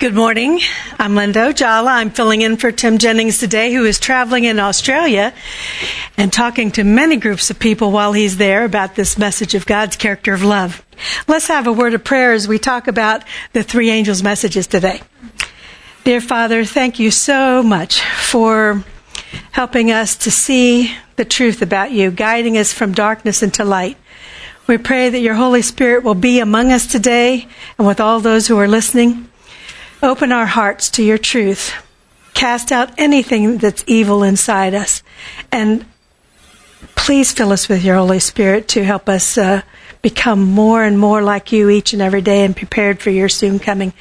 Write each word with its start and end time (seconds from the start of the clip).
Good 0.00 0.14
morning. 0.14 0.60
I'm 0.98 1.14
Linda 1.14 1.52
Ojala. 1.52 1.88
I'm 1.88 2.08
filling 2.08 2.40
in 2.40 2.56
for 2.56 2.72
Tim 2.72 2.96
Jennings 2.96 3.36
today, 3.36 3.74
who 3.74 3.84
is 3.84 4.00
traveling 4.00 4.44
in 4.44 4.58
Australia 4.58 5.34
and 6.16 6.32
talking 6.32 6.70
to 6.70 6.84
many 6.84 7.18
groups 7.18 7.50
of 7.50 7.58
people 7.58 7.92
while 7.92 8.14
he's 8.14 8.38
there 8.38 8.64
about 8.64 8.94
this 8.94 9.18
message 9.18 9.54
of 9.54 9.66
God's 9.66 9.96
character 9.96 10.32
of 10.32 10.42
love. 10.42 10.82
Let's 11.28 11.48
have 11.48 11.66
a 11.66 11.72
word 11.74 11.92
of 11.92 12.02
prayer 12.02 12.32
as 12.32 12.48
we 12.48 12.58
talk 12.58 12.88
about 12.88 13.24
the 13.52 13.62
three 13.62 13.90
angels' 13.90 14.22
messages 14.22 14.66
today. 14.66 15.02
Dear 16.04 16.22
Father, 16.22 16.64
thank 16.64 16.98
you 16.98 17.10
so 17.10 17.62
much 17.62 18.00
for 18.00 18.82
helping 19.50 19.90
us 19.90 20.16
to 20.16 20.30
see 20.30 20.96
the 21.16 21.26
truth 21.26 21.60
about 21.60 21.90
you, 21.90 22.10
guiding 22.10 22.56
us 22.56 22.72
from 22.72 22.92
darkness 22.92 23.42
into 23.42 23.66
light. 23.66 23.98
We 24.66 24.78
pray 24.78 25.10
that 25.10 25.20
your 25.20 25.34
Holy 25.34 25.60
Spirit 25.60 26.04
will 26.04 26.14
be 26.14 26.40
among 26.40 26.72
us 26.72 26.86
today 26.86 27.48
and 27.76 27.86
with 27.86 28.00
all 28.00 28.20
those 28.20 28.46
who 28.46 28.56
are 28.58 28.66
listening. 28.66 29.29
Open 30.02 30.32
our 30.32 30.46
hearts 30.46 30.90
to 30.90 31.02
your 31.02 31.18
truth. 31.18 31.74
Cast 32.32 32.72
out 32.72 32.90
anything 32.96 33.58
that's 33.58 33.84
evil 33.86 34.22
inside 34.22 34.72
us. 34.72 35.02
And 35.52 35.84
please 36.96 37.32
fill 37.32 37.52
us 37.52 37.68
with 37.68 37.84
your 37.84 37.96
Holy 37.96 38.18
Spirit 38.18 38.68
to 38.68 38.84
help 38.84 39.10
us 39.10 39.36
uh, 39.36 39.60
become 40.00 40.42
more 40.42 40.82
and 40.82 40.98
more 40.98 41.20
like 41.20 41.52
you 41.52 41.68
each 41.68 41.92
and 41.92 42.00
every 42.00 42.22
day 42.22 42.44
and 42.44 42.56
prepared 42.56 43.00
for 43.00 43.10
your 43.10 43.28
soon 43.28 43.58
coming. 43.58 43.92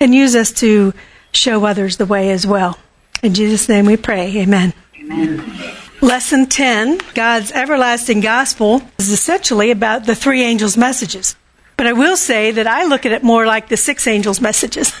And 0.00 0.14
use 0.14 0.36
us 0.36 0.52
to 0.54 0.92
show 1.32 1.64
others 1.64 1.96
the 1.96 2.06
way 2.06 2.30
as 2.30 2.46
well. 2.46 2.78
In 3.22 3.32
Jesus' 3.32 3.68
name 3.68 3.86
we 3.86 3.96
pray. 3.96 4.36
Amen. 4.38 4.74
Amen. 5.00 5.74
Lesson 6.00 6.46
10, 6.46 7.00
God's 7.14 7.50
everlasting 7.52 8.20
gospel, 8.20 8.82
is 8.98 9.10
essentially 9.10 9.70
about 9.70 10.04
the 10.04 10.14
three 10.14 10.42
angels' 10.42 10.76
messages. 10.76 11.36
But 11.78 11.86
I 11.86 11.92
will 11.92 12.16
say 12.16 12.50
that 12.50 12.66
I 12.66 12.84
look 12.84 13.06
at 13.06 13.12
it 13.12 13.22
more 13.22 13.46
like 13.46 13.68
the 13.68 13.76
six 13.76 14.08
angels' 14.08 14.40
messages. 14.40 14.92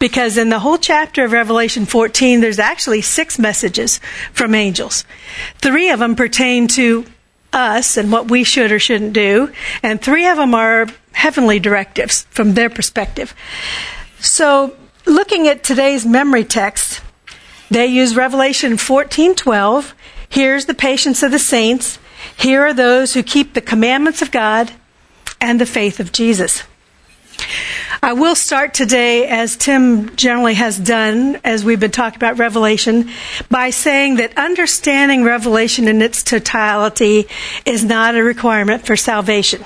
because 0.00 0.36
in 0.36 0.48
the 0.48 0.58
whole 0.58 0.76
chapter 0.76 1.24
of 1.24 1.30
Revelation 1.30 1.86
14, 1.86 2.40
there's 2.40 2.58
actually 2.58 3.00
six 3.00 3.38
messages 3.38 4.00
from 4.32 4.54
angels. 4.54 5.04
Three 5.58 5.88
of 5.90 6.00
them 6.00 6.16
pertain 6.16 6.66
to 6.68 7.06
us 7.52 7.96
and 7.96 8.10
what 8.10 8.28
we 8.28 8.42
should 8.42 8.72
or 8.72 8.80
shouldn't 8.80 9.12
do, 9.12 9.52
and 9.84 10.02
three 10.02 10.26
of 10.26 10.36
them 10.36 10.52
are 10.52 10.88
heavenly 11.12 11.60
directives 11.60 12.22
from 12.30 12.54
their 12.54 12.70
perspective. 12.70 13.32
So, 14.18 14.74
looking 15.06 15.46
at 15.46 15.62
today's 15.62 16.04
memory 16.04 16.44
text, 16.44 17.02
they 17.70 17.86
use 17.86 18.16
Revelation 18.16 18.78
14:12. 18.78 19.94
Here's 20.28 20.66
the 20.66 20.74
patience 20.74 21.22
of 21.22 21.30
the 21.30 21.38
saints. 21.38 21.98
Here 22.36 22.64
are 22.66 22.74
those 22.74 23.14
who 23.14 23.22
keep 23.22 23.54
the 23.54 23.60
commandments 23.60 24.22
of 24.22 24.30
God 24.30 24.72
and 25.40 25.60
the 25.60 25.66
faith 25.66 26.00
of 26.00 26.12
Jesus. 26.12 26.62
I 28.02 28.14
will 28.14 28.34
start 28.34 28.72
today, 28.72 29.26
as 29.26 29.56
Tim 29.56 30.14
generally 30.16 30.54
has 30.54 30.78
done, 30.78 31.38
as 31.44 31.64
we've 31.64 31.80
been 31.80 31.90
talking 31.90 32.16
about 32.16 32.38
Revelation, 32.38 33.10
by 33.50 33.70
saying 33.70 34.16
that 34.16 34.36
understanding 34.38 35.22
Revelation 35.22 35.86
in 35.86 36.00
its 36.00 36.22
totality 36.22 37.26
is 37.66 37.84
not 37.84 38.14
a 38.14 38.22
requirement 38.22 38.86
for 38.86 38.96
salvation. 38.96 39.64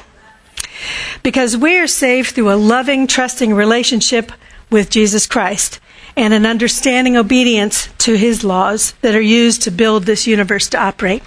Because 1.22 1.56
we 1.56 1.78
are 1.78 1.86
saved 1.86 2.34
through 2.34 2.52
a 2.52 2.56
loving, 2.56 3.06
trusting 3.06 3.54
relationship 3.54 4.32
with 4.70 4.90
Jesus 4.90 5.26
Christ 5.26 5.78
and 6.16 6.34
an 6.34 6.46
understanding 6.46 7.16
obedience 7.16 7.88
to 7.98 8.16
his 8.16 8.42
laws 8.44 8.94
that 9.00 9.14
are 9.14 9.20
used 9.20 9.62
to 9.62 9.70
build 9.70 10.04
this 10.04 10.26
universe 10.26 10.68
to 10.70 10.78
operate 10.78 11.22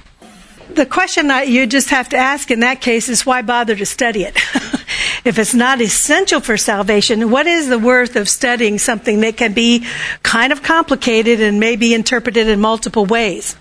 the 0.78 0.86
question 0.86 1.28
that 1.28 1.50
you 1.50 1.68
just 1.68 1.90
have 1.90 2.08
to 2.10 2.18
ask 2.18 2.50
in 2.50 2.62
that 2.62 2.80
case 2.80 3.10
is 3.10 3.26
why 3.26 3.42
bother 3.42 3.76
to 3.76 3.86
study 3.86 4.24
it? 4.24 4.36
if 5.26 5.38
it's 5.38 5.54
not 5.54 5.82
essential 5.82 6.40
for 6.40 6.56
salvation, 6.56 7.30
what 7.30 7.48
is 7.48 7.68
the 7.68 7.80
worth 7.80 8.16
of 8.16 8.30
studying 8.30 8.80
something 8.80 9.20
that 9.20 9.36
can 9.36 9.54
be 9.54 9.86
kind 10.24 10.54
of 10.54 10.64
complicated 10.64 11.42
and 11.42 11.60
may 11.60 11.76
be 11.76 11.94
interpreted 11.94 12.48
in 12.48 12.62
multiple 12.62 13.06
ways? 13.06 13.58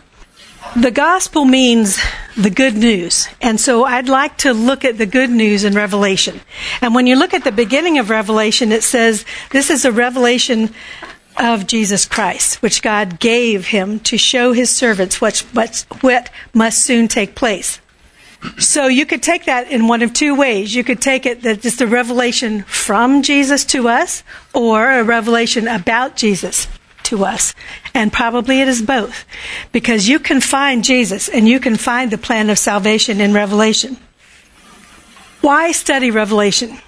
The 0.77 0.91
gospel 0.91 1.45
means 1.45 1.99
the 2.37 2.51
good 2.51 2.75
news. 2.75 3.29
And 3.41 3.59
so 3.59 3.85
I'd 3.85 4.09
like 4.09 4.37
to 4.39 4.53
look 4.53 4.85
at 4.85 4.99
the 4.99 5.07
good 5.07 5.31
news 5.31 5.65
in 5.65 5.75
Revelation. 5.75 6.41
And 6.83 6.95
when 6.95 7.07
you 7.07 7.17
look 7.17 7.33
at 7.33 7.45
the 7.45 7.53
beginning 7.53 7.99
of 7.99 8.11
Revelation, 8.11 8.73
it 8.73 8.83
says 8.83 9.25
this 9.51 9.71
is 9.71 9.85
a 9.85 9.93
revelation 9.93 10.75
of 11.39 11.67
Jesus 11.67 12.05
Christ, 12.05 12.63
which 12.63 12.83
God 12.83 13.21
gave 13.21 13.69
him 13.69 14.01
to 14.01 14.19
show 14.19 14.53
his 14.53 14.71
servants 14.71 15.21
what, 15.21 15.39
what, 15.53 15.85
what 16.01 16.31
must 16.55 16.83
soon 16.83 17.09
take 17.09 17.35
place. 17.35 17.81
So 18.59 18.87
you 18.87 19.07
could 19.07 19.23
take 19.23 19.47
that 19.47 19.71
in 19.71 19.89
one 19.89 20.03
of 20.03 20.13
two 20.13 20.35
ways. 20.35 20.75
You 20.75 20.85
could 20.85 21.01
take 21.01 21.27
it 21.27 21.43
that 21.43 21.65
it's 21.65 21.81
a 21.81 21.87
revelation 21.87 22.63
from 22.63 23.23
Jesus 23.23 23.65
to 23.67 23.89
us 23.89 24.23
or 24.55 24.91
a 24.91 25.05
revelation 25.05 25.67
about 25.67 26.17
Jesus 26.17 26.69
to 27.05 27.25
us. 27.25 27.55
And 27.95 28.13
probably 28.13 28.61
it 28.61 28.69
is 28.69 28.83
both. 28.83 29.25
Because 29.73 30.09
you 30.09 30.19
can 30.19 30.41
find 30.41 30.85
Jesus 30.85 31.29
and 31.29 31.49
you 31.49 31.61
can 31.61 31.77
find 31.77 32.11
the 32.11 32.19
plan 32.19 32.51
of 32.51 32.59
salvation 32.59 33.21
in 33.21 33.33
Revelation. 33.33 33.97
Why 35.41 35.73
study 35.73 36.11
Revelation? 36.11 36.79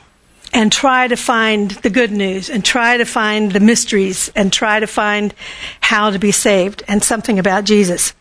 And 0.53 0.73
try 0.73 1.09
to 1.09 1.17
find 1.17 1.71
the 1.71 1.91
good 1.91 2.11
news 2.11 2.49
and 2.51 2.65
try 2.65 2.97
to 2.97 3.05
find 3.05 3.53
the 3.53 3.61
mysteries 3.61 4.31
and 4.35 4.53
try 4.53 4.81
to 4.81 4.87
find 4.87 5.35
how 5.81 6.11
to 6.11 6.19
be 6.19 6.33
saved 6.33 6.83
and 6.89 7.03
something 7.03 7.39
about 7.39 7.65
Jesus. 7.65 8.15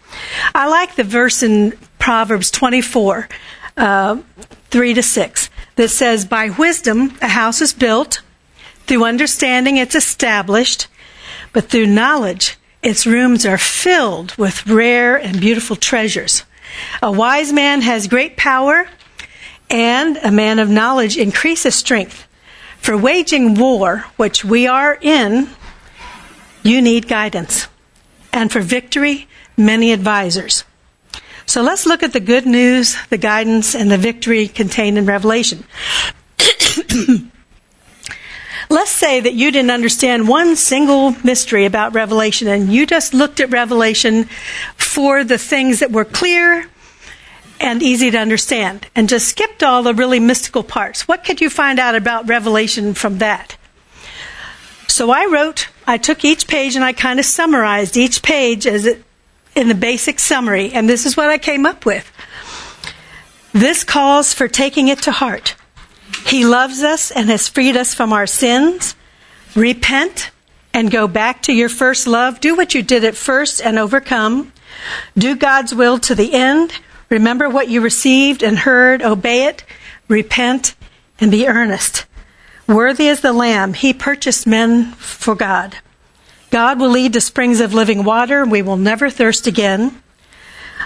I 0.54 0.68
like 0.68 0.96
the 0.96 1.04
verse 1.04 1.44
in 1.44 1.78
Proverbs 2.00 2.52
24, 2.52 3.30
uh, 3.78 4.18
3 4.70 4.94
to 4.94 5.04
6, 5.04 5.50
that 5.76 5.90
says, 5.90 6.26
By 6.26 6.50
wisdom 6.50 7.18
a 7.22 7.28
house 7.28 7.62
is 7.62 7.74
built, 7.74 8.22
through 8.86 9.06
understanding 9.06 9.78
it's 9.78 9.96
established, 9.96 10.88
but 11.54 11.70
through 11.70 11.88
knowledge 11.88 12.58
its 12.82 13.06
rooms 13.06 13.46
are 13.46 13.58
filled 13.58 14.36
with 14.38 14.68
rare 14.68 15.18
and 15.18 15.42
beautiful 15.42 15.76
treasures. 15.76 16.44
A 17.02 17.12
wise 17.12 17.52
man 17.52 17.82
has 17.82 18.08
great 18.08 18.38
power 18.38 18.88
and 19.70 20.18
a 20.18 20.32
man 20.32 20.60
of 20.60 20.70
knowledge 20.70 21.18
increases 21.18 21.76
strength. 21.76 22.28
For 22.78 22.96
waging 22.98 23.56
war, 23.56 24.06
which 24.16 24.46
we 24.46 24.68
are 24.68 24.98
in, 25.02 25.50
you 26.64 26.82
need 26.82 27.08
guidance. 27.08 27.68
And 28.32 28.52
for 28.52 28.62
victory, 28.62 29.28
many 29.58 29.92
advisors. 29.92 30.64
So 31.46 31.62
let's 31.62 31.86
look 31.86 32.04
at 32.04 32.14
the 32.14 32.20
good 32.20 32.46
news, 32.46 32.98
the 33.10 33.18
guidance, 33.18 33.74
and 33.74 33.90
the 33.90 33.98
victory 33.98 34.48
contained 34.48 34.98
in 34.98 35.06
Revelation. 35.06 35.64
let's 38.70 38.92
say 38.92 39.20
that 39.20 39.34
you 39.34 39.52
didn't 39.52 39.72
understand 39.72 40.28
one 40.28 40.56
single 40.56 41.12
mystery 41.24 41.66
about 41.66 41.94
Revelation 41.94 42.48
and 42.48 42.72
you 42.72 42.86
just 42.86 43.14
looked 43.14 43.40
at 43.40 43.50
Revelation 43.50 44.26
for 44.76 45.24
the 45.24 45.38
things 45.38 45.80
that 45.80 45.92
were 45.92 46.06
clear 46.06 46.68
and 47.60 47.82
easy 47.82 48.12
to 48.12 48.18
understand 48.18 48.88
and 48.96 49.10
just 49.10 49.28
skipped 49.28 49.64
all 49.64 49.84
the 49.84 49.94
really 49.94 50.20
mystical 50.20 50.64
parts. 50.64 51.08
What 51.08 51.24
could 51.24 51.42
you 51.42 51.50
find 51.50 51.80
out 51.80 51.96
about 51.96 52.28
Revelation 52.28 52.94
from 52.94 53.18
that? 53.20 53.58
So 54.88 55.12
I 55.12 55.26
wrote, 55.26 55.68
I 55.86 55.98
took 55.98 56.26
each 56.26 56.48
page 56.48 56.76
and 56.76 56.84
I 56.84 56.94
kind 56.94 57.20
of 57.20 57.26
summarized 57.26 57.98
each 57.98 58.22
page 58.22 58.66
as 58.66 58.86
it, 58.86 59.04
in 59.56 59.68
the 59.68 59.76
basic 59.76 60.20
summary, 60.20 60.72
and 60.72 60.88
this 60.88 61.06
is 61.06 61.18
what 61.18 61.30
I 61.30 61.38
came 61.38 61.66
up 61.66 61.86
with. 61.86 62.12
This 63.54 63.84
calls 63.84 64.34
for 64.34 64.48
taking 64.48 64.88
it 64.88 65.00
to 65.04 65.12
heart. 65.12 65.56
He 66.26 66.46
loves 66.46 66.84
us 66.84 67.10
and 67.12 67.30
has 67.30 67.48
freed 67.48 67.76
us 67.76 67.94
from 67.94 68.14
our 68.14 68.28
sins. 68.28 68.96
Repent 69.56 70.30
and 70.74 70.92
go 70.92 71.08
back 71.08 71.42
to 71.44 71.54
your 71.54 71.70
first 71.70 72.06
love. 72.06 72.40
Do 72.40 72.56
what 72.56 72.76
you 72.76 72.84
did 72.84 73.04
at 73.04 73.16
first 73.16 73.62
and 73.62 73.80
overcome. 73.80 74.52
Do 75.18 75.36
God's 75.36 75.74
will 75.74 75.98
to 76.00 76.14
the 76.14 76.34
end. 76.34 76.74
Remember 77.10 77.50
what 77.50 77.70
you 77.70 77.82
received 77.82 78.44
and 78.44 78.60
heard, 78.60 79.02
obey 79.02 79.46
it, 79.46 79.64
repent, 80.08 80.76
and 81.20 81.32
be 81.32 81.48
earnest. 81.48 82.06
Worthy 82.68 83.08
is 83.08 83.22
the 83.22 83.34
Lamb, 83.34 83.74
he 83.74 83.94
purchased 83.94 84.46
men 84.46 84.92
for 84.94 85.36
God. 85.36 85.78
God 86.50 86.80
will 86.80 86.90
lead 86.90 87.14
to 87.14 87.22
springs 87.22 87.60
of 87.60 87.74
living 87.74 88.04
water, 88.04 88.46
we 88.46 88.62
will 88.62 88.78
never 88.78 89.10
thirst 89.10 89.48
again. 89.48 90.02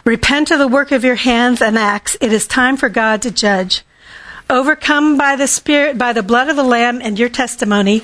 Repent 0.05 0.51
of 0.51 0.59
the 0.59 0.67
work 0.67 0.91
of 0.91 1.03
your 1.03 1.15
hands 1.15 1.61
and 1.61 1.77
acts. 1.77 2.17
It 2.21 2.33
is 2.33 2.47
time 2.47 2.77
for 2.77 2.89
God 2.89 3.21
to 3.21 3.31
judge. 3.31 3.83
Overcome 4.49 5.17
by 5.17 5.35
the 5.35 5.47
Spirit, 5.47 5.97
by 5.97 6.11
the 6.11 6.23
blood 6.23 6.49
of 6.49 6.55
the 6.55 6.63
Lamb 6.63 7.01
and 7.01 7.17
your 7.17 7.29
testimony. 7.29 8.03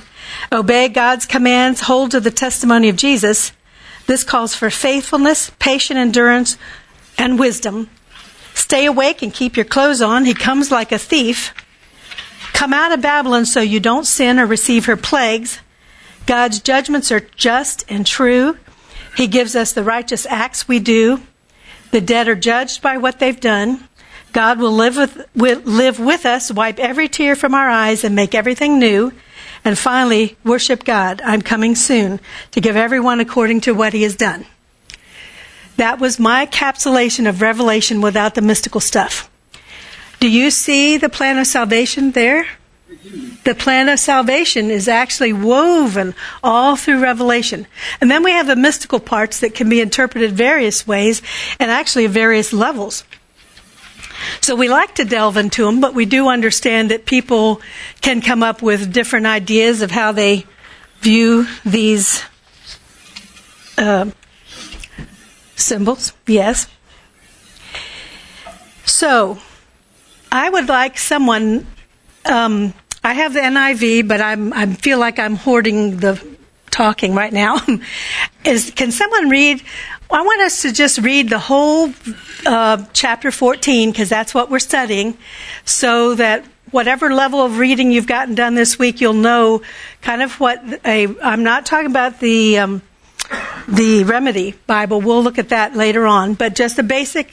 Obey 0.52 0.90
God's 0.90 1.26
commands. 1.26 1.82
Hold 1.82 2.12
to 2.12 2.20
the 2.20 2.32
testimony 2.32 2.90
of 2.90 2.96
Jesus. 2.96 3.52
This 4.06 4.24
calls 4.24 4.54
for 4.54 4.70
faithfulness, 4.70 5.52
patient 5.60 6.00
endurance, 6.00 6.58
and 7.18 7.40
wisdom. 7.40 7.90
Stay 8.58 8.88
awake 8.88 9.22
and 9.22 9.32
keep 9.32 9.56
your 9.56 9.66
clothes 9.66 10.02
on. 10.02 10.26
He 10.26 10.34
comes 10.34 10.72
like 10.72 10.92
a 10.92 10.98
thief. 10.98 11.54
Come 12.54 12.74
out 12.74 12.92
of 12.92 13.02
Babylon 13.02 13.46
so 13.46 13.62
you 13.62 13.80
don't 13.80 14.04
sin 14.04 14.40
or 14.40 14.48
receive 14.48 14.88
her 14.88 14.98
plagues. 14.98 15.60
God's 16.26 16.60
judgments 16.60 17.12
are 17.12 17.20
just 17.20 17.86
and 17.88 18.04
true. 18.06 18.58
He 19.16 19.28
gives 19.28 19.56
us 19.56 19.74
the 19.74 19.84
righteous 19.84 20.26
acts 20.26 20.68
we 20.68 20.80
do. 20.80 21.22
The 21.92 22.02
dead 22.02 22.28
are 22.28 22.36
judged 22.36 22.82
by 22.82 22.98
what 22.98 23.20
they've 23.20 23.40
done. 23.40 23.88
God 24.34 24.60
will 24.60 24.74
live 24.74 24.98
with, 24.98 25.30
with, 25.36 25.66
live 25.68 26.00
with 26.00 26.26
us, 26.26 26.52
wipe 26.52 26.80
every 26.80 27.08
tear 27.08 27.36
from 27.36 27.54
our 27.54 27.70
eyes, 27.70 28.04
and 28.04 28.16
make 28.16 28.34
everything 28.34 28.80
new. 28.80 29.14
And 29.64 29.78
finally, 29.78 30.36
worship 30.44 30.84
God. 30.84 31.22
I'm 31.24 31.44
coming 31.44 31.76
soon 31.76 32.20
to 32.52 32.60
give 32.60 32.76
everyone 32.76 33.20
according 33.20 33.62
to 33.62 33.74
what 33.74 33.94
he 33.94 34.02
has 34.02 34.16
done. 34.16 34.48
That 35.78 36.00
was 36.00 36.20
my 36.20 36.46
encapsulation 36.46 37.30
of 37.30 37.42
Revelation 37.42 38.02
without 38.02 38.36
the 38.36 38.42
mystical 38.42 38.82
stuff. 38.82 39.30
Do 40.20 40.30
you 40.30 40.50
see 40.52 40.98
the 40.98 41.10
plan 41.10 41.38
of 41.38 41.48
salvation 41.48 42.12
there? 42.12 42.48
The 43.44 43.56
plan 43.56 43.88
of 43.88 44.00
salvation 44.00 44.72
is 44.72 44.88
actually 44.88 45.34
woven 45.34 46.16
all 46.44 46.76
through 46.76 47.02
Revelation. 47.02 47.68
And 48.02 48.10
then 48.10 48.24
we 48.24 48.32
have 48.32 48.48
the 48.48 48.56
mystical 48.56 49.00
parts 49.00 49.40
that 49.40 49.54
can 49.54 49.70
be 49.70 49.80
interpreted 49.80 50.32
various 50.34 50.88
ways 50.88 51.22
and 51.60 51.70
actually 51.70 52.08
various 52.08 52.52
levels. 52.52 53.04
So 54.42 54.56
we 54.56 54.68
like 54.68 54.96
to 54.96 55.06
delve 55.06 55.38
into 55.38 55.66
them, 55.66 55.80
but 55.80 55.94
we 55.94 56.06
do 56.06 56.28
understand 56.28 56.90
that 56.92 57.06
people 57.06 57.62
can 58.02 58.22
come 58.22 58.42
up 58.42 58.62
with 58.62 58.92
different 58.92 59.28
ideas 59.28 59.82
of 59.82 59.92
how 59.92 60.12
they 60.12 60.46
view 61.02 61.48
these 61.64 62.24
uh, 63.78 64.10
symbols. 65.58 66.14
Yes. 66.26 66.68
So 68.86 69.38
I 70.32 70.50
would 70.50 70.70
like 70.70 70.98
someone. 70.98 71.68
Um, 72.26 72.74
I 73.04 73.14
have 73.14 73.34
the 73.34 73.40
NIV, 73.40 74.08
but 74.08 74.22
I'm 74.22 74.54
I 74.54 74.66
feel 74.68 75.00
like 75.00 75.20
I'm 75.20 75.36
hoarding 75.36 75.98
the 75.98 76.24
talking 76.72 77.14
right 77.14 77.34
now. 77.34 77.58
Is 78.46 78.72
can 78.72 78.92
someone 78.92 79.30
read? 79.30 79.62
I 80.10 80.22
want 80.22 80.42
us 80.42 80.62
to 80.62 80.72
just 80.72 81.00
read 81.00 81.30
the 81.30 81.40
whole 81.40 81.94
uh, 82.46 82.86
chapter 82.94 83.30
14 83.30 83.92
because 83.92 84.08
that's 84.08 84.34
what 84.34 84.50
we're 84.50 84.60
studying, 84.60 85.18
so 85.66 86.16
that 86.16 86.46
whatever 86.72 87.14
level 87.14 87.42
of 87.42 87.58
reading 87.58 87.92
you've 87.92 88.08
gotten 88.08 88.36
done 88.36 88.56
this 88.56 88.80
week, 88.80 89.02
you'll 89.02 89.14
know 89.14 89.62
kind 90.02 90.22
of 90.22 90.40
what 90.40 90.64
a. 90.86 91.08
I'm 91.22 91.44
not 91.44 91.66
talking 91.66 91.88
about 91.88 92.20
the 92.20 92.60
um, 92.60 92.82
the 93.68 94.04
remedy 94.04 94.56
Bible. 94.66 95.02
We'll 95.02 95.24
look 95.24 95.38
at 95.38 95.50
that 95.50 95.76
later 95.76 96.06
on, 96.06 96.34
but 96.34 96.56
just 96.56 96.80
a 96.80 96.84
basic 96.84 97.32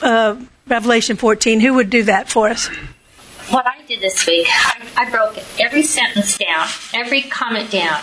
uh, 0.00 0.36
Revelation 0.66 1.16
14. 1.16 1.60
Who 1.60 1.74
would 1.74 1.90
do 1.90 2.04
that 2.04 2.28
for 2.28 2.48
us? 2.48 2.68
What 3.50 3.66
I 3.66 3.82
did 3.86 4.00
this 4.00 4.26
week, 4.26 4.46
I, 4.50 4.86
I 4.96 5.10
broke 5.10 5.38
every 5.60 5.82
sentence 5.82 6.38
down, 6.38 6.66
every 6.94 7.22
comment 7.22 7.70
down, 7.70 8.00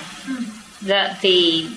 the 0.82 1.18
the 1.22 1.68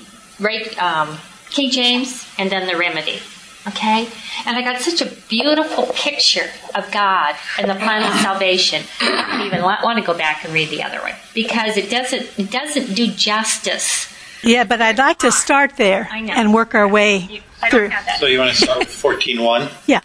um, 0.79 1.19
King 1.51 1.71
James, 1.71 2.27
and 2.39 2.51
then 2.51 2.67
the 2.67 2.77
remedy. 2.77 3.21
Okay? 3.67 4.07
And 4.45 4.57
I 4.57 4.63
got 4.63 4.81
such 4.81 5.01
a 5.01 5.11
beautiful 5.29 5.87
picture 5.95 6.51
of 6.75 6.91
God 6.93 7.35
and 7.59 7.71
the 7.71 7.75
plan 7.75 8.03
of 8.03 8.19
salvation. 8.21 8.83
I 9.01 9.39
don't 9.39 9.47
even 9.47 9.63
want 9.63 9.99
to 9.99 10.05
go 10.05 10.17
back 10.17 10.45
and 10.45 10.53
read 10.53 10.69
the 10.69 10.83
other 10.83 11.01
one 11.01 11.15
because 11.33 11.79
it 11.79 11.91
doesn't 11.91 12.39
it 12.39 12.51
doesn't 12.51 12.95
do 12.95 13.07
justice. 13.07 14.13
Yeah, 14.45 14.65
but 14.65 14.81
I'd 14.83 14.99
like 14.99 15.19
to 15.21 15.33
start 15.33 15.77
there 15.77 16.09
and 16.13 16.53
work 16.53 16.75
our 16.75 16.87
way 16.87 17.17
you, 17.17 17.41
through. 17.71 17.91
So 18.19 18.27
you 18.27 18.39
want 18.39 18.55
to 18.55 18.63
start 18.63 18.79
with 18.79 18.89
14.1? 18.89 19.71
Yeah. 19.87 20.01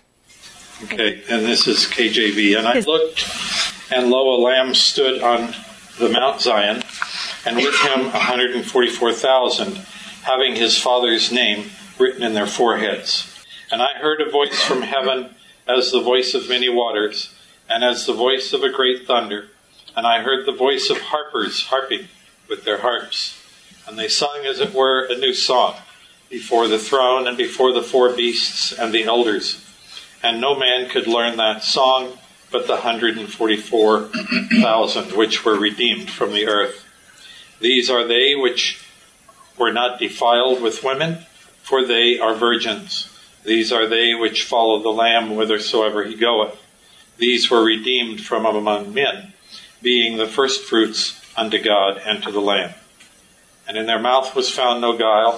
Okay, 0.84 1.22
and 1.30 1.46
this 1.46 1.68
is 1.68 1.86
KJV. 1.86 2.58
And 2.58 2.68
I 2.68 2.80
looked, 2.80 3.28
and 3.92 4.10
lo, 4.10 4.34
a 4.34 4.40
lamb 4.42 4.74
stood 4.74 5.22
on 5.22 5.54
the 6.00 6.08
Mount 6.10 6.40
Zion, 6.40 6.84
and 7.46 7.58
with 7.58 7.76
him 7.82 8.06
144,000, 8.06 9.76
having 10.24 10.56
his 10.56 10.78
father's 10.82 11.32
name 11.32 11.70
written 11.98 12.24
in 12.24 12.34
their 12.34 12.48
foreheads. 12.48 13.46
And 13.72 13.82
I 13.82 14.00
heard 14.00 14.22
a 14.22 14.30
voice 14.30 14.64
from 14.64 14.82
heaven 14.82 15.36
as 15.68 15.92
the 15.92 16.02
voice 16.02 16.34
of 16.34 16.48
many 16.48 16.70
waters, 16.70 17.36
and 17.70 17.84
as 17.84 18.06
the 18.06 18.14
voice 18.14 18.54
of 18.54 18.64
a 18.64 18.70
great 18.72 19.06
thunder. 19.06 19.50
And 19.96 20.08
I 20.08 20.22
heard 20.22 20.46
the 20.46 20.54
voice 20.54 20.90
of 20.90 20.98
harpers 20.98 21.66
harping 21.66 22.08
with 22.48 22.64
their 22.64 22.80
harps. 22.80 23.39
And 23.90 24.00
they 24.00 24.08
sung, 24.08 24.46
as 24.46 24.60
it 24.60 24.74
were, 24.74 25.06
a 25.06 25.18
new 25.18 25.34
song 25.34 25.76
before 26.30 26.68
the 26.68 26.80
throne 26.80 27.28
and 27.28 27.36
before 27.36 27.74
the 27.74 27.82
four 27.82 28.14
beasts 28.14 28.72
and 28.72 28.94
the 28.94 29.04
elders 29.04 29.66
and 30.22 30.42
no 30.42 30.54
man 30.56 30.88
could 30.90 31.08
learn 31.08 31.38
that 31.38 31.64
song 31.64 32.18
but 32.52 32.68
the 32.68 32.74
144,000 32.74 35.16
which 35.16 35.46
were 35.46 35.58
redeemed 35.58 36.10
from 36.10 36.34
the 36.34 36.48
earth. 36.48 36.84
These 37.60 37.92
are 37.92 38.08
they 38.08 38.34
which 38.36 38.84
were 39.58 39.72
not 39.72 40.00
defiled 40.00 40.60
with 40.62 40.84
women, 40.84 41.20
for 41.62 41.86
they 41.86 42.18
are 42.18 42.34
virgins. 42.34 43.16
These 43.44 43.72
are 43.72 43.86
they 43.86 44.16
which 44.16 44.46
follow 44.46 44.82
the 44.82 44.90
Lamb 44.90 45.30
whithersoever 45.30 46.06
he 46.06 46.16
goeth. 46.16 46.60
These 47.18 47.52
were 47.52 47.64
redeemed 47.64 48.22
from 48.22 48.48
among 48.48 48.96
men, 48.96 49.34
being 49.84 50.18
the 50.18 50.26
firstfruits 50.26 51.22
unto 51.38 51.62
God 51.62 52.02
and 52.04 52.24
to 52.24 52.32
the 52.32 52.42
Lamb. 52.42 52.74
And 53.70 53.78
in 53.78 53.86
their 53.86 54.00
mouth 54.00 54.36
was 54.36 54.50
found 54.50 54.82
no 54.82 54.98
guile, 54.98 55.34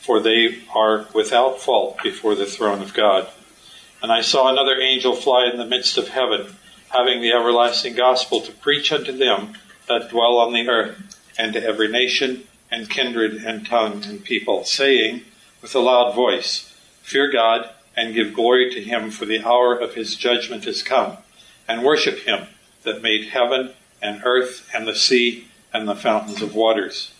for 0.00 0.18
they 0.18 0.58
are 0.74 1.06
without 1.14 1.60
fault 1.60 2.02
before 2.02 2.34
the 2.34 2.44
throne 2.44 2.82
of 2.82 2.92
God. 2.92 3.28
And 4.02 4.10
I 4.10 4.20
saw 4.20 4.48
another 4.48 4.80
angel 4.80 5.14
fly 5.14 5.48
in 5.48 5.58
the 5.58 5.64
midst 5.64 5.96
of 5.96 6.08
heaven, 6.08 6.56
having 6.88 7.20
the 7.20 7.30
everlasting 7.30 7.94
gospel 7.94 8.40
to 8.40 8.50
preach 8.50 8.90
unto 8.90 9.12
them 9.12 9.54
that 9.86 10.10
dwell 10.10 10.38
on 10.38 10.52
the 10.52 10.68
earth, 10.68 11.22
and 11.38 11.52
to 11.52 11.62
every 11.62 11.86
nation, 11.86 12.48
and 12.68 12.90
kindred, 12.90 13.44
and 13.44 13.64
tongue, 13.64 14.02
and 14.06 14.24
people, 14.24 14.64
saying 14.64 15.22
with 15.62 15.72
a 15.76 15.78
loud 15.78 16.16
voice, 16.16 16.74
Fear 17.02 17.30
God, 17.30 17.70
and 17.96 18.12
give 18.12 18.34
glory 18.34 18.72
to 18.72 18.82
him, 18.82 19.12
for 19.12 19.24
the 19.24 19.44
hour 19.44 19.78
of 19.78 19.94
his 19.94 20.16
judgment 20.16 20.66
is 20.66 20.82
come, 20.82 21.18
and 21.68 21.84
worship 21.84 22.18
him 22.24 22.48
that 22.82 23.02
made 23.02 23.28
heaven, 23.28 23.70
and 24.02 24.22
earth, 24.24 24.68
and 24.74 24.88
the 24.88 24.96
sea, 24.96 25.46
and 25.72 25.86
the 25.86 25.94
fountains 25.94 26.42
of 26.42 26.56
waters. 26.56 27.12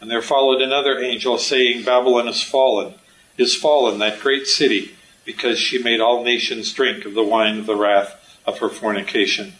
And 0.00 0.10
there 0.10 0.22
followed 0.22 0.60
another 0.60 0.98
angel, 0.98 1.38
saying, 1.38 1.84
Babylon 1.84 2.28
is 2.28 2.42
fallen, 2.42 2.94
is 3.38 3.54
fallen, 3.54 3.98
that 3.98 4.20
great 4.20 4.46
city, 4.46 4.94
because 5.24 5.58
she 5.58 5.82
made 5.82 6.00
all 6.00 6.22
nations 6.22 6.72
drink 6.72 7.04
of 7.04 7.14
the 7.14 7.24
wine 7.24 7.58
of 7.58 7.66
the 7.66 7.76
wrath 7.76 8.40
of 8.46 8.58
her 8.58 8.68
fornication. 8.68 9.54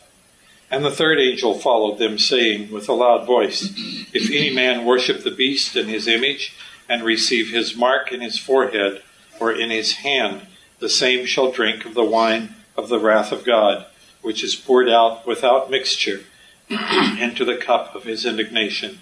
And 0.70 0.84
the 0.84 0.90
third 0.90 1.18
angel 1.18 1.58
followed 1.58 1.98
them, 1.98 2.18
saying 2.18 2.70
with 2.70 2.88
a 2.88 2.92
loud 2.92 3.26
voice, 3.26 3.72
If 4.12 4.30
any 4.30 4.50
man 4.50 4.84
worship 4.84 5.22
the 5.22 5.30
beast 5.30 5.76
in 5.76 5.86
his 5.86 6.06
image, 6.08 6.54
and 6.88 7.02
receive 7.02 7.50
his 7.50 7.76
mark 7.76 8.12
in 8.12 8.20
his 8.20 8.38
forehead 8.38 9.02
or 9.40 9.52
in 9.52 9.70
his 9.70 9.96
hand, 9.96 10.46
the 10.78 10.88
same 10.88 11.26
shall 11.26 11.50
drink 11.50 11.84
of 11.84 11.94
the 11.94 12.04
wine 12.04 12.54
of 12.76 12.88
the 12.88 12.98
wrath 12.98 13.32
of 13.32 13.44
God, 13.44 13.86
which 14.22 14.44
is 14.44 14.54
poured 14.54 14.88
out 14.88 15.26
without 15.26 15.70
mixture 15.70 16.24
into 16.68 17.44
the 17.44 17.56
cup 17.56 17.94
of 17.94 18.04
his 18.04 18.24
indignation. 18.24 19.00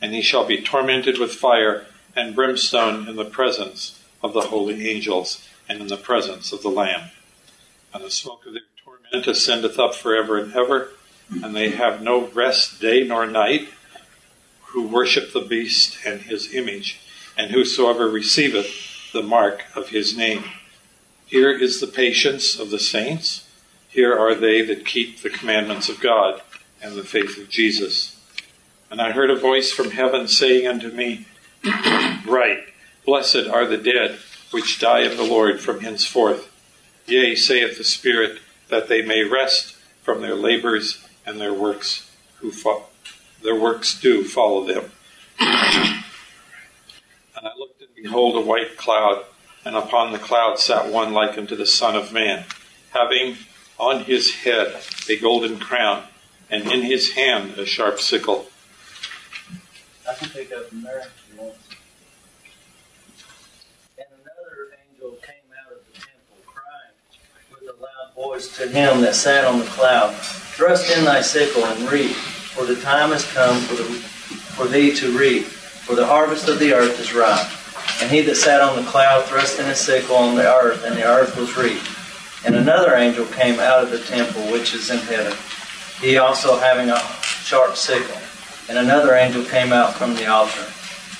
And 0.00 0.12
he 0.12 0.22
shall 0.22 0.44
be 0.44 0.60
tormented 0.60 1.18
with 1.18 1.32
fire 1.32 1.86
and 2.14 2.34
brimstone 2.34 3.08
in 3.08 3.16
the 3.16 3.24
presence 3.24 4.02
of 4.22 4.32
the 4.32 4.42
holy 4.42 4.88
angels 4.88 5.46
and 5.68 5.80
in 5.80 5.88
the 5.88 5.96
presence 5.96 6.52
of 6.52 6.62
the 6.62 6.68
Lamb. 6.68 7.10
And 7.92 8.04
the 8.04 8.10
smoke 8.10 8.46
of 8.46 8.52
their 8.52 8.62
torment 8.84 9.26
ascendeth 9.26 9.78
up 9.78 9.94
forever 9.94 10.38
and 10.38 10.54
ever, 10.54 10.90
and 11.30 11.54
they 11.54 11.70
have 11.70 12.02
no 12.02 12.28
rest 12.28 12.80
day 12.80 13.04
nor 13.04 13.26
night, 13.26 13.68
who 14.66 14.86
worship 14.86 15.32
the 15.32 15.40
beast 15.40 15.98
and 16.04 16.22
his 16.22 16.54
image, 16.54 17.00
and 17.36 17.50
whosoever 17.50 18.08
receiveth 18.08 19.12
the 19.12 19.22
mark 19.22 19.64
of 19.74 19.88
his 19.88 20.16
name. 20.16 20.44
Here 21.26 21.50
is 21.50 21.80
the 21.80 21.86
patience 21.86 22.58
of 22.58 22.70
the 22.70 22.78
saints. 22.78 23.48
Here 23.88 24.16
are 24.16 24.34
they 24.34 24.62
that 24.62 24.86
keep 24.86 25.22
the 25.22 25.30
commandments 25.30 25.88
of 25.88 26.00
God 26.00 26.42
and 26.82 26.94
the 26.94 27.04
faith 27.04 27.38
of 27.38 27.48
Jesus. 27.48 28.15
And 28.90 29.00
I 29.00 29.12
heard 29.12 29.30
a 29.30 29.36
voice 29.36 29.72
from 29.72 29.90
heaven 29.90 30.28
saying 30.28 30.66
unto 30.66 30.90
me, 30.90 31.26
Write, 32.26 32.60
blessed 33.04 33.46
are 33.50 33.66
the 33.66 33.76
dead 33.76 34.18
which 34.50 34.78
die 34.78 35.00
in 35.00 35.16
the 35.16 35.24
Lord 35.24 35.60
from 35.60 35.80
henceforth. 35.80 36.52
Yea, 37.06 37.34
saith 37.34 37.78
the 37.78 37.84
Spirit, 37.84 38.40
that 38.68 38.88
they 38.88 39.02
may 39.02 39.22
rest 39.24 39.76
from 40.02 40.22
their 40.22 40.34
labors 40.34 41.04
and 41.24 41.40
their 41.40 41.52
works 41.52 42.10
who 42.38 42.50
fo- 42.50 42.84
their 43.42 43.54
works 43.54 44.00
do 44.00 44.24
follow 44.24 44.64
them. 44.64 44.90
and 45.40 46.02
I 47.36 47.50
looked 47.56 47.80
and 47.80 47.90
behold 47.94 48.36
a 48.36 48.40
white 48.40 48.76
cloud, 48.76 49.24
and 49.64 49.76
upon 49.76 50.12
the 50.12 50.18
cloud 50.18 50.58
sat 50.58 50.92
one 50.92 51.12
like 51.12 51.36
unto 51.36 51.56
the 51.56 51.66
Son 51.66 51.96
of 51.96 52.12
Man, 52.12 52.44
having 52.90 53.36
on 53.78 54.04
his 54.04 54.34
head 54.34 54.80
a 55.08 55.16
golden 55.16 55.58
crown, 55.58 56.04
and 56.48 56.70
in 56.70 56.82
his 56.82 57.12
hand 57.12 57.58
a 57.58 57.66
sharp 57.66 58.00
sickle. 58.00 58.46
I 60.08 60.14
can 60.14 60.28
pick 60.28 60.52
up 60.52 60.66
from 60.66 60.82
there. 60.82 60.98
If 61.00 61.28
you 61.32 61.40
want. 61.40 61.54
And 63.98 64.06
another 64.22 64.70
angel 64.88 65.18
came 65.20 65.50
out 65.64 65.72
of 65.72 65.80
the 65.86 65.94
temple, 65.94 66.38
crying 66.46 66.94
with 67.50 67.62
a 67.62 67.82
loud 67.82 68.14
voice 68.14 68.56
to 68.58 68.68
him 68.68 69.00
that 69.00 69.16
sat 69.16 69.44
on 69.44 69.58
the 69.58 69.64
cloud, 69.66 70.14
Thrust 70.14 70.96
in 70.96 71.04
thy 71.04 71.20
sickle 71.22 71.64
and 71.64 71.90
reap, 71.90 72.14
for 72.14 72.64
the 72.64 72.80
time 72.80 73.10
has 73.10 73.24
come 73.32 73.60
for, 73.62 73.74
the, 73.74 73.82
for 73.82 74.66
thee 74.66 74.94
to 74.94 75.18
reap, 75.18 75.44
for 75.44 75.96
the 75.96 76.06
harvest 76.06 76.48
of 76.48 76.60
the 76.60 76.72
earth 76.72 77.00
is 77.00 77.12
ripe. 77.12 77.46
And 78.00 78.10
he 78.10 78.20
that 78.22 78.36
sat 78.36 78.60
on 78.60 78.76
the 78.76 78.88
cloud 78.88 79.24
thrust 79.24 79.58
in 79.58 79.66
his 79.66 79.80
sickle 79.80 80.16
on 80.16 80.36
the 80.36 80.46
earth, 80.46 80.84
and 80.84 80.96
the 80.96 81.04
earth 81.04 81.36
was 81.36 81.56
reaped. 81.56 81.88
And 82.46 82.54
another 82.54 82.94
angel 82.94 83.26
came 83.26 83.58
out 83.58 83.82
of 83.82 83.90
the 83.90 83.98
temple 83.98 84.42
which 84.52 84.72
is 84.72 84.90
in 84.90 84.98
heaven, 84.98 85.36
he 86.00 86.18
also 86.18 86.58
having 86.58 86.90
a 86.90 86.98
sharp 87.22 87.76
sickle. 87.76 88.20
And 88.68 88.78
another 88.78 89.14
angel 89.14 89.44
came 89.44 89.72
out 89.72 89.94
from 89.94 90.14
the 90.14 90.26
altar, 90.26 90.66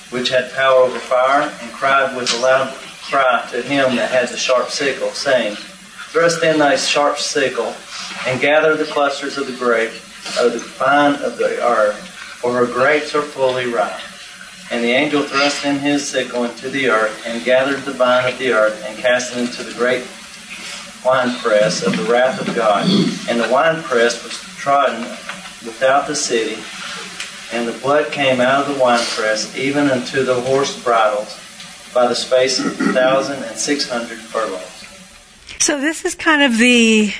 which 0.09 0.29
had 0.29 0.51
power 0.53 0.81
over 0.81 0.99
fire, 0.99 1.49
and 1.61 1.71
cried 1.71 2.15
with 2.15 2.33
a 2.33 2.41
loud 2.41 2.73
cry 3.03 3.47
to 3.51 3.61
him 3.61 3.95
that 3.95 4.11
had 4.11 4.27
the 4.29 4.37
sharp 4.37 4.69
sickle, 4.69 5.09
saying, 5.11 5.55
Thrust 5.55 6.43
in 6.43 6.59
thy 6.59 6.75
sharp 6.75 7.17
sickle, 7.17 7.73
and 8.25 8.41
gather 8.41 8.75
the 8.75 8.85
clusters 8.85 9.37
of 9.37 9.47
the 9.47 9.57
grape 9.57 9.91
of 10.39 10.53
the 10.53 10.59
vine 10.77 11.15
of 11.15 11.37
the 11.37 11.63
earth, 11.63 11.97
for 12.41 12.53
her 12.53 12.65
grapes 12.65 13.15
are 13.15 13.21
fully 13.21 13.71
ripe. 13.71 13.99
And 14.69 14.83
the 14.83 14.91
angel 14.91 15.23
thrust 15.23 15.65
in 15.65 15.79
his 15.79 16.05
sickle 16.07 16.43
into 16.43 16.69
the 16.69 16.89
earth, 16.89 17.23
and 17.25 17.45
gathered 17.45 17.81
the 17.83 17.93
vine 17.93 18.31
of 18.31 18.37
the 18.39 18.51
earth, 18.51 18.83
and 18.85 18.97
cast 18.97 19.35
it 19.35 19.39
into 19.39 19.63
the 19.63 19.73
great 19.73 20.05
winepress 21.05 21.83
of 21.83 21.95
the 21.95 22.11
wrath 22.11 22.45
of 22.45 22.53
God. 22.53 22.89
And 23.29 23.39
the 23.39 23.49
winepress 23.49 24.21
was 24.23 24.33
trodden 24.57 25.01
without 25.65 26.07
the 26.07 26.15
city, 26.15 26.61
and 27.51 27.67
the 27.67 27.77
blood 27.79 28.11
came 28.11 28.41
out 28.41 28.67
of 28.67 28.75
the 28.75 28.81
winepress, 28.81 29.55
even 29.57 29.89
unto 29.89 30.23
the 30.23 30.39
horse 30.41 30.81
bridles, 30.83 31.39
by 31.93 32.07
the 32.07 32.15
space 32.15 32.59
of 32.59 32.67
a 32.67 32.93
thousand 32.93 33.43
and 33.43 33.57
six 33.57 33.89
hundred 33.89 34.17
furlongs. 34.17 34.63
So 35.59 35.79
this 35.79 36.05
is 36.05 36.15
kind 36.15 36.43
of 36.43 36.57
the 36.57 37.13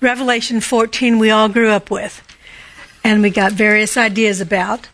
Revelation 0.00 0.60
14 0.60 1.18
we 1.18 1.30
all 1.30 1.48
grew 1.48 1.70
up 1.70 1.90
with, 1.90 2.22
and 3.02 3.22
we 3.22 3.30
got 3.30 3.52
various 3.52 3.96
ideas 3.96 4.40
about. 4.40 4.88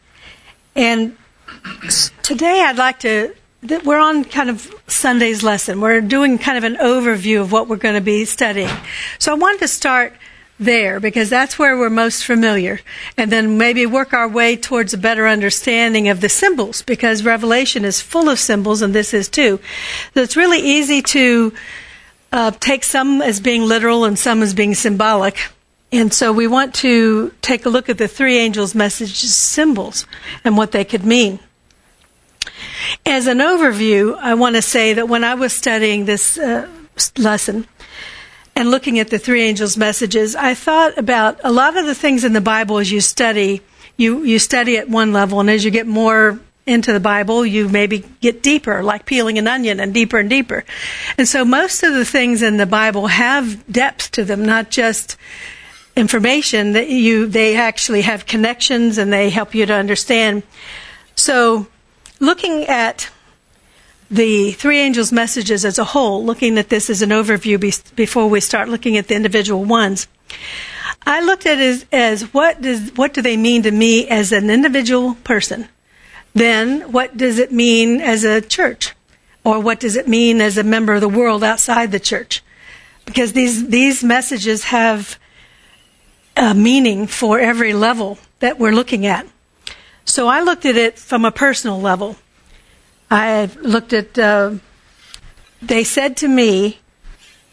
And 0.74 1.16
today 2.22 2.62
I'd 2.62 2.76
like 2.76 3.00
to 3.00 3.34
we're 3.84 3.98
on 3.98 4.24
kind 4.24 4.48
of 4.48 4.72
Sunday's 4.86 5.42
lesson. 5.42 5.80
We're 5.80 6.00
doing 6.00 6.38
kind 6.38 6.56
of 6.56 6.64
an 6.64 6.76
overview 6.76 7.40
of 7.40 7.52
what 7.52 7.68
we're 7.68 7.76
going 7.76 7.94
to 7.94 8.00
be 8.00 8.24
studying. 8.24 8.70
So 9.18 9.32
I 9.32 9.34
wanted 9.34 9.60
to 9.60 9.68
start 9.68 10.14
there 10.60 11.00
because 11.00 11.30
that's 11.30 11.58
where 11.58 11.76
we're 11.76 11.90
most 11.90 12.24
familiar 12.24 12.80
and 13.16 13.32
then 13.32 13.56
maybe 13.56 13.86
work 13.86 14.12
our 14.12 14.28
way 14.28 14.56
towards 14.56 14.92
a 14.92 14.98
better 14.98 15.26
understanding 15.26 16.08
of 16.08 16.20
the 16.20 16.28
symbols 16.28 16.82
because 16.82 17.24
Revelation 17.24 17.84
is 17.84 18.00
full 18.00 18.28
of 18.28 18.38
symbols 18.38 18.82
and 18.82 18.94
this 18.94 19.14
is 19.14 19.28
too. 19.28 19.58
So 20.14 20.20
it's 20.20 20.36
really 20.36 20.60
easy 20.60 21.00
to 21.02 21.52
uh, 22.30 22.50
take 22.52 22.84
some 22.84 23.22
as 23.22 23.40
being 23.40 23.62
literal 23.62 24.04
and 24.04 24.18
some 24.18 24.42
as 24.42 24.54
being 24.54 24.74
symbolic. 24.74 25.38
And 25.90 26.12
so 26.12 26.32
we 26.32 26.46
want 26.46 26.74
to 26.76 27.32
take 27.40 27.66
a 27.66 27.70
look 27.70 27.88
at 27.88 27.98
the 27.98 28.06
three 28.06 28.36
angels' 28.36 28.74
messages 28.74 29.34
symbols 29.34 30.06
and 30.44 30.56
what 30.56 30.72
they 30.72 30.84
could 30.84 31.04
mean. 31.04 31.40
As 33.06 33.26
an 33.26 33.38
overview, 33.38 34.16
I 34.16 34.34
want 34.34 34.56
to 34.56 34.62
say 34.62 34.92
that 34.92 35.08
when 35.08 35.24
I 35.24 35.34
was 35.34 35.52
studying 35.52 36.04
this 36.04 36.38
uh, 36.38 36.68
lesson 37.16 37.66
and 38.60 38.70
looking 38.70 38.98
at 38.98 39.08
the 39.08 39.18
three 39.18 39.40
angels' 39.40 39.78
messages, 39.78 40.36
I 40.36 40.52
thought 40.52 40.98
about 40.98 41.40
a 41.42 41.50
lot 41.50 41.78
of 41.78 41.86
the 41.86 41.94
things 41.94 42.24
in 42.24 42.34
the 42.34 42.42
Bible 42.42 42.76
as 42.76 42.92
you 42.92 43.00
study. 43.00 43.62
You, 43.96 44.22
you 44.22 44.38
study 44.38 44.76
at 44.76 44.86
one 44.86 45.14
level, 45.14 45.40
and 45.40 45.48
as 45.48 45.64
you 45.64 45.70
get 45.70 45.86
more 45.86 46.38
into 46.66 46.92
the 46.92 47.00
Bible, 47.00 47.46
you 47.46 47.70
maybe 47.70 48.04
get 48.20 48.42
deeper, 48.42 48.82
like 48.82 49.06
peeling 49.06 49.38
an 49.38 49.48
onion 49.48 49.80
and 49.80 49.94
deeper 49.94 50.18
and 50.18 50.28
deeper. 50.28 50.66
And 51.16 51.26
so 51.26 51.42
most 51.42 51.82
of 51.82 51.94
the 51.94 52.04
things 52.04 52.42
in 52.42 52.58
the 52.58 52.66
Bible 52.66 53.06
have 53.06 53.66
depth 53.72 54.10
to 54.10 54.24
them, 54.24 54.44
not 54.44 54.70
just 54.70 55.16
information 55.96 56.72
that 56.72 56.90
you, 56.90 57.28
they 57.28 57.56
actually 57.56 58.02
have 58.02 58.26
connections 58.26 58.98
and 58.98 59.10
they 59.10 59.30
help 59.30 59.54
you 59.54 59.64
to 59.64 59.72
understand. 59.72 60.42
So 61.16 61.66
looking 62.18 62.66
at 62.66 63.08
the 64.10 64.52
three 64.52 64.78
angels' 64.78 65.12
messages 65.12 65.64
as 65.64 65.78
a 65.78 65.84
whole, 65.84 66.24
looking 66.24 66.58
at 66.58 66.68
this 66.68 66.90
as 66.90 67.00
an 67.00 67.10
overview 67.10 67.60
be- 67.60 67.94
before 67.94 68.28
we 68.28 68.40
start 68.40 68.68
looking 68.68 68.96
at 68.96 69.08
the 69.08 69.14
individual 69.14 69.64
ones, 69.64 70.08
I 71.06 71.20
looked 71.20 71.46
at 71.46 71.58
it 71.58 71.62
as, 71.62 71.86
as 71.92 72.34
what 72.34 72.60
does 72.60 72.90
what 72.96 73.14
do 73.14 73.22
they 73.22 73.36
mean 73.36 73.62
to 73.62 73.70
me 73.70 74.08
as 74.08 74.32
an 74.32 74.50
individual 74.50 75.14
person? 75.24 75.68
Then 76.34 76.92
what 76.92 77.16
does 77.16 77.38
it 77.38 77.52
mean 77.52 78.00
as 78.00 78.24
a 78.24 78.40
church? 78.40 78.94
Or 79.44 79.60
what 79.60 79.80
does 79.80 79.96
it 79.96 80.06
mean 80.06 80.40
as 80.40 80.58
a 80.58 80.62
member 80.62 80.92
of 80.94 81.00
the 81.00 81.08
world 81.08 81.42
outside 81.42 81.92
the 81.92 82.00
church? 82.00 82.42
Because 83.06 83.32
these 83.32 83.68
these 83.68 84.04
messages 84.04 84.64
have 84.64 85.18
a 86.36 86.54
meaning 86.54 87.06
for 87.06 87.40
every 87.40 87.72
level 87.72 88.18
that 88.40 88.58
we're 88.58 88.72
looking 88.72 89.06
at. 89.06 89.26
So 90.04 90.26
I 90.26 90.40
looked 90.40 90.66
at 90.66 90.76
it 90.76 90.98
from 90.98 91.24
a 91.24 91.30
personal 91.30 91.80
level. 91.80 92.16
I 93.10 93.50
looked 93.60 93.92
at, 93.92 94.18
uh, 94.18 94.54
they 95.60 95.84
said 95.84 96.16
to 96.18 96.28
me, 96.28 96.78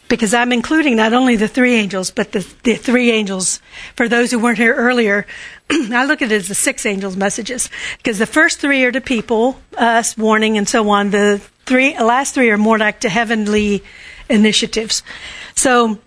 because 0.08 0.32
I'm 0.32 0.52
including 0.52 0.96
not 0.96 1.12
only 1.12 1.36
the 1.36 1.48
three 1.48 1.74
angels, 1.74 2.10
but 2.10 2.32
the, 2.32 2.46
the 2.62 2.76
three 2.76 3.10
angels, 3.10 3.60
for 3.94 4.08
those 4.08 4.30
who 4.30 4.38
weren't 4.38 4.58
here 4.58 4.74
earlier, 4.74 5.26
I 5.70 6.06
look 6.06 6.22
at 6.22 6.32
it 6.32 6.34
as 6.34 6.48
the 6.48 6.54
six 6.54 6.86
angels' 6.86 7.16
messages. 7.16 7.68
Because 7.98 8.18
the 8.18 8.26
first 8.26 8.58
three 8.58 8.84
are 8.84 8.92
to 8.92 9.00
people, 9.00 9.60
us, 9.76 10.16
warning, 10.16 10.56
and 10.56 10.68
so 10.68 10.88
on. 10.88 11.10
The 11.10 11.42
three, 11.66 11.98
last 11.98 12.34
three 12.34 12.50
are 12.50 12.56
more 12.56 12.78
like 12.78 13.00
to 13.00 13.08
heavenly 13.08 13.84
initiatives. 14.28 15.02
So, 15.54 15.98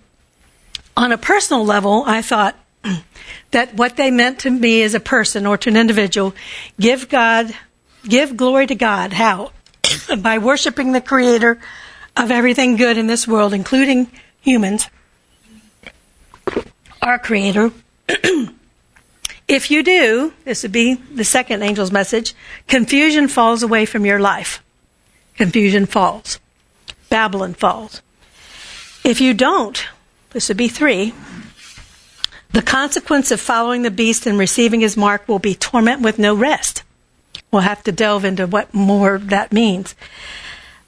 on 0.97 1.11
a 1.11 1.17
personal 1.17 1.63
level, 1.63 2.03
I 2.05 2.21
thought, 2.21 2.55
that 3.51 3.75
what 3.75 3.97
they 3.97 4.09
meant 4.11 4.39
to 4.39 4.49
me 4.49 4.81
as 4.81 4.95
a 4.95 4.99
person 4.99 5.45
or 5.45 5.57
to 5.57 5.69
an 5.69 5.77
individual, 5.77 6.33
give 6.79 7.07
God, 7.07 7.53
give 8.07 8.37
glory 8.37 8.67
to 8.67 8.75
God. 8.75 9.13
How? 9.13 9.51
By 10.17 10.37
worshiping 10.37 10.91
the 10.91 11.01
creator 11.01 11.59
of 12.17 12.31
everything 12.31 12.75
good 12.75 12.97
in 12.97 13.07
this 13.07 13.27
world, 13.27 13.53
including 13.53 14.09
humans, 14.41 14.89
our 17.01 17.19
creator. 17.19 17.71
if 19.47 19.71
you 19.71 19.83
do, 19.83 20.33
this 20.45 20.63
would 20.63 20.71
be 20.71 20.95
the 20.95 21.23
second 21.23 21.63
angel's 21.63 21.91
message, 21.91 22.35
confusion 22.67 23.27
falls 23.27 23.63
away 23.63 23.85
from 23.85 24.05
your 24.05 24.19
life. 24.19 24.63
Confusion 25.37 25.85
falls. 25.85 26.39
Babylon 27.09 27.53
falls. 27.53 28.01
If 29.03 29.19
you 29.21 29.33
don't, 29.33 29.83
this 30.31 30.47
would 30.47 30.57
be 30.57 30.67
three, 30.67 31.13
the 32.51 32.61
consequence 32.61 33.31
of 33.31 33.39
following 33.39 33.81
the 33.81 33.91
beast 33.91 34.25
and 34.27 34.37
receiving 34.37 34.81
his 34.81 34.97
mark 34.97 35.27
will 35.27 35.39
be 35.39 35.55
torment 35.55 36.01
with 36.01 36.19
no 36.19 36.35
rest. 36.35 36.83
We'll 37.51 37.63
have 37.63 37.83
to 37.83 37.91
delve 37.91 38.23
into 38.25 38.47
what 38.47 38.73
more 38.73 39.17
that 39.17 39.51
means. 39.51 39.93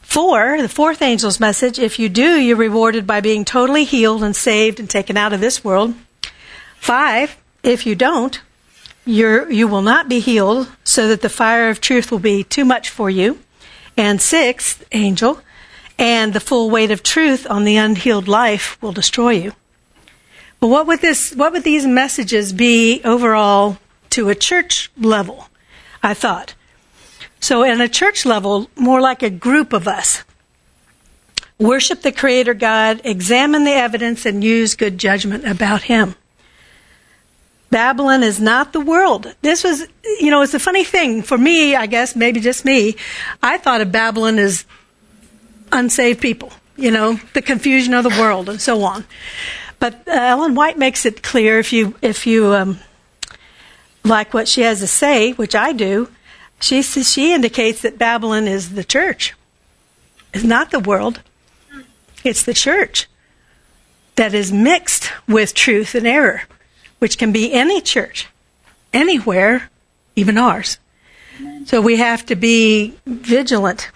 Four, 0.01 0.62
the 0.62 0.70
fourth 0.70 1.01
angel's 1.01 1.39
message, 1.39 1.79
if 1.79 1.98
you 2.00 2.08
do, 2.08 2.39
you're 2.39 2.55
rewarded 2.55 3.05
by 3.05 3.20
being 3.20 3.43
totally 3.43 3.84
healed 3.84 4.24
and 4.24 4.36
saved 4.36 4.79
and 4.79 4.89
taken 4.89 5.17
out 5.17 5.34
of 5.34 5.41
this 5.41 5.63
world. 5.63 5.96
Five, 6.77 7.36
if 7.63 7.86
you 7.86 7.96
don't, 7.96 8.39
you're, 9.05 9.51
you 9.51 9.67
will 9.67 9.82
not 9.82 10.08
be 10.08 10.20
healed 10.20 10.70
so 10.84 11.08
that 11.08 11.22
the 11.22 11.29
fire 11.29 11.70
of 11.70 11.82
truth 11.82 12.12
will 12.12 12.20
be 12.20 12.43
too 12.43 12.63
much 12.63 12.89
for 12.89 13.10
you. 13.10 13.39
And 13.98 14.22
sixth 14.22 14.86
angel, 14.91 15.41
and 15.98 16.34
the 16.34 16.39
full 16.39 16.70
weight 16.70 16.91
of 16.91 17.03
truth 17.03 17.46
on 17.50 17.63
the 17.63 17.77
unhealed 17.77 18.27
life 18.27 18.82
will 18.82 18.91
destroy 18.91 19.32
you. 19.32 19.53
But 20.60 20.67
what 20.67 20.88
would 20.88 21.01
this, 21.01 21.34
what 21.34 21.51
would 21.51 21.63
these 21.63 21.86
messages 21.86 22.53
be 22.53 23.01
overall 23.03 23.77
to 24.12 24.29
a 24.29 24.36
church 24.36 24.91
level? 24.98 25.48
I 26.03 26.13
thought. 26.13 26.53
So 27.39 27.63
in 27.63 27.81
a 27.81 27.89
church 27.89 28.25
level, 28.25 28.69
more 28.75 29.01
like 29.01 29.24
a 29.24 29.29
group 29.29 29.74
of 29.74 29.88
us. 29.88 30.24
Worship 31.60 32.01
the 32.01 32.12
Creator 32.12 32.55
God, 32.55 33.01
examine 33.03 33.63
the 33.63 33.72
evidence, 33.72 34.25
and 34.25 34.43
use 34.43 34.75
good 34.75 34.98
judgment 34.98 35.45
about 35.48 35.83
Him. 35.83 36.15
Babylon 37.69 38.22
is 38.22 38.39
not 38.39 38.72
the 38.72 38.79
world. 38.79 39.33
This 39.41 39.63
was, 39.63 39.88
you 40.19 40.29
know, 40.29 40.41
it's 40.41 40.53
a 40.53 40.60
funny 40.60 40.83
thing. 40.83 41.24
For 41.24 41.38
me, 41.38 41.75
I 41.75 41.88
guess, 41.88 42.15
maybe 42.15 42.39
just 42.39 42.65
me, 42.65 42.95
I 43.41 43.57
thought 43.57 43.81
of 43.81 43.91
Babylon 43.91 44.38
as 44.38 44.65
unsaved 45.72 46.22
people, 46.22 46.53
you 46.75 46.91
know, 46.91 47.19
the 47.33 47.41
confusion 47.41 47.93
of 47.93 48.03
the 48.03 48.22
world 48.22 48.48
and 48.48 48.62
so 48.62 48.83
on. 48.83 49.05
But 49.79 50.07
uh, 50.07 50.12
Ellen 50.12 50.53
White 50.53 50.77
makes 50.77 51.05
it 51.05 51.24
clear 51.24 51.60
if 51.60 51.74
you 51.74 51.95
if 52.01 52.27
you 52.27 52.53
um, 52.53 52.79
like 54.03 54.33
what 54.33 54.48
she 54.48 54.62
has 54.62 54.79
to 54.79 54.88
say, 54.88 55.31
which 55.33 55.55
I 55.55 55.74
do. 55.74 56.10
She 56.60 56.81
says 56.81 57.12
she 57.12 57.33
indicates 57.33 57.81
that 57.81 57.98
Babylon 57.98 58.48
is 58.48 58.74
the 58.74 58.83
church. 58.83 59.33
It's 60.33 60.43
not 60.43 60.72
the 60.72 60.79
world. 60.79 61.22
It's 62.24 62.43
the 62.43 62.53
church 62.53 63.07
that 64.15 64.33
is 64.33 64.51
mixed 64.51 65.12
with 65.27 65.53
truth 65.53 65.95
and 65.95 66.07
error, 66.07 66.43
which 67.00 67.17
can 67.17 67.31
be 67.31 67.51
any 67.51 67.81
church, 67.81 68.27
anywhere, 68.93 69.69
even 70.15 70.38
ours. 70.38 70.77
So 71.65 71.81
we 71.81 71.98
have 71.98 72.25
to 72.27 72.36
be 72.36 72.93
vigilant 73.05 73.91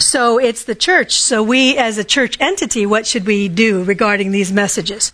so 0.00 0.38
it's 0.38 0.64
the 0.64 0.74
church. 0.74 1.20
So 1.20 1.42
we, 1.42 1.76
as 1.76 1.98
a 1.98 2.04
church 2.04 2.36
entity, 2.40 2.86
what 2.86 3.06
should 3.06 3.26
we 3.26 3.48
do 3.48 3.84
regarding 3.84 4.30
these 4.30 4.50
messages? 4.50 5.12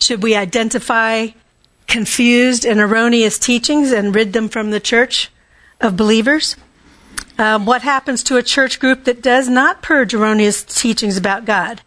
Should 0.00 0.22
we 0.22 0.34
identify 0.34 1.28
confused 1.86 2.64
and 2.64 2.80
erroneous 2.80 3.38
teachings 3.38 3.92
and 3.92 4.14
rid 4.14 4.32
them 4.32 4.48
from 4.48 4.70
the 4.70 4.80
church 4.80 5.30
of 5.80 5.96
believers? 5.96 6.56
Um, 7.38 7.66
what 7.66 7.82
happens 7.82 8.22
to 8.24 8.36
a 8.36 8.42
church 8.42 8.78
group 8.78 9.04
that 9.04 9.22
does 9.22 9.48
not 9.48 9.82
purge 9.82 10.14
erroneous 10.14 10.62
teachings 10.62 11.16
about 11.16 11.44
God? 11.44 11.80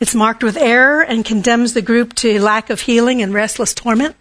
It's 0.00 0.14
marked 0.14 0.42
with 0.42 0.56
error 0.56 1.00
and 1.00 1.24
condemns 1.24 1.74
the 1.74 1.82
group 1.82 2.14
to 2.16 2.40
lack 2.40 2.70
of 2.70 2.80
healing 2.80 3.22
and 3.22 3.32
restless 3.32 3.72
torment. 3.72 4.16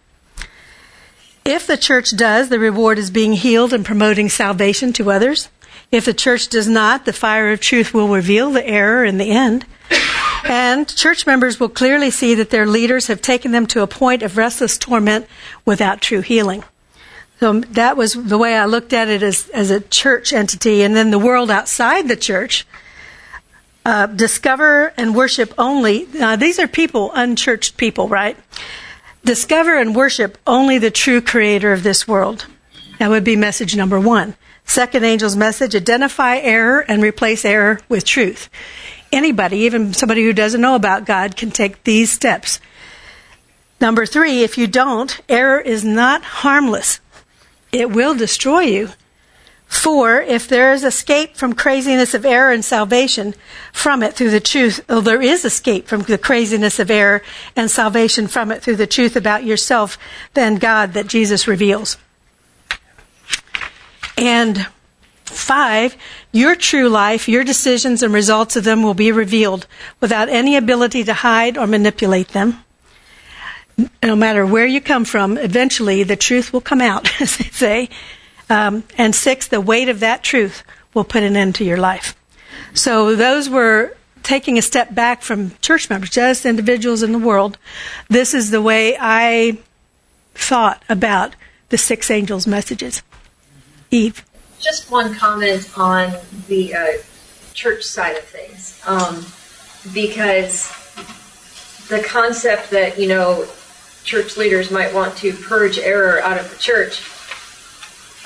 If 1.44 1.66
the 1.66 1.78
church 1.78 2.16
does, 2.16 2.50
the 2.50 2.60
reward 2.60 3.00
is 3.00 3.10
being 3.10 3.34
healed 3.34 3.74
and 3.74 3.84
promoting 3.84 4.30
salvation 4.30 4.94
to 4.94 5.12
others. 5.12 5.50
If 5.92 6.06
the 6.06 6.14
church 6.14 6.50
does 6.50 6.68
not, 6.68 7.06
the 7.06 7.14
fire 7.14 7.52
of 7.52 7.60
truth 7.60 7.94
will 7.94 8.08
reveal 8.08 8.52
the 8.52 8.66
error 8.66 9.04
in 9.04 9.18
the 9.18 9.32
end. 9.32 9.66
And 10.44 10.88
church 10.88 11.26
members 11.28 11.60
will 11.60 11.70
clearly 11.70 12.10
see 12.10 12.36
that 12.36 12.50
their 12.50 12.66
leaders 12.66 13.08
have 13.08 13.22
taken 13.22 13.52
them 13.52 13.68
to 13.68 13.82
a 13.82 13.88
point 13.88 14.24
of 14.24 14.38
restless 14.38 14.78
torment 14.78 15.28
without 15.66 16.02
true 16.02 16.22
healing. 16.22 16.64
So 17.40 17.60
that 17.60 17.98
was 17.98 18.14
the 18.14 18.38
way 18.38 18.56
I 18.56 18.66
looked 18.66 18.94
at 18.94 19.08
it 19.08 19.24
as, 19.24 19.50
as 19.50 19.72
a 19.72 19.82
church 19.82 20.32
entity. 20.34 20.84
And 20.84 20.96
then 20.96 21.12
the 21.12 21.20
world 21.20 21.50
outside 21.50 22.08
the 22.08 22.16
church, 22.16 22.68
uh, 23.86 24.06
discover 24.08 24.94
and 24.98 25.16
worship 25.16 25.54
only. 25.58 26.08
Uh, 26.20 26.36
these 26.36 26.60
are 26.60 26.68
people, 26.68 27.12
unchurched 27.14 27.78
people, 27.78 28.08
right? 28.08 28.38
Discover 29.24 29.76
and 29.78 29.96
worship 29.96 30.38
only 30.46 30.78
the 30.78 30.92
true 30.92 31.22
creator 31.22 31.74
of 31.74 31.84
this 31.84 32.08
world. 32.08 32.46
That 33.00 33.10
would 33.10 33.24
be 33.24 33.36
message 33.36 33.76
number 33.76 34.00
one. 34.00 34.36
Second 34.66 35.04
angel's 35.04 35.36
message 35.36 35.76
identify 35.76 36.38
error 36.38 36.82
and 36.82 37.02
replace 37.02 37.44
error 37.44 37.80
with 37.90 38.06
truth. 38.06 38.50
Anybody, 39.12 39.60
even 39.60 39.94
somebody 39.94 40.24
who 40.24 40.34
doesn't 40.34 40.62
know 40.62 40.76
about 40.76 41.06
God, 41.06 41.36
can 41.36 41.52
take 41.52 41.84
these 41.84 42.12
steps. 42.12 42.60
Number 43.80 44.06
three, 44.06 44.44
if 44.44 44.58
you 44.58 44.68
don't, 44.68 45.20
error 45.28 45.60
is 45.60 45.84
not 45.84 46.24
harmless. 46.24 47.00
It 47.72 47.92
will 47.92 48.14
destroy 48.14 48.62
you. 48.62 48.90
Four, 49.72 50.22
if 50.22 50.50
there 50.50 50.74
is 50.74 50.84
escape 50.84 51.38
from 51.38 51.54
craziness 51.54 52.14
of 52.14 52.26
error 52.26 52.52
and 52.52 52.64
salvation 52.64 53.34
from 53.72 54.04
it 54.04 54.14
through 54.14 54.32
the 54.32 54.42
truth, 54.42 54.84
oh, 54.90 55.00
there 55.00 55.22
is 55.22 55.46
escape 55.46 55.88
from 55.88 56.02
the 56.02 56.18
craziness 56.18 56.78
of 56.78 56.92
error 56.92 57.22
and 57.56 57.72
salvation 57.72 58.28
from 58.28 58.52
it 58.52 58.62
through 58.62 58.76
the 58.76 58.86
truth 58.86 59.16
about 59.16 59.46
yourself, 59.46 59.98
then 60.34 60.56
God 60.56 60.92
that 60.94 61.08
Jesus 61.08 61.48
reveals. 61.48 61.98
And 64.18 64.68
five, 65.32 65.96
your 66.32 66.56
true 66.56 66.90
life, 66.90 67.28
your 67.28 67.44
decisions 67.44 68.04
and 68.04 68.14
results 68.14 68.56
of 68.56 68.64
them 68.64 68.84
will 68.84 68.94
be 68.94 69.12
revealed 69.12 69.68
without 70.00 70.30
any 70.30 70.56
ability 70.56 71.04
to 71.06 71.14
hide 71.14 71.58
or 71.58 71.68
manipulate 71.68 72.30
them. 72.30 72.64
No 74.04 74.16
matter 74.16 74.46
where 74.46 74.66
you 74.66 74.82
come 74.82 75.06
from, 75.06 75.38
eventually 75.38 76.04
the 76.04 76.16
truth 76.16 76.54
will 76.54 76.62
come 76.62 76.82
out, 76.82 77.10
as 77.22 77.38
they 77.38 77.46
say. 77.46 77.90
Um, 78.50 78.84
and 78.98 79.16
six, 79.16 79.48
the 79.48 79.62
weight 79.62 79.90
of 79.90 80.02
that 80.02 80.24
truth 80.24 80.64
will 80.94 81.06
put 81.06 81.24
an 81.24 81.36
end 81.36 81.56
to 81.56 81.64
your 81.64 81.78
life. 81.78 82.16
So 82.74 83.16
those 83.16 83.50
were 83.50 83.96
taking 84.24 84.58
a 84.58 84.62
step 84.62 84.94
back 84.94 85.22
from 85.22 85.52
church 85.62 85.90
members, 85.90 86.10
just 86.10 86.46
individuals 86.46 87.02
in 87.02 87.12
the 87.12 87.20
world. 87.20 87.58
This 88.10 88.34
is 88.34 88.52
the 88.52 88.62
way 88.62 88.98
I 89.00 89.58
thought 90.36 90.84
about 90.90 91.36
the 91.70 91.78
six 91.78 92.12
angels' 92.12 92.46
messages. 92.46 93.02
Eve. 93.90 94.24
Just 94.62 94.90
one 94.92 95.14
comment 95.14 95.70
on 95.78 96.14
the 96.48 96.74
uh, 96.74 96.88
church 97.54 97.84
side 97.84 98.16
of 98.16 98.24
things. 98.24 98.82
Um, 98.86 99.26
because 99.94 100.70
the 101.90 102.02
concept 102.08 102.70
that, 102.72 103.00
you 103.00 103.08
know, 103.08 103.48
church 104.04 104.38
leaders 104.38 104.72
might 104.72 104.94
want 104.94 105.18
to 105.18 105.34
purge 105.34 105.78
error 105.78 106.22
out 106.22 106.40
of 106.40 106.50
the 106.50 106.58
church 106.58 107.02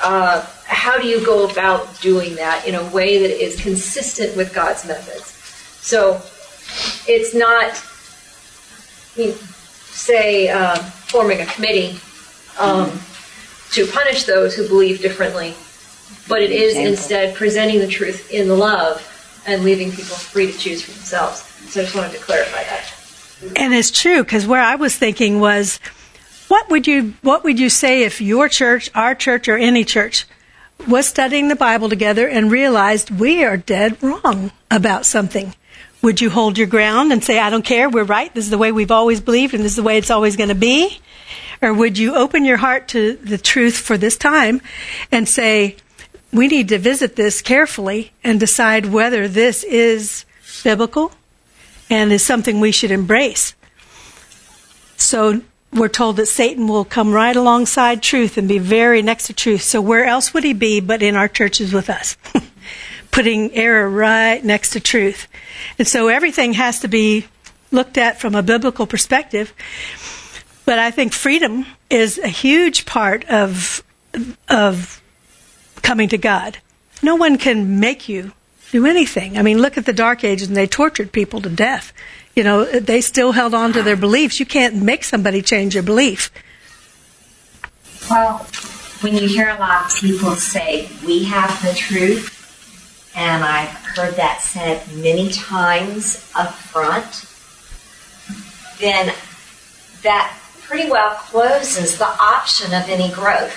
uh, 0.02 0.46
how 0.66 1.00
do 1.00 1.08
you 1.08 1.26
go 1.26 1.50
about 1.50 2.00
doing 2.02 2.36
that 2.36 2.68
in 2.68 2.76
a 2.76 2.84
way 2.90 3.20
that 3.20 3.44
is 3.44 3.60
consistent 3.60 4.36
with 4.36 4.54
God's 4.54 4.86
methods? 4.86 5.32
So 5.82 6.22
it's 7.08 7.34
not, 7.34 7.76
say, 9.94 10.50
uh, 10.50 10.76
forming 10.78 11.42
a 11.42 11.46
committee 11.46 12.00
um, 12.60 13.00
to 13.72 13.88
punish 13.88 14.26
those 14.26 14.56
who 14.56 14.68
believe 14.68 15.02
differently, 15.02 15.56
but 16.28 16.42
it 16.42 16.52
is 16.52 16.76
instead 16.76 17.36
presenting 17.36 17.80
the 17.80 17.88
truth 17.88 18.32
in 18.32 18.48
the 18.48 18.56
love 18.56 19.12
and 19.46 19.64
leaving 19.64 19.92
people 19.92 20.16
free 20.16 20.52
to 20.52 20.58
choose 20.58 20.82
for 20.82 20.92
themselves. 20.92 21.42
So 21.70 21.82
I 21.82 21.84
just 21.84 21.96
wanted 21.96 22.14
to 22.14 22.20
clarify 22.20 22.64
that. 22.64 22.92
And 23.56 23.74
it's 23.74 23.92
true 23.92 24.24
because 24.24 24.48
where 24.48 24.62
I 24.62 24.76
was 24.76 24.96
thinking 24.96 25.40
was 25.40 25.80
what 26.48 26.70
would 26.70 26.88
you 26.88 27.14
What 27.22 27.44
would 27.44 27.60
you 27.60 27.70
say 27.70 28.04
if 28.04 28.22
your 28.22 28.50
church, 28.50 28.90
our 28.96 29.16
church, 29.16 29.48
or 29.48 29.58
any 29.58 29.84
church 29.84 30.26
was 30.88 31.08
studying 31.08 31.48
the 31.48 31.56
Bible 31.56 31.90
together 31.90 32.28
and 32.28 32.52
realized 32.52 33.10
we 33.12 33.44
are 33.44 33.58
dead 33.58 34.02
wrong 34.02 34.52
about 34.70 35.06
something? 35.06 35.56
Would 36.02 36.22
you 36.22 36.30
hold 36.30 36.58
your 36.58 36.68
ground 36.68 37.12
and 37.12 37.24
say, 37.24 37.40
"I 37.40 37.50
don't 37.50 37.66
care, 37.66 37.90
we're 37.90 38.04
right. 38.04 38.34
This 38.34 38.46
is 38.46 38.52
the 38.52 38.58
way 38.58 38.72
we've 38.72 38.92
always 38.92 39.22
believed, 39.22 39.54
and 39.54 39.64
this 39.64 39.72
is 39.72 39.78
the 39.78 39.84
way 39.84 39.98
it's 39.98 40.12
always 40.12 40.36
going 40.36 40.50
to 40.50 40.56
be"? 40.56 41.00
Or 41.62 41.74
would 41.74 41.98
you 41.98 42.16
open 42.16 42.46
your 42.46 42.58
heart 42.58 42.88
to 42.90 43.14
the 43.14 43.38
truth 43.38 43.78
for 43.78 43.98
this 43.98 44.18
time 44.18 44.62
and 45.12 45.28
say, 45.28 45.78
"We 46.36 46.48
need 46.48 46.70
to 46.70 46.78
visit 46.78 47.16
this 47.16 47.42
carefully 47.42 48.12
and 48.24 48.40
decide 48.40 48.88
whether 48.88 49.28
this 49.28 49.64
is 49.64 50.26
biblical 50.64 51.12
and 51.90 52.12
is 52.12 52.26
something 52.26 52.60
we 52.60 52.72
should 52.72 52.92
embrace"? 52.92 53.56
So 54.98 55.42
we're 55.72 55.90
told 55.90 56.18
that 56.18 56.28
Satan 56.28 56.68
will 56.68 56.86
come 56.86 57.12
right 57.12 57.36
alongside 57.36 58.02
truth 58.02 58.38
and 58.38 58.48
be 58.48 58.60
very 58.60 59.02
next 59.02 59.28
to 59.28 59.34
truth. 59.34 59.62
So 59.62 59.82
where 59.82 60.06
else 60.06 60.34
would 60.34 60.44
he 60.44 60.54
be 60.54 60.80
but 60.80 61.02
in 61.02 61.16
our 61.16 61.28
churches 61.28 61.74
with 61.74 61.90
us? 61.90 62.18
Putting 63.12 63.54
error 63.54 63.90
right 63.90 64.44
next 64.44 64.72
to 64.72 64.80
truth. 64.80 65.28
And 65.78 65.88
so 65.88 66.08
everything 66.08 66.54
has 66.54 66.80
to 66.82 66.88
be 66.88 67.28
looked 67.72 67.98
at 67.98 68.20
from 68.20 68.36
a 68.36 68.44
biblical 68.44 68.88
perspective. 68.88 69.54
But 70.66 70.80
I 70.80 70.92
think 70.92 71.14
freedom 71.14 71.66
is 71.90 72.18
a 72.18 72.28
huge 72.28 72.86
part 72.86 73.26
of 73.26 73.84
of 74.48 75.02
coming 75.86 76.10
to 76.10 76.18
God. 76.18 76.58
No 77.02 77.16
one 77.16 77.38
can 77.38 77.80
make 77.80 78.10
you 78.10 78.34
do 78.72 78.86
anything. 78.86 79.38
I 79.38 79.42
mean, 79.42 79.62
look 79.62 79.78
at 79.78 79.86
the 79.86 79.94
Dark 79.94 80.24
Ages 80.24 80.48
and 80.48 80.58
they 80.58 80.68
tortured 80.68 81.12
people 81.12 81.42
to 81.42 81.50
death 81.50 81.94
you 82.36 82.44
know, 82.44 82.66
they 82.66 83.00
still 83.02 83.32
held 83.32 83.54
on 83.54 83.74
to 83.74 83.82
their 83.82 83.96
beliefs. 83.96 84.40
You 84.40 84.46
can't 84.46 84.76
make 84.76 85.04
somebody 85.04 85.42
change 85.42 85.74
their 85.74 85.84
belief. 85.84 86.32
Well, 88.10 88.40
when 89.02 89.16
you 89.16 89.28
hear 89.28 89.50
a 89.50 89.58
lot 89.58 89.86
of 89.86 89.98
people 89.98 90.36
say, 90.36 90.90
we 91.06 91.24
have 91.24 91.62
the 91.62 91.74
truth, 91.74 93.14
and 93.16 93.44
I've 93.44 93.70
heard 93.70 94.16
that 94.16 94.42
said 94.42 94.84
many 94.98 95.30
times 95.30 96.30
up 96.36 96.54
front, 96.54 97.26
then 98.80 99.14
that 100.04 100.38
pretty 100.64 100.90
well 100.92 101.16
closes 101.16 101.98
the 101.98 102.08
option 102.08 102.74
of 102.74 102.90
any 102.90 103.12
growth 103.14 103.54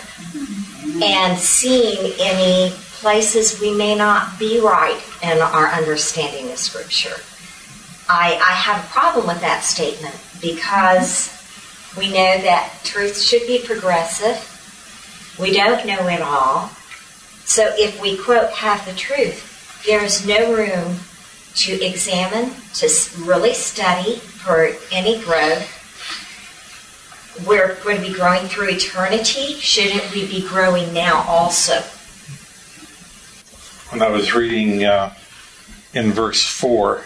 and 0.85 1.39
seeing 1.39 2.13
any 2.21 2.73
places 3.01 3.61
we 3.61 3.75
may 3.75 3.95
not 3.95 4.39
be 4.39 4.61
right 4.61 5.01
in 5.23 5.39
our 5.39 5.69
understanding 5.69 6.51
of 6.51 6.59
Scripture. 6.59 7.15
I, 8.09 8.35
I 8.35 8.53
have 8.53 8.85
a 8.85 8.89
problem 8.89 9.27
with 9.27 9.41
that 9.41 9.63
statement 9.63 10.17
because 10.41 11.35
we 11.97 12.09
know 12.09 12.39
that 12.43 12.73
truth 12.85 13.21
should 13.21 13.47
be 13.47 13.63
progressive. 13.65 14.37
We 15.39 15.53
don't 15.53 15.87
know 15.87 16.07
it 16.09 16.21
all. 16.21 16.71
So 17.45 17.73
if 17.77 18.01
we 18.01 18.17
quote 18.17 18.51
half 18.51 18.87
the 18.87 18.95
truth, 18.95 19.85
there 19.87 20.05
is 20.05 20.27
no 20.27 20.53
room 20.53 20.97
to 21.57 21.85
examine, 21.85 22.53
to 22.75 22.89
really 23.19 23.55
study 23.55 24.17
for 24.17 24.71
any 24.93 25.23
growth. 25.23 25.75
We're 27.47 27.75
going 27.83 28.01
to 28.01 28.09
be 28.09 28.13
growing 28.13 28.47
through 28.49 28.71
eternity. 28.71 29.55
Shouldn't 29.55 30.13
we 30.13 30.27
be 30.27 30.47
growing 30.47 30.93
now 30.93 31.25
also? 31.29 31.81
When 33.91 34.03
I 34.03 34.09
was 34.09 34.35
reading 34.35 34.85
uh, 34.85 35.15
in 35.95 36.13
verse 36.13 36.45
4, 36.45 37.03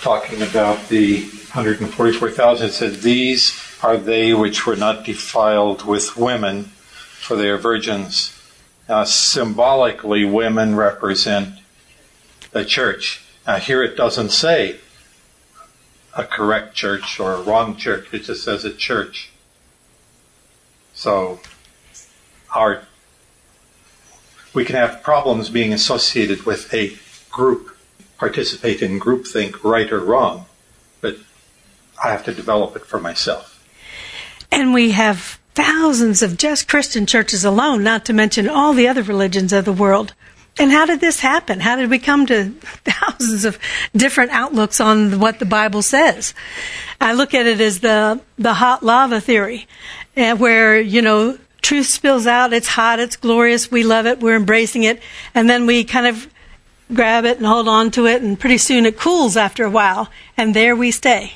talking 0.00 0.42
about 0.42 0.88
the 0.88 1.22
144,000, 1.22 2.66
it 2.66 2.72
said, 2.72 2.94
These 2.96 3.60
are 3.82 3.96
they 3.96 4.34
which 4.34 4.66
were 4.66 4.76
not 4.76 5.04
defiled 5.04 5.84
with 5.84 6.16
women, 6.16 6.64
for 6.64 7.36
they 7.36 7.48
are 7.48 7.58
virgins. 7.58 8.38
Now, 8.88 9.04
symbolically, 9.04 10.24
women 10.24 10.76
represent 10.76 11.58
the 12.52 12.64
church. 12.64 13.24
Now, 13.46 13.56
here 13.56 13.82
it 13.82 13.96
doesn't 13.96 14.30
say 14.30 14.78
a 16.16 16.24
correct 16.24 16.74
church 16.74 17.18
or 17.18 17.34
a 17.34 17.42
wrong 17.42 17.76
church, 17.76 18.12
it 18.12 18.20
just 18.20 18.44
says 18.44 18.64
a 18.64 18.72
church. 18.72 19.30
So, 20.94 21.40
our 22.54 22.84
we 24.54 24.64
can 24.64 24.76
have 24.76 25.02
problems 25.02 25.50
being 25.50 25.72
associated 25.72 26.46
with 26.46 26.72
a 26.72 26.96
group 27.30 27.76
participate 28.16 28.80
in 28.80 29.00
groupthink, 29.00 29.64
right 29.64 29.90
or 29.92 29.98
wrong, 29.98 30.46
but 31.00 31.16
I 32.02 32.10
have 32.10 32.24
to 32.24 32.32
develop 32.32 32.76
it 32.76 32.86
for 32.86 33.00
myself. 33.00 33.50
And 34.52 34.72
we 34.72 34.92
have 34.92 35.40
thousands 35.54 36.22
of 36.22 36.36
just 36.36 36.68
Christian 36.68 37.06
churches 37.06 37.44
alone, 37.44 37.82
not 37.82 38.04
to 38.06 38.12
mention 38.12 38.48
all 38.48 38.72
the 38.72 38.88
other 38.88 39.02
religions 39.02 39.52
of 39.52 39.64
the 39.64 39.72
world. 39.72 40.14
And 40.56 40.70
how 40.70 40.86
did 40.86 41.00
this 41.00 41.20
happen? 41.20 41.60
How 41.60 41.74
did 41.74 41.90
we 41.90 41.98
come 41.98 42.26
to 42.26 42.50
thousands 42.84 43.44
of 43.44 43.58
different 43.94 44.30
outlooks 44.30 44.80
on 44.80 45.18
what 45.18 45.40
the 45.40 45.44
Bible 45.44 45.82
says? 45.82 46.32
I 47.00 47.12
look 47.12 47.34
at 47.34 47.46
it 47.46 47.60
as 47.60 47.80
the 47.80 48.20
the 48.38 48.54
hot 48.54 48.84
lava 48.84 49.20
theory, 49.20 49.66
eh, 50.16 50.32
where 50.32 50.80
you 50.80 51.02
know 51.02 51.38
truth 51.62 51.86
spills 51.86 52.26
out. 52.26 52.52
It's 52.52 52.68
hot. 52.68 53.00
It's 53.00 53.16
glorious. 53.16 53.70
We 53.70 53.82
love 53.82 54.06
it. 54.06 54.20
We're 54.20 54.36
embracing 54.36 54.84
it. 54.84 55.00
And 55.34 55.48
then 55.48 55.66
we 55.66 55.82
kind 55.84 56.06
of 56.06 56.28
grab 56.92 57.24
it 57.24 57.38
and 57.38 57.46
hold 57.46 57.68
on 57.68 57.90
to 57.92 58.06
it. 58.06 58.22
And 58.22 58.38
pretty 58.38 58.58
soon 58.58 58.86
it 58.86 58.98
cools 58.98 59.36
after 59.36 59.64
a 59.64 59.70
while. 59.70 60.10
And 60.36 60.54
there 60.54 60.76
we 60.76 60.90
stay 60.90 61.32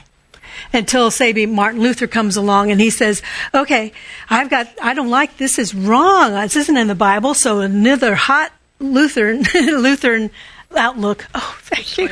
until 0.73 1.11
say 1.11 1.47
Martin 1.47 1.81
Luther 1.81 2.07
comes 2.07 2.37
along 2.37 2.71
and 2.71 2.81
he 2.81 2.91
says, 2.91 3.23
"Okay, 3.55 3.93
I've 4.29 4.51
got 4.51 4.69
I 4.83 4.95
don't 4.95 5.11
like 5.11 5.37
this 5.39 5.59
is 5.59 5.75
wrong. 5.75 6.33
This 6.33 6.57
isn't 6.57 6.77
in 6.77 6.89
the 6.89 6.95
Bible." 6.95 7.35
So 7.35 7.61
another 7.61 8.15
hot 8.15 8.53
Lutheran 8.79 9.45
Lutheran 9.55 10.31
outlook. 10.77 11.27
Oh, 11.35 11.57
thank 11.61 11.99
you. 11.99 12.09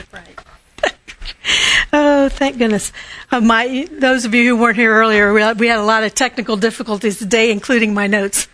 Oh, 1.93 2.29
thank 2.29 2.59
goodness. 2.59 2.93
Uh, 3.31 3.41
my 3.41 3.89
those 3.93 4.25
of 4.25 4.35
you 4.35 4.45
who 4.57 4.61
weren't 4.61 4.77
here 4.77 4.95
earlier, 4.95 5.33
we 5.33 5.41
had, 5.41 5.61
we 5.61 5.69
had 5.69 5.79
a 5.79 5.85
lot 5.85 6.05
of 6.05 6.15
technical 6.15 6.57
difficulties 6.57 7.19
today, 7.19 7.51
including 7.51 7.95
my 7.95 8.07
notes. 8.07 8.49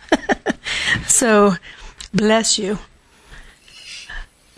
so, 1.07 1.55
bless 2.13 2.57
you. 2.57 2.79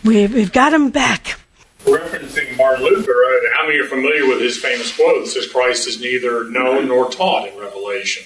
We've, 0.04 0.32
we've 0.32 0.52
got 0.52 0.70
them 0.70 0.90
back 0.90 1.38
referencing 1.86 2.56
Martin 2.56 2.84
Luther, 2.84 3.12
uh, 3.12 3.56
how 3.56 3.66
many 3.66 3.78
are 3.78 3.86
familiar 3.86 4.26
with 4.26 4.40
his 4.40 4.58
famous 4.58 4.94
quote 4.94 5.26
says 5.26 5.46
Christ 5.46 5.86
is 5.86 6.00
neither 6.00 6.44
known 6.44 6.88
nor 6.88 7.10
taught 7.10 7.48
in 7.48 7.58
Revelation? 7.58 8.24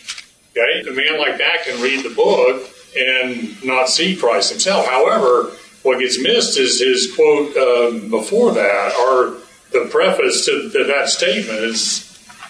Okay, 0.57 0.89
a 0.89 0.93
man 0.93 1.19
like 1.19 1.39
that 1.39 1.65
can 1.65 1.81
read 1.81 2.05
the 2.05 2.15
book 2.15 2.69
and 2.97 3.63
not 3.65 3.89
see 3.89 4.17
Christ 4.17 4.51
himself. 4.51 4.87
However, 4.87 5.53
what 5.83 6.01
gets 6.01 6.21
missed 6.21 6.59
is 6.59 6.81
his 6.81 7.15
quote 7.15 7.57
um, 7.57 8.11
before 8.11 8.53
that, 8.55 8.97
or 8.97 9.37
the 9.73 9.89
preface 9.91 10.47
to, 10.47 10.69
that 10.69 11.09
statement 11.09 11.61
is 11.61 12.03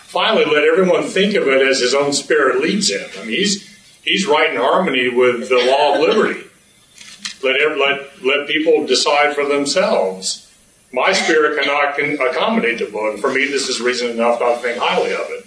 finally 0.07 0.45
let 0.45 0.65
everyone 0.65 1.05
think 1.05 1.35
of 1.35 1.47
it 1.47 1.67
as 1.67 1.81
his 1.81 1.95
own 1.95 2.13
spirit 2.13 2.61
leads 2.61 2.91
him. 2.91 3.09
I 3.19 3.25
mean, 3.25 3.37
he's 3.37 3.69
he's 4.03 4.27
right 4.27 4.51
in 4.51 4.61
harmony 4.61 5.09
with 5.09 5.49
the 5.49 5.59
law 5.59 5.95
of 5.95 6.01
liberty. 6.01 6.45
Let 7.43 7.79
let 7.79 8.25
let 8.25 8.49
people 8.49 8.87
decide 8.87 9.35
for 9.35 9.47
themselves 9.47 10.51
my 10.93 11.13
spirit 11.13 11.61
cannot 11.61 11.97
can 11.97 12.15
accommodate 12.21 12.79
the 12.79 12.87
book. 12.87 13.19
For 13.19 13.33
me, 13.33 13.47
this 13.47 13.69
is 13.69 13.81
reason 13.81 14.11
enough 14.11 14.41
not 14.41 14.57
to 14.57 14.61
think 14.61 14.79
highly 14.79 15.13
of 15.13 15.27
it. 15.29 15.47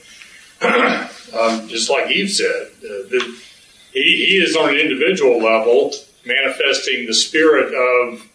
um, 1.38 1.68
just 1.68 1.90
like 1.90 2.10
Eve 2.12 2.32
said, 2.32 2.68
uh, 2.78 3.10
the, 3.10 3.38
he, 3.92 4.02
he 4.02 4.38
is 4.38 4.56
on 4.56 4.70
an 4.70 4.78
individual 4.78 5.40
level 5.40 5.92
manifesting 6.26 7.06
the 7.06 7.14
spirit 7.14 7.74
of 7.74 8.26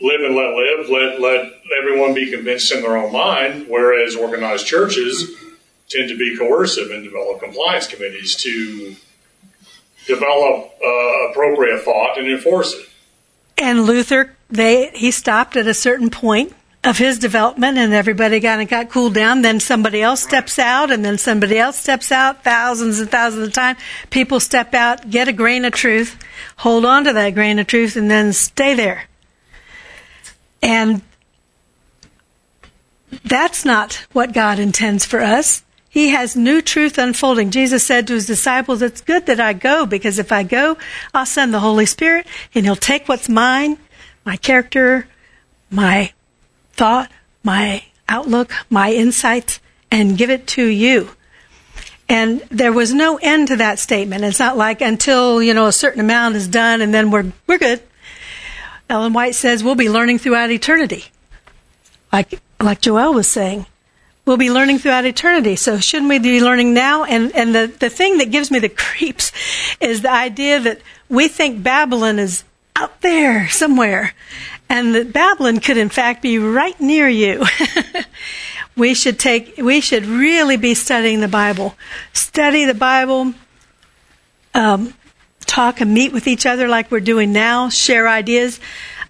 live 0.00 0.20
and 0.20 0.34
let 0.34 0.54
live, 0.54 0.88
let, 0.88 1.20
let 1.20 1.52
everyone 1.80 2.14
be 2.14 2.30
convinced 2.30 2.72
in 2.72 2.82
their 2.82 2.96
own 2.96 3.12
mind, 3.12 3.66
whereas 3.68 4.14
organized 4.14 4.66
churches 4.66 5.34
tend 5.88 6.08
to 6.08 6.18
be 6.18 6.36
coercive 6.36 6.90
and 6.90 7.04
develop 7.04 7.40
compliance 7.40 7.86
committees 7.86 8.36
to 8.36 8.94
develop 10.06 10.72
uh, 10.84 11.30
appropriate 11.30 11.82
thought 11.82 12.18
and 12.18 12.28
enforce 12.28 12.74
it. 12.74 12.88
And 13.58 13.84
Luther 13.84 14.36
they 14.48 14.90
he 14.90 15.10
stopped 15.10 15.56
at 15.56 15.66
a 15.66 15.74
certain 15.74 16.10
point 16.10 16.52
of 16.84 16.98
his 16.98 17.18
development 17.18 17.78
and 17.78 17.92
everybody 17.92 18.40
kind 18.40 18.62
of 18.62 18.68
got 18.68 18.90
cooled 18.90 19.14
down. 19.14 19.42
Then 19.42 19.58
somebody 19.58 20.02
else 20.02 20.22
steps 20.22 20.58
out 20.58 20.92
and 20.92 21.04
then 21.04 21.18
somebody 21.18 21.58
else 21.58 21.78
steps 21.78 22.12
out 22.12 22.44
thousands 22.44 23.00
and 23.00 23.10
thousands 23.10 23.48
of 23.48 23.54
times. 23.54 23.78
People 24.10 24.38
step 24.38 24.74
out 24.74 25.10
get 25.10 25.26
a 25.26 25.32
grain 25.32 25.64
of 25.64 25.72
truth 25.72 26.18
hold 26.56 26.84
on 26.84 27.04
to 27.04 27.12
that 27.12 27.34
grain 27.34 27.58
of 27.58 27.66
truth 27.66 27.96
and 27.96 28.10
then 28.10 28.32
stay 28.32 28.74
there 28.74 29.04
and 30.62 31.02
that's 33.24 33.64
not 33.64 34.06
what 34.12 34.32
god 34.32 34.58
intends 34.58 35.04
for 35.04 35.20
us 35.20 35.62
he 35.88 36.10
has 36.10 36.36
new 36.36 36.60
truth 36.60 36.98
unfolding. 36.98 37.50
Jesus 37.50 37.86
said 37.86 38.06
to 38.06 38.12
his 38.12 38.26
disciples, 38.26 38.82
It's 38.82 39.00
good 39.00 39.24
that 39.24 39.40
I 39.40 39.54
go 39.54 39.86
because 39.86 40.18
if 40.18 40.30
I 40.30 40.42
go, 40.42 40.76
I'll 41.14 41.24
send 41.24 41.54
the 41.54 41.60
Holy 41.60 41.86
Spirit 41.86 42.26
and 42.54 42.66
he'll 42.66 42.76
take 42.76 43.08
what's 43.08 43.30
mine 43.30 43.78
my 44.26 44.36
character, 44.36 45.06
my 45.70 46.12
thought, 46.72 47.10
my 47.44 47.84
outlook, 48.08 48.50
my 48.68 48.92
insights, 48.92 49.60
and 49.90 50.18
give 50.18 50.28
it 50.28 50.48
to 50.48 50.66
you. 50.66 51.10
And 52.08 52.40
there 52.50 52.72
was 52.72 52.92
no 52.92 53.18
end 53.22 53.48
to 53.48 53.56
that 53.56 53.78
statement. 53.78 54.24
It's 54.24 54.38
not 54.38 54.56
like 54.56 54.80
until, 54.80 55.42
you 55.42 55.54
know, 55.54 55.66
a 55.66 55.72
certain 55.72 56.00
amount 56.00 56.36
is 56.36 56.48
done 56.48 56.82
and 56.82 56.92
then 56.92 57.10
we're, 57.10 57.32
we're 57.46 57.58
good. 57.58 57.82
Ellen 58.88 59.12
White 59.12 59.34
says 59.34 59.64
we'll 59.64 59.74
be 59.74 59.90
learning 59.90 60.18
throughout 60.18 60.50
eternity. 60.50 61.06
Like, 62.12 62.40
like 62.60 62.80
Joel 62.80 63.14
was 63.14 63.26
saying. 63.26 63.66
We'll 64.24 64.36
be 64.36 64.50
learning 64.50 64.80
throughout 64.80 65.04
eternity. 65.04 65.54
So 65.56 65.78
shouldn't 65.78 66.08
we 66.08 66.18
be 66.18 66.40
learning 66.40 66.74
now? 66.74 67.04
And, 67.04 67.34
and 67.34 67.54
the, 67.54 67.72
the 67.78 67.88
thing 67.90 68.18
that 68.18 68.30
gives 68.30 68.50
me 68.50 68.58
the 68.58 68.68
creeps 68.76 69.32
is 69.80 70.02
the 70.02 70.10
idea 70.10 70.60
that 70.60 70.80
we 71.08 71.28
think 71.28 71.62
Babylon 71.62 72.18
is 72.18 72.44
out 72.74 73.00
there 73.02 73.48
somewhere. 73.48 74.14
And 74.68 74.94
that 74.94 75.12
Babylon 75.12 75.60
could 75.60 75.76
in 75.76 75.88
fact 75.88 76.22
be 76.22 76.38
right 76.38 76.78
near 76.80 77.08
you. 77.08 77.44
we 78.76 78.94
should 78.94 79.18
take, 79.18 79.56
we 79.58 79.80
should 79.80 80.04
really 80.04 80.56
be 80.56 80.74
studying 80.74 81.20
the 81.20 81.28
Bible. 81.28 81.76
Study 82.12 82.64
the 82.64 82.74
Bible, 82.74 83.32
um, 84.54 84.94
talk 85.46 85.80
and 85.80 85.94
meet 85.94 86.12
with 86.12 86.26
each 86.26 86.46
other 86.46 86.68
like 86.68 86.90
we're 86.90 87.00
doing 87.00 87.32
now, 87.32 87.68
share 87.68 88.08
ideas. 88.08 88.60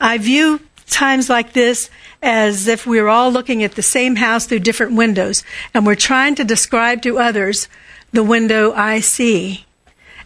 I 0.00 0.18
view 0.18 0.60
times 0.86 1.28
like 1.28 1.52
this 1.52 1.90
as 2.22 2.68
if 2.68 2.86
we 2.86 3.00
we're 3.00 3.08
all 3.08 3.30
looking 3.30 3.62
at 3.62 3.72
the 3.72 3.82
same 3.82 4.16
house 4.16 4.46
through 4.46 4.60
different 4.60 4.94
windows 4.94 5.42
and 5.74 5.84
we're 5.84 5.94
trying 5.94 6.34
to 6.36 6.44
describe 6.44 7.02
to 7.02 7.18
others 7.18 7.68
the 8.12 8.22
window 8.22 8.72
I 8.72 9.00
see 9.00 9.66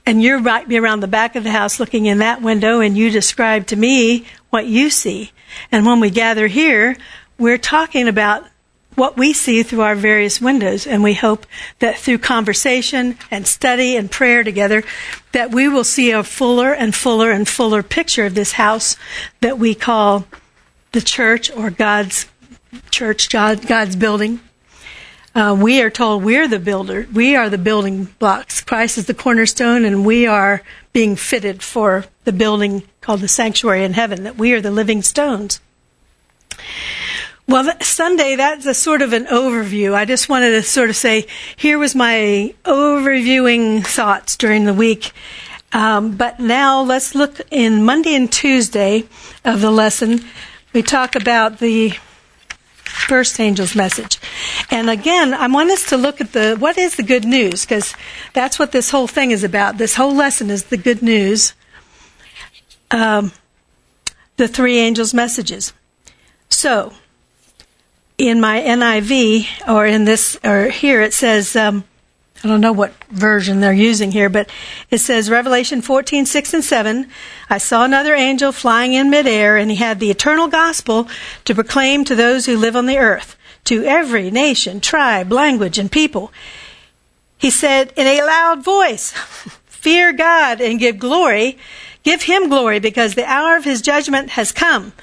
and 0.07 0.23
you're 0.23 0.41
right 0.41 0.71
around 0.73 1.01
the 1.01 1.09
back 1.09 1.37
of 1.37 1.45
the 1.45 1.51
house 1.51 1.79
looking 1.79 2.07
in 2.07 2.19
that 2.19 2.43
window 2.43 2.81
and 2.81 2.97
you 2.97 3.11
describe 3.11 3.67
to 3.69 3.77
me 3.77 4.25
what 4.51 4.67
you 4.67 4.91
see. 4.91 5.31
And 5.71 5.87
when 5.87 6.01
we 6.01 6.11
gather 6.11 6.47
here, 6.47 6.97
we're 7.39 7.59
talking 7.59 8.09
about 8.09 8.45
what 9.01 9.17
we 9.17 9.33
see 9.33 9.63
through 9.63 9.81
our 9.81 9.95
various 9.95 10.43
windows 10.43 10.87
and 10.87 11.03
we 11.03 11.15
hope 11.15 11.47
that 11.79 11.97
through 11.97 12.19
conversation 12.19 13.17
and 13.31 13.47
study 13.47 13.97
and 13.97 14.11
prayer 14.11 14.45
together 14.45 14.85
that 15.33 15.51
we 15.51 15.67
will 15.67 15.85
see 15.85 16.11
a 16.11 16.23
fuller 16.23 16.75
and 16.75 16.95
fuller 16.95 17.31
and 17.31 17.49
fuller 17.49 17.83
picture 17.83 18.27
of 18.27 18.35
this 18.35 18.53
house 18.53 18.99
that 19.41 19.59
we 19.59 19.75
call 19.75 20.27
the 20.93 21.01
church 21.01 21.51
or 21.53 21.71
God's 21.71 22.27
church, 22.91 23.31
God, 23.31 23.67
God's 23.67 23.97
building. 23.97 24.39
Uh, 25.35 25.57
we 25.59 25.81
are 25.81 25.89
told 25.89 26.23
we're 26.23 26.47
the 26.47 26.59
builder. 26.59 27.07
We 27.11 27.37
are 27.37 27.49
the 27.49 27.57
building 27.57 28.05
blocks. 28.19 28.61
Christ 28.61 28.99
is 28.99 29.07
the 29.07 29.15
cornerstone, 29.15 29.87
and 29.87 30.05
we 30.05 30.27
are 30.27 30.63
being 30.93 31.17
fitted 31.17 31.63
for 31.63 32.05
the 32.25 32.33
building 32.33 32.83
called 33.01 33.21
the 33.21 33.29
sanctuary 33.29 33.83
in 33.83 33.95
heaven, 33.95 34.25
that 34.25 34.37
we 34.37 34.53
are 34.53 34.61
the 34.61 34.71
living 34.71 35.01
stones. 35.01 35.61
Well, 37.51 37.69
Sunday, 37.81 38.37
that's 38.37 38.65
a 38.65 38.75
sort 38.75 39.03
of 39.03 39.13
an 39.13 39.25
overview. 39.25 39.93
I 39.93 40.05
just 40.05 40.29
wanted 40.29 40.51
to 40.51 40.63
sort 40.63 40.89
of 40.89 40.95
say, 40.95 41.27
here 41.57 41.79
was 41.79 41.97
my 41.97 42.55
overviewing 42.65 43.85
thoughts 43.85 44.37
during 44.37 44.67
the 44.67 44.73
week. 44.73 45.11
Um, 45.73 46.17
but 46.17 46.39
now 46.39 46.81
let's 46.81 47.17
look 47.17 47.41
in 47.51 47.85
Monday 47.85 48.15
and 48.15 48.33
Tuesday 48.33 49.03
of 49.45 49.63
the 49.63 49.73
lesson. 49.73 50.21
We 50.73 50.83
talk 50.83 51.17
about 51.17 51.59
the 51.59 51.95
first 52.85 53.41
angel's 53.41 53.75
message. 53.75 54.21
And 54.71 54.89
again, 54.89 55.35
I 55.35 55.49
want 55.49 55.71
us 55.71 55.89
to 55.89 55.97
look 55.97 56.21
at 56.21 56.33
the 56.33 56.55
what 56.57 56.79
is 56.79 56.95
the 56.95 57.03
good 57.03 57.25
news 57.25 57.63
because 57.63 57.97
that's 58.33 58.61
what 58.61 58.71
this 58.71 58.93
whole 58.93 59.09
thing 59.09 59.33
is 59.33 59.43
about. 59.43 59.77
This 59.77 59.97
whole 59.97 60.15
lesson 60.15 60.51
is 60.51 60.67
the 60.67 60.77
good 60.77 61.03
news. 61.03 61.55
Um, 62.93 63.33
the 64.37 64.47
three 64.47 64.79
angels' 64.79 65.13
messages. 65.13 65.73
So, 66.49 66.93
in 68.21 68.39
my 68.39 68.61
NIV 68.61 69.67
or 69.67 69.87
in 69.87 70.05
this 70.05 70.39
or 70.45 70.69
here 70.69 71.01
it 71.01 71.15
says 71.15 71.57
um, 71.57 71.85
I 72.45 72.49
don't 72.49 72.61
know 72.61 72.73
what 72.73 72.93
version 73.11 73.61
they're 73.61 73.73
using 73.73 74.13
here, 74.13 74.29
but 74.29 74.51
it 74.91 74.99
says 74.99 75.31
Revelation 75.31 75.83
14, 75.83 76.27
6 76.27 76.55
and 76.55 76.65
7. 76.65 77.11
I 77.51 77.59
saw 77.59 77.85
another 77.85 78.15
angel 78.15 78.53
flying 78.53 78.95
in 78.95 79.11
midair, 79.11 79.59
and 79.59 79.71
he 79.71 79.77
had 79.77 80.01
the 80.01 80.11
eternal 80.11 80.49
gospel 80.49 81.07
to 81.45 81.55
proclaim 81.55 82.03
to 82.05 82.15
those 82.15 82.47
who 82.47 82.57
live 82.57 82.77
on 82.77 82.87
the 82.87 82.97
earth, 82.97 83.37
to 83.65 83.85
every 83.85 84.31
nation, 84.31 84.81
tribe, 84.81 85.31
language, 85.31 85.77
and 85.77 85.93
people. 85.93 86.33
He 87.37 87.51
said 87.51 87.93
in 87.95 88.07
a 88.07 88.23
loud 88.23 88.65
voice, 88.65 89.13
Fear 89.67 90.15
God 90.15 90.63
and 90.63 90.79
give 90.79 90.99
glory. 90.99 91.59
Give 92.03 92.23
him 92.23 92.49
glory 92.49 92.81
because 92.81 93.15
the 93.15 93.25
hour 93.25 93.57
of 93.57 93.65
his 93.65 93.83
judgment 93.83 94.31
has 94.31 94.53
come. 94.53 94.95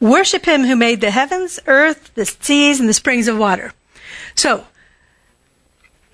Worship 0.00 0.46
him 0.46 0.64
who 0.64 0.76
made 0.76 1.02
the 1.02 1.10
heavens, 1.10 1.60
earth, 1.66 2.10
the 2.14 2.24
seas, 2.24 2.80
and 2.80 2.88
the 2.88 2.94
springs 2.94 3.28
of 3.28 3.36
water. 3.36 3.74
So, 4.34 4.66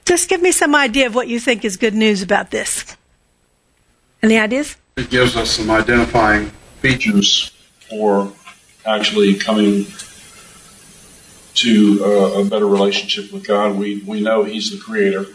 just 0.05 0.29
give 0.29 0.43
me 0.43 0.51
some 0.51 0.75
idea 0.75 1.07
of 1.07 1.15
what 1.15 1.29
you 1.29 1.39
think 1.39 1.65
is 1.65 1.77
good 1.77 1.95
news 1.95 2.21
about 2.21 2.51
this. 2.51 2.97
Any 4.23 4.39
ideas? 4.39 4.77
It 4.97 5.09
gives 5.09 5.37
us 5.37 5.51
some 5.51 5.71
identifying 5.71 6.51
features 6.81 7.53
for 7.89 8.33
actually 8.85 9.35
coming 9.35 9.87
to 11.55 12.05
a, 12.05 12.41
a 12.41 12.45
better 12.45 12.67
relationship 12.67 13.33
with 13.33 13.47
God. 13.47 13.77
We, 13.77 14.01
we 14.01 14.21
know 14.21 14.43
He's 14.43 14.71
the 14.71 14.79
Creator. 14.83 15.27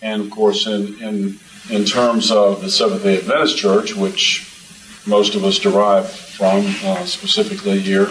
And 0.00 0.22
of 0.22 0.30
course, 0.30 0.66
in, 0.66 1.02
in, 1.02 1.38
in 1.70 1.84
terms 1.84 2.30
of 2.30 2.62
the 2.62 2.70
Seventh 2.70 3.02
day 3.02 3.18
Adventist 3.18 3.56
Church, 3.56 3.96
which 3.96 4.46
most 5.08 5.34
of 5.34 5.44
us 5.44 5.58
derive 5.58 6.08
from, 6.10 6.66
uh, 6.84 7.04
specifically 7.04 7.80
here, 7.80 8.08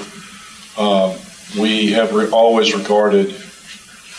uh, 0.78 1.18
we 1.58 1.92
have 1.92 2.14
re- 2.14 2.30
always 2.30 2.74
regarded 2.74 3.36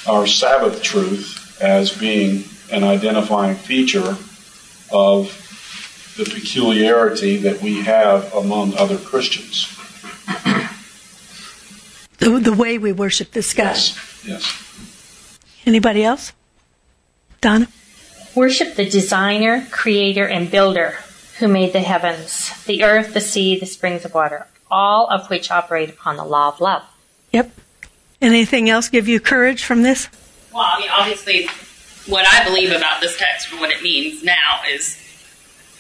our 0.06 0.26
Sabbath 0.26 0.80
truth 0.82 1.60
as 1.60 1.92
being 1.92 2.44
an 2.70 2.84
identifying 2.84 3.56
feature 3.56 4.16
of 4.92 5.44
the 6.16 6.24
peculiarity 6.24 7.36
that 7.36 7.60
we 7.60 7.82
have 7.82 8.32
among 8.34 8.74
other 8.76 8.96
Christians. 8.96 9.74
The, 12.18 12.40
the 12.40 12.52
way 12.52 12.78
we 12.78 12.92
worship 12.92 13.32
this 13.32 13.52
God. 13.54 13.64
Yes, 13.64 14.24
yes. 14.26 15.00
Anybody 15.66 16.02
else? 16.02 16.32
Donna? 17.40 17.68
Worship 18.34 18.74
the 18.74 18.88
designer, 18.88 19.66
creator, 19.70 20.26
and 20.26 20.50
builder 20.50 20.98
who 21.38 21.48
made 21.48 21.72
the 21.72 21.80
heavens, 21.80 22.64
the 22.64 22.82
earth, 22.82 23.14
the 23.14 23.20
sea, 23.20 23.58
the 23.58 23.66
springs 23.66 24.04
of 24.04 24.14
water, 24.14 24.46
all 24.70 25.06
of 25.08 25.28
which 25.30 25.50
operate 25.50 25.90
upon 25.90 26.16
the 26.16 26.24
law 26.24 26.48
of 26.48 26.60
love. 26.60 26.82
Yep. 27.32 27.50
Anything 28.20 28.68
else 28.68 28.88
give 28.88 29.06
you 29.06 29.20
courage 29.20 29.64
from 29.64 29.82
this? 29.82 30.08
Well, 30.52 30.64
I 30.66 30.80
mean, 30.80 30.90
obviously, 30.90 31.48
what 32.06 32.26
I 32.28 32.44
believe 32.44 32.72
about 32.72 33.00
this 33.00 33.16
text 33.16 33.52
and 33.52 33.60
what 33.60 33.70
it 33.70 33.82
means 33.82 34.24
now 34.24 34.60
is 34.68 34.98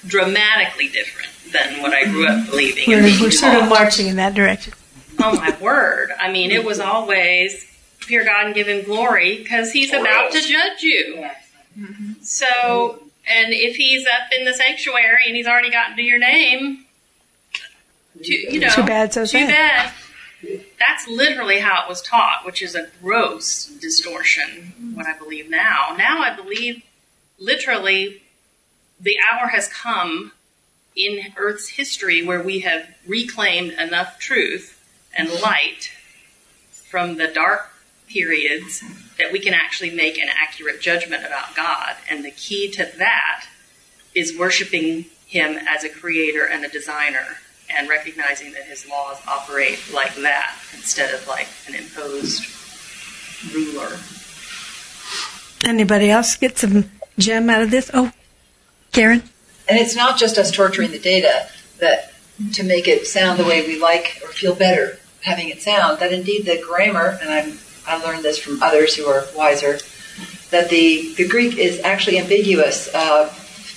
dramatically 0.06 0.88
different 0.88 1.32
than 1.52 1.82
what 1.82 1.92
I 1.92 2.04
grew 2.04 2.26
up 2.26 2.46
believing. 2.48 2.84
We're, 2.86 2.98
and 2.98 3.20
we're 3.20 3.30
sort 3.30 3.54
of 3.54 3.68
marching 3.68 4.06
in 4.06 4.16
that 4.16 4.34
direction. 4.34 4.74
Oh 5.20 5.34
my 5.34 5.56
word! 5.60 6.12
I 6.20 6.30
mean, 6.30 6.52
it 6.52 6.64
was 6.64 6.78
always 6.78 7.64
fear 7.98 8.24
God 8.24 8.46
and 8.46 8.54
give 8.54 8.68
Him 8.68 8.84
glory 8.84 9.38
because 9.38 9.72
He's 9.72 9.92
about 9.92 10.30
to 10.30 10.40
judge 10.40 10.82
you. 10.82 11.28
So, 12.22 13.02
and 13.30 13.52
if 13.52 13.76
He's 13.76 14.06
up 14.06 14.32
in 14.36 14.44
the 14.44 14.54
sanctuary 14.54 15.24
and 15.26 15.36
He's 15.36 15.46
already 15.46 15.70
gotten 15.70 15.96
to 15.96 16.02
your 16.02 16.18
name, 16.18 16.84
too, 18.22 18.34
you 18.34 18.60
know, 18.60 18.70
Too 18.70 18.84
bad, 18.84 19.12
so 19.12 19.26
too 19.26 19.46
bad. 19.46 19.92
That's 20.78 21.08
literally 21.08 21.58
how 21.58 21.82
it 21.82 21.88
was 21.88 22.00
taught, 22.00 22.44
which 22.46 22.62
is 22.62 22.74
a 22.74 22.88
gross 23.02 23.66
distortion. 23.66 24.92
What 24.94 25.06
I 25.06 25.18
believe 25.18 25.50
now. 25.50 25.94
Now 25.98 26.22
I 26.22 26.34
believe 26.34 26.82
literally 27.38 28.22
the 29.00 29.16
hour 29.30 29.48
has 29.48 29.68
come 29.68 30.32
in 30.94 31.32
Earth's 31.36 31.70
history 31.70 32.24
where 32.24 32.42
we 32.42 32.60
have 32.60 32.88
reclaimed 33.06 33.72
enough 33.72 34.18
truth 34.18 34.74
and 35.16 35.30
light 35.30 35.90
from 36.70 37.16
the 37.16 37.28
dark 37.28 37.70
periods 38.08 38.82
that 39.18 39.32
we 39.32 39.40
can 39.40 39.54
actually 39.54 39.90
make 39.90 40.18
an 40.18 40.28
accurate 40.28 40.80
judgment 40.80 41.24
about 41.24 41.54
God. 41.54 41.96
And 42.10 42.24
the 42.24 42.30
key 42.30 42.70
to 42.72 42.88
that 42.98 43.46
is 44.14 44.36
worshiping 44.38 45.06
Him 45.26 45.58
as 45.68 45.84
a 45.84 45.88
creator 45.88 46.46
and 46.46 46.64
a 46.64 46.68
designer 46.68 47.38
and 47.70 47.88
recognizing 47.88 48.52
that 48.52 48.64
His 48.64 48.88
laws 48.88 49.18
operate 49.26 49.78
like 49.92 50.14
that 50.16 50.56
instead 50.74 51.14
of 51.14 51.26
like 51.26 51.48
an 51.66 51.74
imposed 51.74 52.46
ruler. 53.52 53.98
Anybody 55.64 56.10
else 56.10 56.36
get 56.36 56.58
some 56.58 56.90
gem 57.18 57.50
out 57.50 57.62
of 57.62 57.70
this? 57.70 57.90
Oh, 57.92 58.12
Karen? 58.92 59.22
And 59.68 59.78
it's 59.78 59.96
not 59.96 60.18
just 60.18 60.38
us 60.38 60.50
torturing 60.50 60.92
the 60.92 60.98
data 60.98 61.48
that 61.78 62.12
to 62.52 62.62
make 62.62 62.86
it 62.86 63.06
sound 63.06 63.38
the 63.38 63.44
way 63.44 63.66
we 63.66 63.80
like 63.80 64.20
or 64.24 64.28
feel 64.28 64.54
better 64.54 64.98
having 65.22 65.48
it 65.48 65.60
sound. 65.60 65.98
That 65.98 66.12
indeed 66.12 66.46
the 66.46 66.62
grammar, 66.66 67.18
and 67.20 67.30
I'm, 67.30 67.58
I 67.88 68.02
learned 68.02 68.22
this 68.22 68.38
from 68.38 68.62
others 68.62 68.94
who 68.94 69.06
are 69.06 69.26
wiser, 69.34 69.78
that 70.50 70.70
the, 70.70 71.14
the 71.14 71.26
Greek 71.26 71.56
is 71.56 71.80
actually 71.80 72.18
ambiguous. 72.18 72.92
Uh, 72.94 73.32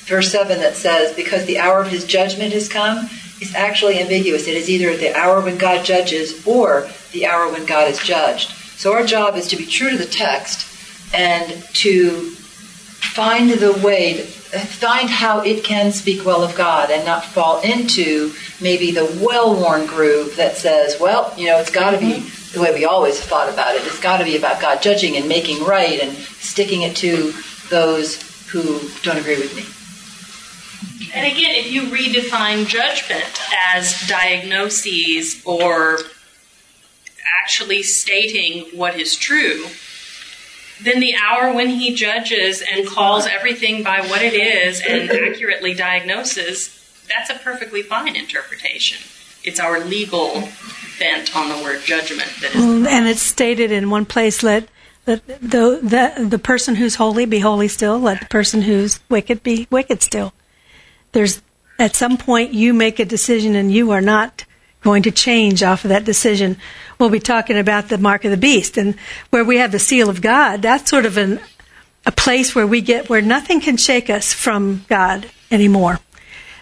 verse 0.05 0.31
7 0.31 0.59
that 0.59 0.75
says, 0.75 1.15
because 1.15 1.45
the 1.45 1.59
hour 1.59 1.81
of 1.81 1.87
his 1.87 2.03
judgment 2.03 2.53
has 2.53 2.67
come, 2.67 3.09
is 3.39 3.55
actually 3.55 3.99
ambiguous. 3.99 4.47
It 4.47 4.55
is 4.55 4.69
either 4.69 4.95
the 4.97 5.15
hour 5.17 5.41
when 5.41 5.57
God 5.57 5.85
judges 5.85 6.45
or 6.45 6.89
the 7.11 7.25
hour 7.25 7.51
when 7.51 7.65
God 7.65 7.89
is 7.89 7.99
judged. 7.99 8.51
So 8.51 8.93
our 8.93 9.05
job 9.05 9.35
is 9.35 9.47
to 9.47 9.55
be 9.55 9.65
true 9.65 9.91
to 9.91 9.97
the 9.97 10.05
text 10.05 10.67
and 11.13 11.63
to 11.75 12.31
find 12.31 13.49
the 13.51 13.73
way, 13.83 14.21
find 14.21 15.09
how 15.09 15.41
it 15.41 15.63
can 15.63 15.91
speak 15.91 16.25
well 16.25 16.43
of 16.43 16.55
God 16.55 16.91
and 16.91 17.05
not 17.05 17.25
fall 17.25 17.61
into 17.61 18.33
maybe 18.59 18.91
the 18.91 19.05
well 19.21 19.55
worn 19.55 19.85
groove 19.85 20.35
that 20.37 20.57
says, 20.57 20.99
well, 20.99 21.33
you 21.37 21.47
know, 21.47 21.59
it's 21.59 21.71
got 21.71 21.91
to 21.91 21.97
be 21.97 22.21
the 22.53 22.61
way 22.61 22.73
we 22.73 22.85
always 22.85 23.19
thought 23.19 23.49
about 23.49 23.75
it. 23.75 23.85
It's 23.85 23.99
got 23.99 24.17
to 24.17 24.23
be 24.23 24.37
about 24.37 24.61
God 24.61 24.81
judging 24.81 25.15
and 25.17 25.27
making 25.27 25.63
right 25.63 25.99
and 26.01 26.17
sticking 26.17 26.81
it 26.81 26.95
to 26.97 27.33
those 27.69 28.21
who 28.47 28.81
don't 29.03 29.17
agree 29.17 29.37
with 29.37 29.55
me. 29.55 29.65
And 31.13 31.25
again, 31.25 31.55
if 31.55 31.71
you 31.71 31.83
redefine 31.83 32.67
judgment 32.67 33.41
as 33.73 34.07
diagnoses 34.07 35.41
or 35.45 35.99
actually 37.43 37.83
stating 37.83 38.65
what 38.77 38.99
is 38.99 39.15
true, 39.15 39.65
then 40.81 40.99
the 40.99 41.15
hour 41.15 41.53
when 41.53 41.69
he 41.69 41.93
judges 41.93 42.61
and 42.61 42.87
calls 42.87 43.27
everything 43.27 43.83
by 43.83 44.01
what 44.01 44.21
it 44.21 44.33
is 44.33 44.81
and 44.81 45.09
accurately 45.11 45.73
diagnoses, 45.73 46.77
that's 47.07 47.29
a 47.29 47.35
perfectly 47.35 47.83
fine 47.83 48.15
interpretation. 48.15 48.97
It's 49.43 49.59
our 49.59 49.79
legal 49.79 50.49
bent 51.01 51.35
on 51.35 51.49
the 51.49 51.63
word 51.63 51.81
judgment 51.83 52.29
that 52.41 52.55
is. 52.55 52.61
Mm, 52.63 52.87
And 52.87 53.07
it's 53.07 53.21
stated 53.21 53.71
in 53.71 53.89
one 53.89 54.05
place, 54.05 54.43
let, 54.43 54.69
let 55.07 55.25
the, 55.27 55.79
the, 55.81 56.27
the 56.27 56.39
person 56.39 56.75
who's 56.75 56.95
holy 56.95 57.25
be 57.25 57.39
holy 57.39 57.67
still, 57.67 57.99
let 57.99 58.19
the 58.19 58.27
person 58.27 58.61
who's 58.61 58.99
wicked 59.09 59.41
be 59.41 59.67
wicked 59.71 60.01
still. 60.01 60.31
There's, 61.13 61.41
at 61.79 61.95
some 61.95 62.17
point, 62.17 62.53
you 62.53 62.73
make 62.73 62.99
a 62.99 63.05
decision 63.05 63.55
and 63.55 63.73
you 63.73 63.91
are 63.91 64.01
not 64.01 64.45
going 64.81 65.03
to 65.03 65.11
change 65.11 65.63
off 65.63 65.83
of 65.85 65.89
that 65.89 66.05
decision. 66.05 66.57
We'll 66.99 67.09
be 67.09 67.19
talking 67.19 67.57
about 67.57 67.89
the 67.89 67.97
mark 67.97 68.23
of 68.25 68.31
the 68.31 68.37
beast 68.37 68.77
and 68.77 68.95
where 69.31 69.43
we 69.43 69.57
have 69.57 69.71
the 69.71 69.79
seal 69.79 70.09
of 70.09 70.21
God. 70.21 70.61
That's 70.61 70.89
sort 70.89 71.05
of 71.05 71.17
an, 71.17 71.39
a 72.05 72.11
place 72.11 72.53
where 72.55 72.67
we 72.67 72.81
get, 72.81 73.09
where 73.09 73.21
nothing 73.21 73.59
can 73.59 73.77
shake 73.77 74.09
us 74.09 74.33
from 74.33 74.85
God 74.87 75.27
anymore. 75.49 75.99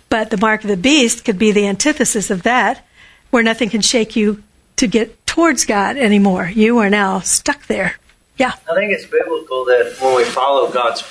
But 0.10 0.32
the 0.32 0.38
mark 0.38 0.64
of 0.64 0.70
the 0.70 0.78
beast 0.78 1.24
could 1.26 1.38
be 1.38 1.52
the 1.52 1.68
antithesis 1.68 2.32
of 2.32 2.44
that, 2.44 2.86
where 3.30 3.44
nothing 3.44 3.70
can 3.70 3.82
shake 3.82 4.16
you 4.16 4.44
to 4.78 4.88
get 4.88 5.26
towards 5.26 5.66
God 5.66 5.98
anymore. 5.98 6.50
You 6.54 6.80
are 6.80 6.90
now 6.90 7.20
stuck 7.20 7.68
there. 7.68 7.96
Yeah. 8.38 8.54
I 8.70 8.74
think 8.76 8.92
it's 8.92 9.06
biblical 9.06 9.66
that 9.66 9.98
when 10.02 10.16
we 10.16 10.24
follow 10.24 10.72
God's 10.72 11.04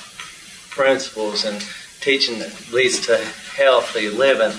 principles 0.71 1.45
and 1.45 1.63
teaching 2.01 2.39
that 2.39 2.73
leads 2.73 3.07
to 3.07 3.17
healthy 3.57 4.09
living 4.09 4.57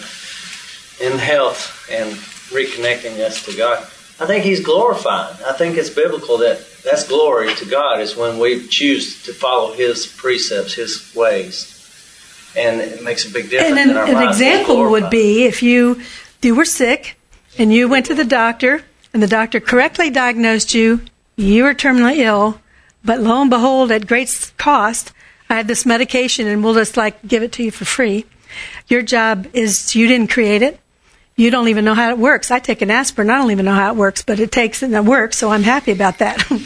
in 1.02 1.18
health 1.18 1.88
and 1.92 2.12
reconnecting 2.52 3.20
us 3.20 3.46
to 3.46 3.56
God, 3.58 3.80
I 4.20 4.26
think 4.26 4.44
He's 4.44 4.64
glorifying. 4.64 5.36
I 5.46 5.54
think 5.54 5.78
it's 5.78 5.90
biblical 5.90 6.38
that 6.40 6.60
that's 6.84 7.08
glory 7.08 7.54
to 7.56 7.66
God 7.66 8.02
is 8.02 8.16
when 8.16 8.38
we 8.38 8.68
choose 8.68 9.24
to 9.24 9.34
follow 9.34 9.74
His 9.74 10.06
precepts, 10.06 10.74
His 10.74 11.14
ways. 11.16 11.76
And 12.56 12.82
it 12.82 13.04
makes 13.04 13.30
a 13.30 13.32
big 13.32 13.50
difference 13.50 13.80
And 13.80 13.92
in 13.92 13.98
our 13.98 14.06
an, 14.06 14.18
an 14.18 14.28
example 14.28 14.90
would 14.90 15.10
be 15.10 15.44
if 15.44 15.62
you 15.62 16.02
you 16.42 16.56
were 16.56 16.66
sick 16.66 17.19
and 17.60 17.72
you 17.72 17.88
went 17.88 18.08
to 18.08 18.16
the 18.16 18.26
doctor 18.26 18.84
and 19.14 19.22
the 19.22 19.28
doctor 19.28 19.60
correctly 19.60 20.10
diagnosed 20.10 20.74
you, 20.74 21.02
you 21.36 21.64
were 21.64 21.74
terminally 21.74 22.18
ill, 22.18 22.60
but 23.04 23.20
lo 23.20 23.42
and 23.42 23.50
behold, 23.50 23.92
at 23.92 24.08
great 24.08 24.52
cost, 24.58 25.12
I 25.50 25.58
have 25.58 25.68
this 25.68 25.86
medication 25.86 26.48
and 26.48 26.64
we'll 26.64 26.74
just 26.74 26.98
like 26.98 27.22
give 27.28 27.44
it 27.44 27.52
to 27.54 27.64
you 27.64 27.72
for 27.72 27.86
free. 27.86 28.26
Your 28.88 29.02
job 29.02 29.48
is 29.54 29.96
you 29.96 30.08
didn't 30.08 30.32
create 30.32 30.62
it. 30.62 30.80
You 31.36 31.52
don't 31.52 31.68
even 31.68 31.86
know 31.86 31.94
how 31.94 32.10
it 32.10 32.18
works. 32.18 32.52
I 32.52 32.60
take 32.60 32.82
an 32.82 32.92
aspirin. 32.92 33.30
I 33.30 33.38
don't 33.38 33.52
even 33.52 33.66
know 33.66 33.74
how 33.74 33.92
it 33.92 33.96
works, 33.96 34.24
but 34.24 34.40
it 34.40 34.52
takes 34.52 34.82
and 34.82 34.94
it 34.94 35.06
works, 35.06 35.38
so 35.38 35.52
I'm 35.52 35.64
happy 35.64 35.92
about 35.92 36.18
that. 36.18 36.50
And 36.52 36.66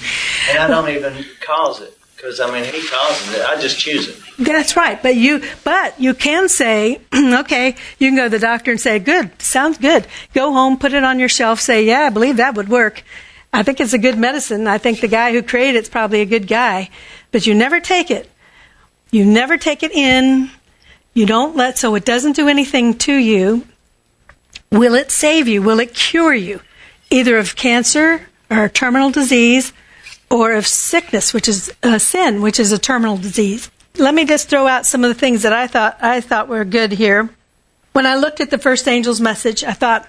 I 0.60 0.68
don't 0.68 0.90
even 0.90 1.26
cause 1.42 1.82
it 1.82 1.98
because 2.24 2.40
I 2.40 2.50
mean 2.52 2.64
He 2.64 2.88
causes 2.88 3.34
it. 3.36 3.46
I 3.46 3.60
just 3.60 3.78
choose 3.78 4.08
it. 4.08 4.18
That's 4.40 4.78
right. 4.78 5.02
But 5.02 5.16
you, 5.16 5.44
but 5.64 6.00
you 6.00 6.14
can 6.14 6.48
say, 6.48 7.02
okay, 7.14 7.76
you 8.00 8.10
can 8.10 8.16
go 8.16 8.24
to 8.24 8.30
the 8.30 8.40
doctor 8.40 8.72
and 8.72 8.80
say, 8.80 9.00
good, 9.00 9.42
sounds 9.42 9.78
good. 9.78 10.08
Go 10.34 10.54
home, 10.54 10.78
put 10.78 10.94
it 10.94 11.04
on 11.04 11.20
your 11.20 11.30
shelf, 11.30 11.60
say, 11.60 11.84
yeah, 11.84 12.04
I 12.04 12.10
believe 12.10 12.38
that 12.38 12.56
would 12.56 12.70
work. 12.70 13.04
I 13.52 13.62
think 13.64 13.82
it's 13.82 13.94
a 13.94 13.98
good 13.98 14.18
medicine. 14.18 14.68
I 14.68 14.78
think 14.78 15.02
the 15.02 15.08
guy 15.08 15.34
who 15.34 15.44
created 15.44 15.80
it's 15.80 15.90
probably 15.90 16.22
a 16.22 16.26
good 16.26 16.48
guy. 16.48 16.90
But 17.32 17.46
you 17.46 17.54
never 17.54 17.80
take 17.80 18.10
it. 18.10 18.30
You 19.12 19.26
never 19.26 19.58
take 19.58 19.84
it 19.84 19.92
in. 19.92 20.50
You 21.14 21.26
don't 21.26 21.56
let, 21.56 21.78
so 21.78 21.94
it 21.94 22.06
doesn't 22.06 22.36
do 22.36 22.48
anything 22.48 22.98
to 23.00 23.14
you. 23.14 23.68
Will 24.72 24.96
it 24.96 25.12
save 25.12 25.48
you? 25.48 25.62
Will 25.62 25.80
it 25.80 25.94
cure 25.94 26.34
you? 26.34 26.62
Either 27.12 27.38
of 27.38 27.56
cancer 27.56 28.28
or 28.50 28.70
terminal 28.70 29.12
disease 29.12 29.74
or 30.30 30.54
of 30.54 30.66
sickness, 30.66 31.34
which 31.34 31.48
is 31.48 31.72
a 31.84 32.00
sin, 32.00 32.42
which 32.42 32.60
is 32.60 32.72
a 32.72 32.80
terminal 32.80 33.18
disease. 33.18 33.70
Let 33.98 34.16
me 34.16 34.26
just 34.26 34.50
throw 34.50 34.68
out 34.68 34.86
some 34.86 35.04
of 35.04 35.10
the 35.10 35.20
things 35.20 35.44
that 35.44 35.54
I 35.54 35.68
thought 35.68 35.98
I 36.02 36.22
thought 36.22 36.48
were 36.48 36.66
good 36.66 36.94
here. 36.94 37.30
When 37.92 38.08
I 38.08 38.16
looked 38.16 38.42
at 38.42 38.50
the 38.50 38.58
first 38.58 38.88
angel's 38.88 39.22
message, 39.22 39.64
I 39.64 39.74
thought 39.74 40.08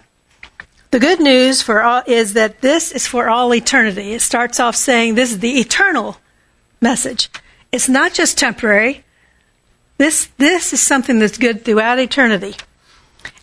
the 0.90 1.00
good 1.00 1.20
news 1.20 1.61
for 1.61 1.83
all 1.83 2.03
is 2.07 2.33
that 2.35 2.61
this 2.61 2.92
is 2.92 3.07
for 3.07 3.29
all 3.29 3.53
eternity. 3.53 4.12
It 4.12 4.22
starts 4.22 4.61
off 4.61 4.77
saying 4.77 5.16
this 5.16 5.33
is 5.33 5.40
the 5.40 5.59
eternal 5.61 6.18
message. 6.81 7.29
It's 7.72 7.88
not 7.88 8.14
just 8.14 8.38
temporary. 8.38 9.05
This, 9.98 10.29
this 10.38 10.72
is 10.72 10.87
something 10.87 11.18
that's 11.18 11.37
good 11.37 11.64
throughout 11.64 11.98
eternity. 11.98 12.55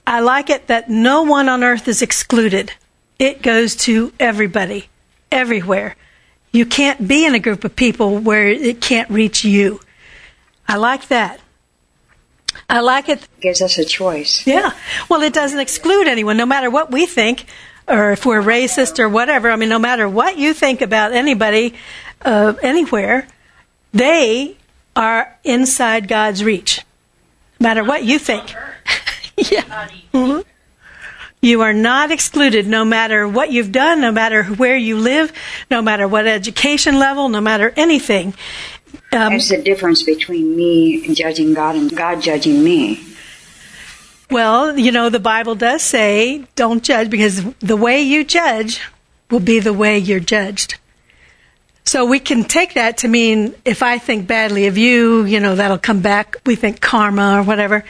I 0.07 0.21
like 0.21 0.49
it 0.49 0.67
that 0.67 0.89
no 0.89 1.23
one 1.23 1.49
on 1.49 1.63
earth 1.63 1.87
is 1.87 2.01
excluded. 2.01 2.71
It 3.19 3.41
goes 3.41 3.75
to 3.87 4.13
everybody, 4.19 4.89
everywhere. 5.31 5.95
You 6.51 6.65
can't 6.65 7.07
be 7.07 7.25
in 7.25 7.33
a 7.33 7.39
group 7.39 7.63
of 7.63 7.75
people 7.75 8.17
where 8.17 8.47
it 8.47 8.81
can't 8.81 9.09
reach 9.09 9.43
you. 9.45 9.79
I 10.67 10.77
like 10.77 11.07
that. 11.07 11.39
I 12.69 12.81
like 12.81 13.09
it. 13.09 13.27
Gives 13.39 13.61
us 13.61 13.77
a 13.77 13.85
choice. 13.85 14.45
Yeah. 14.45 14.71
Well, 15.09 15.21
it 15.21 15.33
doesn't 15.33 15.59
exclude 15.59 16.07
anyone, 16.07 16.37
no 16.37 16.45
matter 16.45 16.69
what 16.69 16.91
we 16.91 17.05
think, 17.05 17.45
or 17.87 18.11
if 18.11 18.25
we're 18.25 18.41
racist 18.41 18.99
or 18.99 19.07
whatever. 19.09 19.49
I 19.49 19.55
mean, 19.55 19.69
no 19.69 19.79
matter 19.79 20.07
what 20.07 20.37
you 20.37 20.53
think 20.53 20.81
about 20.81 21.13
anybody, 21.13 21.73
uh, 22.21 22.53
anywhere, 22.61 23.27
they 23.93 24.57
are 24.95 25.37
inside 25.43 26.07
God's 26.07 26.43
reach. 26.43 26.81
No 27.59 27.69
matter 27.69 27.83
what 27.83 28.03
you 28.03 28.19
think. 28.19 28.49
yeah. 29.37 29.89
Mm-hmm. 30.13 30.41
You 31.41 31.61
are 31.61 31.73
not 31.73 32.11
excluded 32.11 32.67
no 32.67 32.85
matter 32.85 33.27
what 33.27 33.51
you've 33.51 33.71
done, 33.71 33.99
no 33.99 34.11
matter 34.11 34.43
where 34.43 34.77
you 34.77 34.97
live, 34.97 35.33
no 35.71 35.81
matter 35.81 36.07
what 36.07 36.27
education 36.27 36.99
level, 36.99 37.29
no 37.29 37.41
matter 37.41 37.73
anything. 37.75 38.35
Um, 39.11 39.29
There's 39.31 39.51
a 39.51 39.61
difference 39.61 40.03
between 40.03 40.55
me 40.55 41.13
judging 41.15 41.55
God 41.55 41.75
and 41.75 41.95
God 41.95 42.21
judging 42.21 42.63
me. 42.63 43.03
Well, 44.29 44.77
you 44.77 44.91
know, 44.91 45.09
the 45.09 45.19
Bible 45.19 45.55
does 45.55 45.81
say 45.81 46.45
don't 46.55 46.83
judge 46.83 47.09
because 47.09 47.43
the 47.55 47.75
way 47.75 48.01
you 48.01 48.23
judge 48.23 48.79
will 49.31 49.39
be 49.39 49.59
the 49.59 49.73
way 49.73 49.97
you're 49.97 50.19
judged. 50.19 50.75
So 51.83 52.05
we 52.05 52.19
can 52.19 52.43
take 52.43 52.75
that 52.75 52.99
to 52.99 53.07
mean 53.07 53.55
if 53.65 53.81
I 53.81 53.97
think 53.97 54.27
badly 54.27 54.67
of 54.67 54.77
you, 54.77 55.25
you 55.25 55.39
know, 55.39 55.55
that'll 55.55 55.79
come 55.79 56.01
back. 56.01 56.37
We 56.45 56.55
think 56.55 56.79
karma 56.79 57.39
or 57.39 57.43
whatever. 57.43 57.83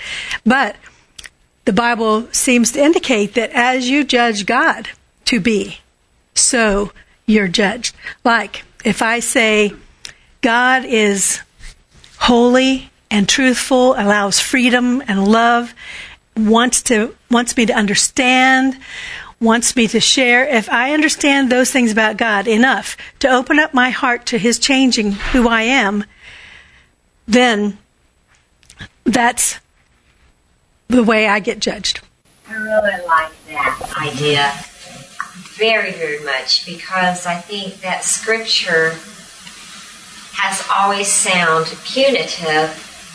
But 0.45 0.77
the 1.65 1.73
Bible 1.73 2.27
seems 2.31 2.71
to 2.71 2.83
indicate 2.83 3.33
that 3.35 3.51
as 3.51 3.89
you 3.89 4.03
judge 4.03 4.45
God 4.45 4.89
to 5.25 5.39
be, 5.39 5.79
so 6.33 6.91
you're 7.25 7.47
judged. 7.47 7.95
Like 8.23 8.63
if 8.83 9.01
I 9.01 9.19
say 9.19 9.73
God 10.41 10.85
is 10.85 11.41
holy 12.17 12.91
and 13.09 13.27
truthful, 13.27 13.93
allows 13.93 14.39
freedom 14.39 15.03
and 15.07 15.27
love, 15.27 15.73
wants 16.35 16.81
to 16.83 17.15
wants 17.29 17.55
me 17.57 17.65
to 17.65 17.73
understand, 17.73 18.77
wants 19.39 19.75
me 19.75 19.87
to 19.87 19.99
share. 19.99 20.47
If 20.47 20.69
I 20.69 20.93
understand 20.93 21.51
those 21.51 21.71
things 21.71 21.91
about 21.91 22.17
God 22.17 22.47
enough 22.47 22.97
to 23.19 23.29
open 23.29 23.59
up 23.59 23.73
my 23.73 23.89
heart 23.89 24.25
to 24.27 24.37
his 24.37 24.59
changing 24.59 25.11
who 25.11 25.47
I 25.47 25.63
am, 25.63 26.05
then 27.27 27.77
that's 29.03 29.59
the 30.91 31.03
way 31.03 31.27
I 31.27 31.39
get 31.39 31.59
judged. 31.59 32.01
I 32.47 32.53
really 32.53 33.05
like 33.05 33.31
that 33.47 33.93
idea 33.97 34.51
very, 35.57 35.91
very 35.91 36.23
much 36.23 36.65
because 36.65 37.25
I 37.25 37.35
think 37.35 37.81
that 37.81 38.03
scripture 38.03 38.97
has 40.33 40.67
always 40.75 41.07
sounded 41.07 41.77
punitive 41.85 42.69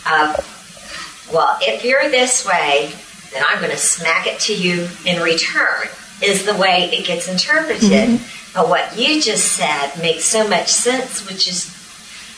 of, 0.09 1.29
well, 1.33 1.57
if 1.61 1.83
you're 1.83 2.09
this 2.09 2.45
way, 2.45 2.91
then 3.33 3.43
I'm 3.47 3.59
going 3.59 3.71
to 3.71 3.77
smack 3.77 4.27
it 4.27 4.39
to 4.41 4.55
you 4.55 4.87
in 5.05 5.21
return, 5.21 5.87
is 6.23 6.45
the 6.45 6.55
way 6.55 6.89
it 6.93 7.05
gets 7.05 7.27
interpreted. 7.27 8.09
Mm-hmm. 8.09 8.53
But 8.53 8.69
what 8.69 8.97
you 8.97 9.21
just 9.21 9.51
said 9.53 9.91
makes 10.01 10.23
so 10.23 10.47
much 10.47 10.69
sense, 10.69 11.27
which 11.27 11.47
is 11.47 11.73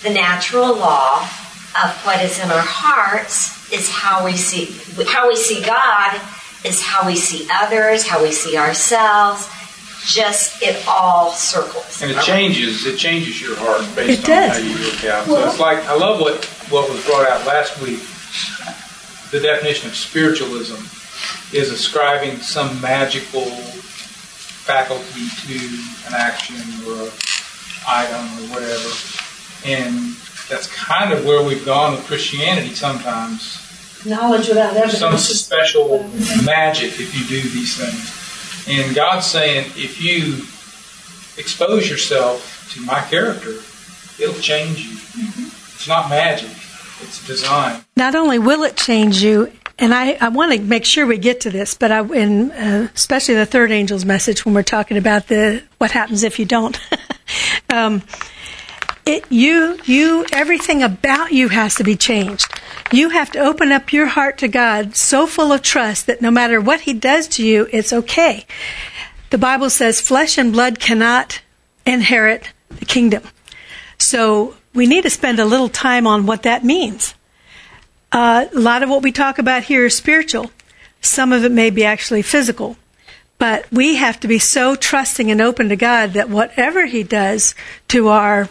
the 0.03 0.09
natural 0.09 0.75
law 0.75 1.21
of 1.21 1.91
what 2.03 2.21
is 2.23 2.39
in 2.39 2.49
our 2.49 2.63
hearts 2.65 3.58
is 3.71 3.89
how 3.89 4.25
we 4.25 4.33
see 4.35 4.65
how 5.07 5.27
we 5.27 5.35
see 5.35 5.61
God 5.63 6.19
is 6.65 6.81
how 6.81 7.05
we 7.05 7.15
see 7.15 7.47
others, 7.51 8.05
how 8.05 8.21
we 8.21 8.31
see 8.31 8.57
ourselves. 8.57 9.47
Just 10.05 10.63
it 10.63 10.81
all 10.87 11.31
circles. 11.31 12.01
And 12.01 12.11
it 12.11 12.21
changes. 12.23 12.85
It 12.85 12.97
changes 12.97 13.41
your 13.41 13.55
heart 13.57 13.81
based 13.95 14.23
it 14.23 14.29
on 14.31 14.47
does. 14.47 14.57
how 14.57 14.63
you 14.63 14.77
look 14.77 15.03
out. 15.03 15.27
Well, 15.27 15.43
so 15.43 15.49
it's 15.49 15.59
like 15.59 15.79
I 15.85 15.95
love 15.95 16.21
what 16.21 16.45
what 16.69 16.89
was 16.89 17.05
brought 17.05 17.27
out 17.27 17.45
last 17.45 17.79
week. 17.81 17.99
The 19.31 19.39
definition 19.41 19.89
of 19.89 19.95
spiritualism 19.95 20.81
is 21.53 21.69
ascribing 21.71 22.37
some 22.37 22.79
magical 22.79 23.45
faculty 24.65 25.27
to 25.47 25.57
an 26.07 26.13
action 26.15 26.55
or 26.87 27.03
an 27.03 27.11
item 27.87 28.25
or 28.39 28.55
whatever, 28.55 28.89
and 29.65 30.15
that's 30.49 30.67
kind 30.67 31.13
of 31.13 31.25
where 31.25 31.43
we've 31.43 31.65
gone 31.65 31.93
with 31.95 32.05
Christianity 32.05 32.73
sometimes. 32.73 33.65
Knowledge 34.05 34.47
without 34.47 34.75
evidence. 34.75 34.99
Some 34.99 35.17
special 35.17 36.03
magic 36.43 36.99
if 36.99 37.13
you 37.15 37.27
do 37.27 37.49
these 37.49 37.77
things. 37.77 38.19
And 38.67 38.95
God's 38.95 39.25
saying, 39.25 39.71
if 39.75 40.01
you 40.01 40.37
expose 41.39 41.89
yourself 41.89 42.69
to 42.73 42.81
my 42.81 43.01
character, 43.01 43.55
it'll 44.21 44.41
change 44.41 44.79
you. 44.79 44.95
Mm-hmm. 44.95 45.45
It's 45.75 45.87
not 45.87 46.09
magic, 46.09 46.51
it's 47.01 47.25
design. 47.25 47.83
Not 47.95 48.15
only 48.15 48.39
will 48.39 48.63
it 48.63 48.75
change 48.75 49.21
you, 49.23 49.51
and 49.79 49.93
I, 49.93 50.17
I 50.19 50.29
want 50.29 50.51
to 50.51 50.59
make 50.59 50.83
sure 50.83 51.05
we 51.05 51.17
get 51.17 51.41
to 51.41 51.49
this, 51.49 51.73
but 51.73 51.91
I, 51.91 52.01
in 52.01 52.51
uh, 52.51 52.89
especially 52.93 53.35
the 53.35 53.45
third 53.45 53.71
angel's 53.71 54.05
message 54.05 54.45
when 54.45 54.53
we're 54.53 54.63
talking 54.63 54.97
about 54.97 55.27
the 55.27 55.63
what 55.77 55.91
happens 55.91 56.23
if 56.23 56.37
you 56.37 56.45
don't. 56.45 56.77
um, 57.69 58.03
it, 59.09 59.31
you, 59.31 59.79
you, 59.85 60.23
everything 60.31 60.83
about 60.83 61.31
you 61.31 61.49
has 61.49 61.73
to 61.75 61.83
be 61.83 61.95
changed. 61.95 62.47
You 62.91 63.09
have 63.09 63.31
to 63.31 63.39
open 63.39 63.71
up 63.71 63.91
your 63.91 64.05
heart 64.05 64.37
to 64.37 64.47
God 64.47 64.95
so 64.95 65.25
full 65.25 65.51
of 65.51 65.63
trust 65.63 66.05
that 66.05 66.21
no 66.21 66.29
matter 66.29 66.61
what 66.61 66.81
He 66.81 66.93
does 66.93 67.27
to 67.29 67.45
you, 67.45 67.67
it's 67.71 67.91
okay. 67.91 68.45
The 69.31 69.39
Bible 69.39 69.71
says 69.71 69.99
flesh 69.99 70.37
and 70.37 70.51
blood 70.51 70.79
cannot 70.79 71.41
inherit 71.87 72.51
the 72.69 72.85
kingdom. 72.85 73.23
So 73.97 74.55
we 74.75 74.85
need 74.85 75.03
to 75.03 75.09
spend 75.09 75.39
a 75.39 75.45
little 75.45 75.69
time 75.69 76.05
on 76.05 76.27
what 76.27 76.43
that 76.43 76.63
means. 76.63 77.15
Uh, 78.11 78.45
a 78.53 78.59
lot 78.59 78.83
of 78.83 78.89
what 78.89 79.01
we 79.01 79.11
talk 79.11 79.39
about 79.39 79.63
here 79.63 79.85
is 79.85 79.97
spiritual. 79.97 80.51
Some 81.01 81.33
of 81.33 81.43
it 81.43 81.51
may 81.51 81.71
be 81.71 81.83
actually 81.83 82.21
physical. 82.21 82.77
But 83.39 83.71
we 83.71 83.95
have 83.95 84.19
to 84.19 84.27
be 84.27 84.37
so 84.37 84.75
trusting 84.75 85.31
and 85.31 85.41
open 85.41 85.69
to 85.69 85.75
God 85.75 86.13
that 86.13 86.29
whatever 86.29 86.85
He 86.85 87.03
does 87.03 87.55
to 87.87 88.09
our 88.09 88.49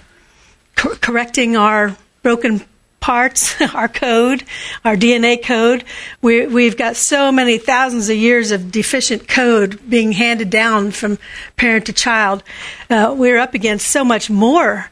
correcting 0.79 1.57
our 1.57 1.97
broken 2.23 2.64
parts, 3.01 3.61
our 3.75 3.88
code, 3.88 4.45
our 4.85 4.97
DNA 4.97 5.43
code. 5.43 5.85
We, 6.23 6.64
have 6.64 6.77
got 6.77 6.97
so 6.97 7.33
many 7.33 7.59
thousands 7.59 8.09
of 8.09 8.17
years 8.17 8.51
of 8.51 8.71
deficient 8.71 9.29
code 9.29 9.81
being 9.88 10.12
handed 10.12 10.51
down 10.51 10.93
from 10.93 11.19
parent 11.57 11.87
to 11.87 11.93
child. 11.93 12.43
Uh, 12.88 13.14
we're 13.17 13.38
up 13.38 13.55
against 13.55 13.88
so 13.88 14.05
much 14.05 14.31
more 14.31 14.91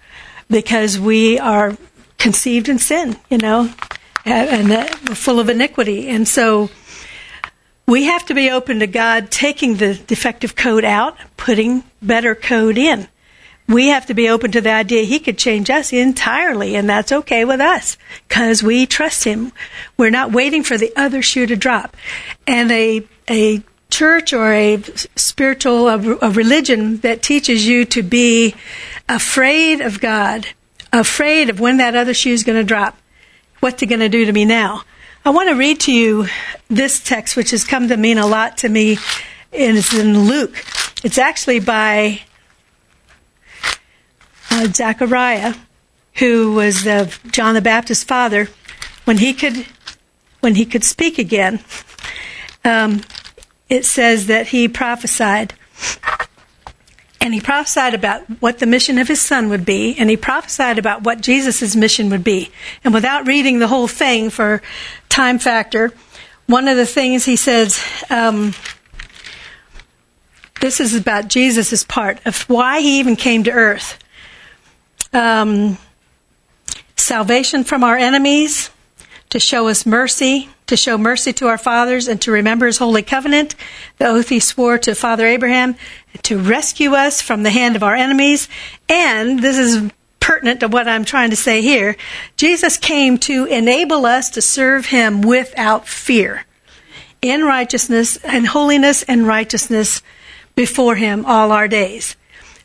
because 0.49 0.99
we 0.99 1.39
are 1.39 1.77
conceived 2.19 2.69
in 2.69 2.79
sin, 2.79 3.17
you 3.31 3.39
know, 3.39 3.73
and 4.25 4.73
uh, 4.73 4.89
we're 5.09 5.15
full 5.15 5.41
of 5.41 5.49
iniquity. 5.49 6.09
And 6.09 6.27
so 6.27 6.71
we 7.87 8.05
have 8.05 8.27
to 8.27 8.35
be 8.35 8.51
open 8.51 8.81
to 8.81 8.87
God 8.87 9.31
taking 9.31 9.77
the 9.77 9.95
defective 9.95 10.57
code 10.57 10.85
out, 10.85 11.17
putting 11.37 11.85
better 12.01 12.35
code 12.35 12.79
in 12.79 13.09
we 13.69 13.89
have 13.89 14.07
to 14.07 14.15
be 14.15 14.29
open 14.29 14.53
to 14.53 14.61
the 14.61 14.71
idea 14.71 15.03
he 15.03 15.19
could 15.19 15.39
change 15.39 15.71
us 15.71 15.93
entirely, 15.93 16.77
and 16.77 16.89
that's 16.89 17.13
okay 17.13 17.45
with 17.45 17.61
us 17.61 17.97
because 18.29 18.63
we 18.63 18.87
trust 18.87 19.25
him. 19.25 19.53
We're 19.97 20.11
not 20.11 20.33
waiting 20.33 20.63
for 20.63 20.79
the 20.79 20.93
other 20.97 21.23
shoe 21.23 21.47
to 21.47 21.57
drop. 21.57 21.97
And 22.47 22.71
a, 22.71 23.03
a 23.29 23.63
church 23.91 24.33
or 24.33 24.53
a 24.53 24.83
spiritual, 25.17 25.89
a, 25.89 25.99
a 26.19 26.31
religion 26.31 26.99
that 26.99 27.23
teaches 27.23 27.67
you 27.67 27.85
to 27.87 28.03
be 28.03 28.55
afraid 29.09 29.81
of 29.81 30.01
God, 30.01 30.47
afraid 30.93 31.51
of 31.51 31.59
when 31.59 31.79
that 31.79 31.97
other 31.97 32.15
shoe 32.15 32.33
is 32.33 32.45
going 32.45 32.59
to 32.59 32.65
drop, 32.65 32.97
what's 33.61 33.81
he 33.81 33.87
going 33.87 34.01
to 34.01 34.09
do 34.09 34.25
to 34.25 34.33
me 34.33 34.45
now? 34.45 34.83
I 35.25 35.31
want 35.31 35.49
to 35.49 35.57
read 35.57 35.81
to 35.81 35.93
you 35.93 36.27
this 36.69 37.01
text, 37.01 37.37
which 37.37 37.51
has 37.51 37.65
come 37.65 37.89
to 37.89 37.97
mean 37.97 38.19
a 38.19 38.27
lot 38.27 38.59
to 38.59 38.69
me, 38.69 38.99
and 39.53 39.77
it's 39.77 39.93
in 39.93 40.21
Luke. 40.21 40.65
It's 41.03 41.19
actually 41.19 41.59
by 41.59 42.21
uh, 44.51 44.67
Zechariah, 44.69 45.55
who 46.15 46.53
was 46.53 46.85
the 46.85 47.15
John 47.31 47.55
the 47.55 47.61
Baptist's 47.61 48.05
father, 48.05 48.49
when 49.05 49.19
he 49.19 49.33
could 49.33 49.67
when 50.41 50.55
he 50.55 50.67
could 50.67 50.85
speak 50.85 51.19
again, 51.19 51.61
um, 52.65 53.03
it 53.69 53.85
says 53.85 54.27
that 54.27 54.49
he 54.49 54.69
prophesied. 54.69 55.55
And 57.21 57.35
he 57.35 57.41
prophesied 57.41 57.95
about 57.95 58.23
what 58.41 58.61
the 58.61 58.67
mission 58.67 58.99
of 58.99 59.09
his 59.09 59.21
son 59.21 59.49
would 59.49 59.65
be, 59.65 59.97
and 59.99 60.09
he 60.09 60.17
prophesied 60.17 60.79
about 60.79 61.03
what 61.03 61.21
Jesus' 61.21 61.75
mission 61.75 62.09
would 62.11 62.23
be. 62.23 62.53
And 62.85 62.95
without 62.95 63.27
reading 63.27 63.59
the 63.59 63.67
whole 63.67 63.89
thing 63.89 64.31
for 64.31 64.63
time 65.09 65.41
factor, 65.41 65.93
one 66.47 66.69
of 66.69 66.77
the 66.77 66.87
things 66.87 67.25
he 67.25 67.35
says, 67.35 67.83
um, 68.11 68.55
this 70.61 70.79
is 70.79 70.95
about 70.95 71.27
Jesus' 71.27 71.83
part 71.83 72.25
of 72.25 72.43
why 72.43 72.81
he 72.81 73.01
even 73.01 73.17
came 73.17 73.43
to 73.45 73.51
earth 73.51 73.99
um, 75.13 75.79
salvation 76.97 77.65
from 77.65 77.85
our 77.85 77.97
enemies, 77.97 78.71
to 79.31 79.41
show 79.41 79.69
us 79.69 79.85
mercy, 79.85 80.49
to 80.67 80.77
show 80.77 80.97
mercy 80.97 81.33
to 81.33 81.49
our 81.49 81.59
fathers, 81.59 82.09
and 82.09 82.21
to 82.23 82.31
remember 82.31 82.67
his 82.67 82.79
holy 82.79 83.03
covenant, 83.03 83.55
the 83.99 84.07
oath 84.07 84.29
he 84.29 84.41
swore 84.41 84.79
to 84.79 84.95
Father 84.95 85.27
Abraham, 85.27 85.77
to 86.23 86.39
rescue 86.39 86.95
us 86.95 87.21
from 87.21 87.43
the 87.43 87.51
hand 87.51 87.77
of 87.77 87.83
our 87.83 87.95
enemies. 87.95 88.49
And 88.89 89.41
this 89.41 89.59
is 89.59 89.91
pertinent 90.21 90.61
to 90.61 90.69
what 90.69 90.89
I'm 90.89 91.05
trying 91.05 91.31
to 91.31 91.37
say 91.37 91.63
here. 91.63 91.97
Jesus 92.37 92.77
came 92.77 93.19
to 93.19 93.45
enable 93.47 94.07
us 94.07 94.31
to 94.31 94.43
serve 94.43 94.87
him 94.87 95.23
without 95.23 95.87
fear, 95.87 96.45
in 97.23 97.43
righteousness 97.43 98.17
and 98.25 98.47
holiness 98.47 99.03
and 99.05 99.27
righteousness 99.27 100.03
before 100.55 100.95
him 100.95 101.25
all 101.27 101.53
our 101.53 101.69
days. 101.69 102.17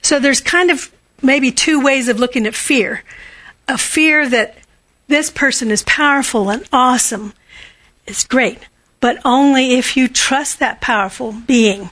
So 0.01 0.19
there's 0.19 0.41
kind 0.41 0.71
of 0.71 0.91
maybe 1.21 1.51
two 1.51 1.81
ways 1.81 2.07
of 2.07 2.19
looking 2.19 2.45
at 2.47 2.55
fear. 2.55 3.03
A 3.67 3.77
fear 3.77 4.27
that 4.27 4.57
this 5.07 5.29
person 5.29 5.71
is 5.71 5.83
powerful 5.83 6.49
and 6.49 6.67
awesome 6.71 7.33
is 8.07 8.23
great, 8.23 8.59
but 8.99 9.19
only 9.23 9.73
if 9.73 9.95
you 9.95 10.07
trust 10.07 10.59
that 10.59 10.81
powerful 10.81 11.31
being. 11.31 11.91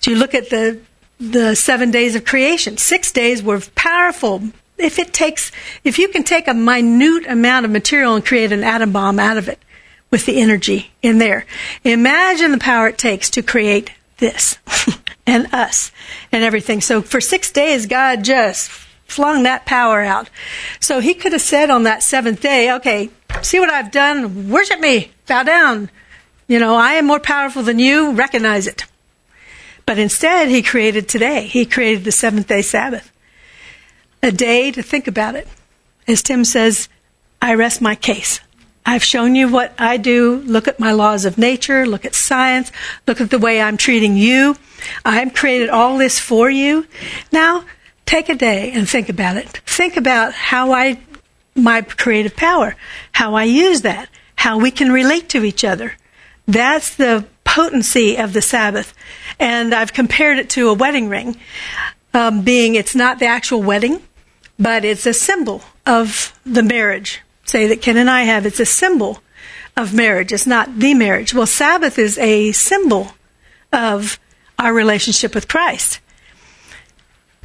Do 0.00 0.10
you 0.10 0.16
look 0.16 0.34
at 0.34 0.50
the 0.50 0.80
the 1.18 1.54
seven 1.54 1.90
days 1.90 2.16
of 2.16 2.24
creation? 2.24 2.76
Six 2.76 3.12
days 3.12 3.42
were 3.42 3.60
powerful. 3.74 4.42
If 4.76 4.98
it 4.98 5.12
takes, 5.12 5.52
if 5.84 5.98
you 5.98 6.08
can 6.08 6.24
take 6.24 6.48
a 6.48 6.54
minute 6.54 7.26
amount 7.28 7.64
of 7.64 7.70
material 7.70 8.16
and 8.16 8.24
create 8.24 8.50
an 8.50 8.64
atom 8.64 8.92
bomb 8.92 9.20
out 9.20 9.36
of 9.36 9.48
it 9.48 9.60
with 10.10 10.26
the 10.26 10.40
energy 10.40 10.90
in 11.00 11.18
there, 11.18 11.46
imagine 11.84 12.50
the 12.50 12.58
power 12.58 12.88
it 12.88 12.98
takes 12.98 13.30
to 13.30 13.42
create 13.42 13.92
this 14.22 14.56
and 15.26 15.52
us 15.52 15.92
and 16.30 16.42
everything. 16.42 16.80
So 16.80 17.02
for 17.02 17.20
six 17.20 17.52
days, 17.52 17.84
God 17.84 18.24
just 18.24 18.70
flung 19.04 19.42
that 19.42 19.66
power 19.66 20.00
out. 20.00 20.30
So 20.80 21.00
he 21.00 21.12
could 21.12 21.32
have 21.32 21.42
said 21.42 21.68
on 21.68 21.82
that 21.82 22.02
seventh 22.02 22.40
day, 22.40 22.72
okay, 22.72 23.10
see 23.42 23.60
what 23.60 23.68
I've 23.68 23.90
done? 23.90 24.48
Worship 24.48 24.80
me, 24.80 25.12
bow 25.26 25.42
down. 25.42 25.90
You 26.48 26.58
know, 26.58 26.74
I 26.74 26.94
am 26.94 27.06
more 27.06 27.20
powerful 27.20 27.62
than 27.62 27.78
you, 27.78 28.12
recognize 28.12 28.66
it. 28.66 28.86
But 29.84 29.98
instead, 29.98 30.48
he 30.48 30.62
created 30.62 31.08
today. 31.08 31.46
He 31.46 31.66
created 31.66 32.04
the 32.04 32.12
seventh 32.12 32.46
day 32.46 32.62
Sabbath. 32.62 33.12
A 34.22 34.30
day 34.30 34.70
to 34.70 34.82
think 34.82 35.08
about 35.08 35.34
it. 35.34 35.48
As 36.06 36.22
Tim 36.22 36.44
says, 36.44 36.88
I 37.40 37.54
rest 37.54 37.80
my 37.80 37.94
case. 37.94 38.40
I've 38.84 39.04
shown 39.04 39.34
you 39.34 39.48
what 39.48 39.74
I 39.78 39.96
do. 39.96 40.36
Look 40.44 40.66
at 40.66 40.80
my 40.80 40.92
laws 40.92 41.24
of 41.24 41.38
nature. 41.38 41.86
Look 41.86 42.04
at 42.04 42.14
science. 42.14 42.72
Look 43.06 43.20
at 43.20 43.30
the 43.30 43.38
way 43.38 43.60
I'm 43.60 43.76
treating 43.76 44.16
you. 44.16 44.56
I've 45.04 45.34
created 45.34 45.68
all 45.68 45.98
this 45.98 46.18
for 46.18 46.50
you. 46.50 46.86
Now, 47.30 47.64
take 48.06 48.28
a 48.28 48.34
day 48.34 48.72
and 48.72 48.88
think 48.88 49.08
about 49.08 49.36
it. 49.36 49.48
Think 49.66 49.96
about 49.96 50.34
how 50.34 50.72
I, 50.72 50.98
my 51.54 51.82
creative 51.82 52.34
power, 52.34 52.74
how 53.12 53.34
I 53.34 53.44
use 53.44 53.82
that, 53.82 54.08
how 54.36 54.58
we 54.58 54.72
can 54.72 54.90
relate 54.90 55.28
to 55.30 55.44
each 55.44 55.62
other. 55.64 55.94
That's 56.46 56.96
the 56.96 57.24
potency 57.44 58.16
of 58.16 58.32
the 58.32 58.42
Sabbath. 58.42 58.94
And 59.38 59.72
I've 59.72 59.92
compared 59.92 60.38
it 60.38 60.50
to 60.50 60.68
a 60.68 60.74
wedding 60.74 61.08
ring, 61.08 61.36
um, 62.14 62.42
being 62.42 62.74
it's 62.74 62.96
not 62.96 63.20
the 63.20 63.26
actual 63.26 63.62
wedding, 63.62 64.02
but 64.58 64.84
it's 64.84 65.06
a 65.06 65.14
symbol 65.14 65.62
of 65.86 66.36
the 66.44 66.62
marriage 66.62 67.20
say 67.44 67.66
that 67.68 67.82
Ken 67.82 67.96
and 67.96 68.10
I 68.10 68.22
have. 68.22 68.46
It's 68.46 68.60
a 68.60 68.66
symbol 68.66 69.20
of 69.76 69.94
marriage. 69.94 70.32
It's 70.32 70.46
not 70.46 70.78
the 70.78 70.94
marriage. 70.94 71.34
Well, 71.34 71.46
Sabbath 71.46 71.98
is 71.98 72.18
a 72.18 72.52
symbol 72.52 73.12
of 73.72 74.18
our 74.58 74.72
relationship 74.72 75.34
with 75.34 75.48
Christ. 75.48 76.00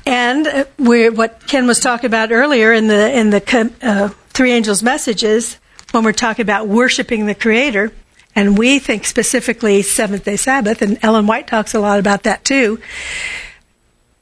And 0.06 0.48
uh, 0.48 0.66
what 0.78 1.48
Ken 1.48 1.68
was 1.68 1.80
talking 1.80 2.06
about 2.06 2.32
earlier 2.32 2.72
in 2.72 2.88
the 2.88 3.12
in 3.12 3.30
the 3.30 3.74
uh, 3.82 4.10
three 4.30 4.52
angels' 4.52 4.82
messages, 4.82 5.58
when 5.91 6.04
we're 6.04 6.14
talking 6.14 6.43
about 6.43 6.68
worshiping 6.68 7.26
the 7.26 7.36
Creator, 7.36 7.91
and 8.36 8.58
we 8.58 8.80
think 8.80 9.06
specifically 9.06 9.82
Seventh 9.82 10.24
Day 10.24 10.38
Sabbath, 10.38 10.82
and 10.82 10.98
Ellen 11.02 11.28
White 11.28 11.48
talks 11.48 11.74
a 11.74 11.80
lot 11.80 12.00
about 12.00 12.24
that 12.24 12.45
too. 12.45 12.80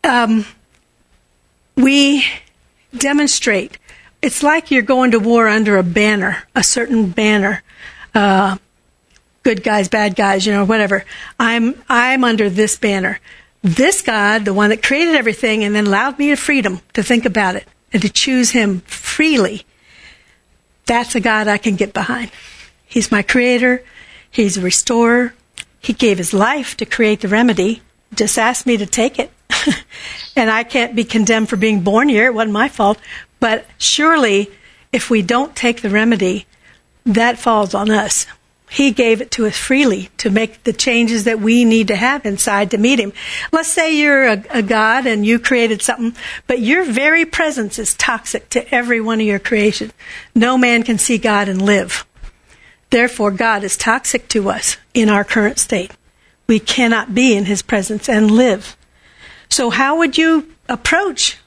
Um, 0.04 0.46
we 1.76 2.26
demonstrate 2.98 3.78
it's 4.26 4.42
like 4.42 4.72
you're 4.72 4.82
going 4.82 5.12
to 5.12 5.20
war 5.20 5.48
under 5.48 5.78
a 5.78 5.84
banner, 5.84 6.44
a 6.56 6.64
certain 6.64 7.10
banner. 7.12 7.62
Uh, 8.16 8.58
good 9.44 9.62
guys, 9.64 9.88
bad 9.88 10.16
guys, 10.16 10.48
you 10.48 10.52
know, 10.52 10.66
whatever. 10.66 11.06
I'm 11.40 11.82
I'm 11.88 12.24
under 12.24 12.50
this 12.50 12.76
banner. 12.76 13.20
This 13.62 14.02
God, 14.02 14.44
the 14.44 14.54
one 14.54 14.72
that 14.72 14.82
created 14.82 15.16
everything 15.16 15.64
and 15.64 15.76
then 15.76 15.86
allowed 15.86 16.18
me 16.18 16.32
the 16.32 16.38
freedom 16.38 16.82
to 16.94 17.04
think 17.04 17.26
about 17.26 17.56
it 17.56 17.68
and 17.94 18.02
to 18.02 18.10
choose 18.10 18.50
him 18.50 18.80
freely. 18.82 19.64
That's 20.88 21.14
a 21.14 21.20
God 21.20 21.48
I 21.48 21.60
can 21.60 21.76
get 21.76 21.94
behind. 21.94 22.32
He's 22.86 23.12
my 23.12 23.22
creator. 23.22 23.84
He's 24.30 24.58
a 24.58 24.62
restorer. 24.62 25.36
He 25.80 25.94
gave 25.94 26.18
his 26.18 26.34
life 26.34 26.76
to 26.78 26.86
create 26.86 27.22
the 27.22 27.28
remedy. 27.28 27.84
Just 28.14 28.40
asked 28.40 28.66
me 28.66 28.78
to 28.78 28.88
take 28.88 29.20
it. 29.20 29.32
and 30.36 30.50
I 30.50 30.64
can't 30.64 30.96
be 30.96 31.04
condemned 31.04 31.50
for 31.50 31.58
being 31.58 31.82
born 31.82 32.10
here. 32.10 32.26
It 32.26 32.34
wasn't 32.34 32.54
my 32.54 32.70
fault. 32.70 32.98
But 33.40 33.66
surely, 33.78 34.52
if 34.92 35.10
we 35.10 35.22
don't 35.22 35.56
take 35.56 35.82
the 35.82 35.90
remedy, 35.90 36.46
that 37.06 37.38
falls 37.38 37.74
on 37.74 37.92
us. 37.92 38.26
He 38.70 38.92
gave 38.92 39.22
it 39.22 39.32
to 39.32 39.46
us 39.46 39.56
freely 39.56 40.10
to 40.18 40.30
make 40.30 40.64
the 40.64 40.74
changes 40.74 41.24
that 41.26 41.40
we 41.40 41.64
need 41.66 41.88
to 41.90 41.96
have 41.96 42.26
inside 42.26 42.72
to 42.72 42.78
meet 42.78 43.00
Him. 43.00 43.14
Let's 43.52 43.72
say 43.72 43.96
you're 43.96 44.26
a, 44.26 44.44
a, 44.50 44.62
God 44.64 45.06
and 45.06 45.26
you 45.26 45.38
created 45.38 45.82
something, 45.82 46.16
but 46.48 46.60
your 46.60 46.84
very 46.84 47.26
presence 47.26 47.78
is 47.78 47.94
toxic 47.94 48.50
to 48.50 48.74
every 48.74 49.00
one 49.00 49.22
of 49.22 49.28
your 49.28 49.40
creation. 49.40 49.92
No 50.34 50.58
man 50.58 50.84
can 50.84 50.98
see 50.98 51.18
God 51.18 51.48
and 51.48 51.62
live. 51.62 52.06
Therefore, 52.90 53.32
God 53.32 53.64
is 53.64 53.78
toxic 53.78 54.28
to 54.30 54.50
us 54.50 54.78
in 54.94 55.10
our 55.10 55.24
current 55.24 55.60
state. 55.60 55.92
We 56.48 56.60
cannot 56.60 57.14
be 57.14 57.36
in 57.36 57.46
His 57.46 57.62
presence 57.62 58.10
and 58.10 58.32
live. 58.32 58.76
So, 59.50 59.70
how 59.70 59.98
would 59.98 60.18
you 60.18 60.52
approach 60.68 61.38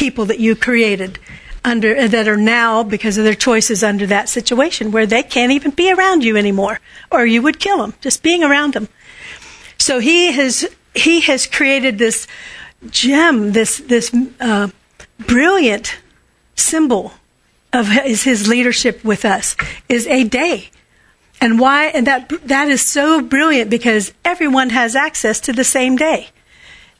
people 0.00 0.24
that 0.24 0.40
you 0.40 0.56
created 0.56 1.18
under 1.62 2.08
that 2.08 2.26
are 2.26 2.36
now 2.36 2.82
because 2.82 3.18
of 3.18 3.24
their 3.24 3.34
choices 3.34 3.84
under 3.84 4.06
that 4.06 4.28
situation 4.28 4.90
where 4.90 5.06
they 5.06 5.22
can't 5.22 5.52
even 5.52 5.70
be 5.70 5.92
around 5.92 6.24
you 6.24 6.36
anymore 6.36 6.80
or 7.12 7.26
you 7.26 7.42
would 7.42 7.60
kill 7.60 7.78
them 7.78 7.92
just 8.00 8.22
being 8.22 8.42
around 8.42 8.72
them 8.72 8.88
so 9.78 9.98
he 9.98 10.32
has 10.32 10.66
he 10.94 11.20
has 11.20 11.46
created 11.46 11.98
this 11.98 12.26
gem 12.88 13.52
this 13.52 13.76
this 13.76 14.10
uh, 14.40 14.68
brilliant 15.26 15.98
symbol 16.56 17.12
of 17.72 17.88
his, 17.88 18.24
his 18.24 18.48
leadership 18.48 19.04
with 19.04 19.24
us 19.24 19.56
is 19.88 20.06
a 20.06 20.24
day. 20.24 20.70
And 21.40 21.58
why 21.58 21.86
and 21.86 22.06
that 22.06 22.28
that 22.46 22.68
is 22.68 22.86
so 22.86 23.22
brilliant 23.22 23.70
because 23.70 24.12
everyone 24.24 24.70
has 24.70 24.94
access 24.94 25.40
to 25.40 25.52
the 25.52 25.64
same 25.64 25.96
day 25.96 26.28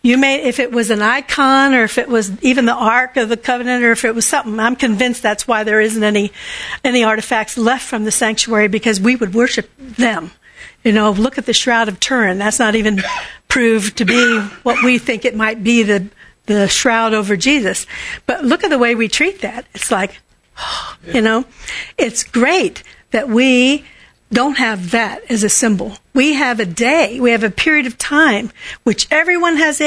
you 0.03 0.17
may, 0.17 0.43
if 0.43 0.59
it 0.59 0.73
was 0.73 0.91
an 0.91 1.03
icon 1.03 1.75
or 1.75 1.85
if 1.85 1.99
it 1.99 2.09
was 2.09 2.33
even 2.43 2.65
the 2.65 2.75
Ark 2.75 3.17
of 3.17 3.29
the 3.29 3.37
Covenant 3.37 3.85
or 3.85 3.93
if 3.93 4.05
it 4.05 4.15
was 4.15 4.27
something, 4.27 4.59
I'm 4.59 4.77
convinced 4.77 5.23
that's 5.23 5.47
why 5.47 5.63
there 5.63 5.81
isn't 5.81 6.03
any, 6.03 6.33
any 6.83 7.05
artifacts 7.05 7.59
left 7.59 7.85
from 7.85 8.05
the 8.05 8.11
sanctuary 8.11 8.69
because 8.69 9.01
we 9.01 9.17
would 9.17 9.35
worship 9.35 9.71
them. 9.79 10.31
You 10.83 10.93
know, 10.93 11.11
look 11.11 11.37
at 11.37 11.45
the 11.45 11.53
Shroud 11.53 11.89
of 11.89 12.01
Turin. 12.01 12.39
That's 12.39 12.59
not 12.59 12.75
even 12.75 13.03
proved 13.49 13.99
to 13.99 14.07
be 14.07 14.41
what 14.63 14.83
we 14.83 14.97
think 14.97 15.27
it 15.27 15.37
might 15.37 15.63
be 15.63 15.83
the, 15.83 16.09
the 16.47 16.69
shroud 16.69 17.13
over 17.13 17.37
Jesus. 17.37 17.87
But 18.25 18.45
look 18.45 18.65
at 18.65 18.71
the 18.71 18.79
way 18.79 18.95
we 18.95 19.09
treat 19.09 19.43
that. 19.43 19.67
It's 19.75 19.91
like, 19.91 20.19
you 21.07 21.21
know, 21.21 21.45
it's 21.99 22.25
great 22.25 22.83
that 23.11 23.29
we 23.29 23.85
don't 24.33 24.59
have 24.59 24.93
that 24.93 25.23
as 25.31 25.43
a 25.43 25.49
symbol. 25.49 25.97
We 26.15 26.35
have 26.35 26.61
a 26.61 26.67
day, 26.67 27.19
we 27.21 27.33
have 27.33 27.43
a 27.43 27.51
period 27.51 27.87
of 27.87 27.99
time 27.99 28.53
which 28.85 29.09
everyone 29.11 29.57
has 29.57 29.83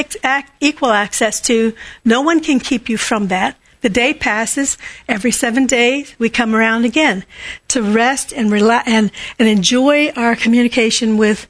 equal 0.60 0.92
access 0.92 1.40
to. 1.42 1.74
No 2.04 2.22
one 2.22 2.42
can 2.42 2.60
keep 2.60 2.90
you 2.90 2.98
from 2.98 3.28
that. 3.28 3.58
The 3.82 3.90
day 3.90 4.14
passes. 4.14 4.78
Every 5.10 5.32
seven 5.32 5.66
days, 5.66 6.16
we 6.18 6.30
come 6.30 6.56
around 6.56 6.86
again 6.86 7.26
to 7.70 7.82
rest 7.82 8.32
and 8.32 8.50
relax 8.52 8.88
and, 8.88 9.12
and 9.38 9.48
enjoy 9.48 10.10
our 10.12 10.36
communication 10.36 11.18
with 11.18 11.48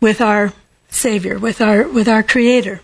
with 0.00 0.20
our 0.20 0.52
Savior, 0.88 1.38
with 1.38 1.60
our 1.60 1.86
with 1.86 2.08
our 2.08 2.24
Creator. 2.24 2.80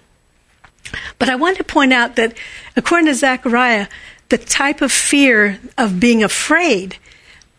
But 1.19 1.29
I 1.29 1.35
want 1.35 1.59
to 1.59 1.65
point 1.65 1.93
out 1.93 2.17
that 2.17 2.37
according 2.77 3.07
to 3.07 3.15
Zechariah, 3.15 3.89
the 4.29 4.39
type 4.39 4.83
of 4.83 4.93
fear 4.93 5.59
of 5.77 5.99
being 5.99 6.23
afraid 6.23 6.97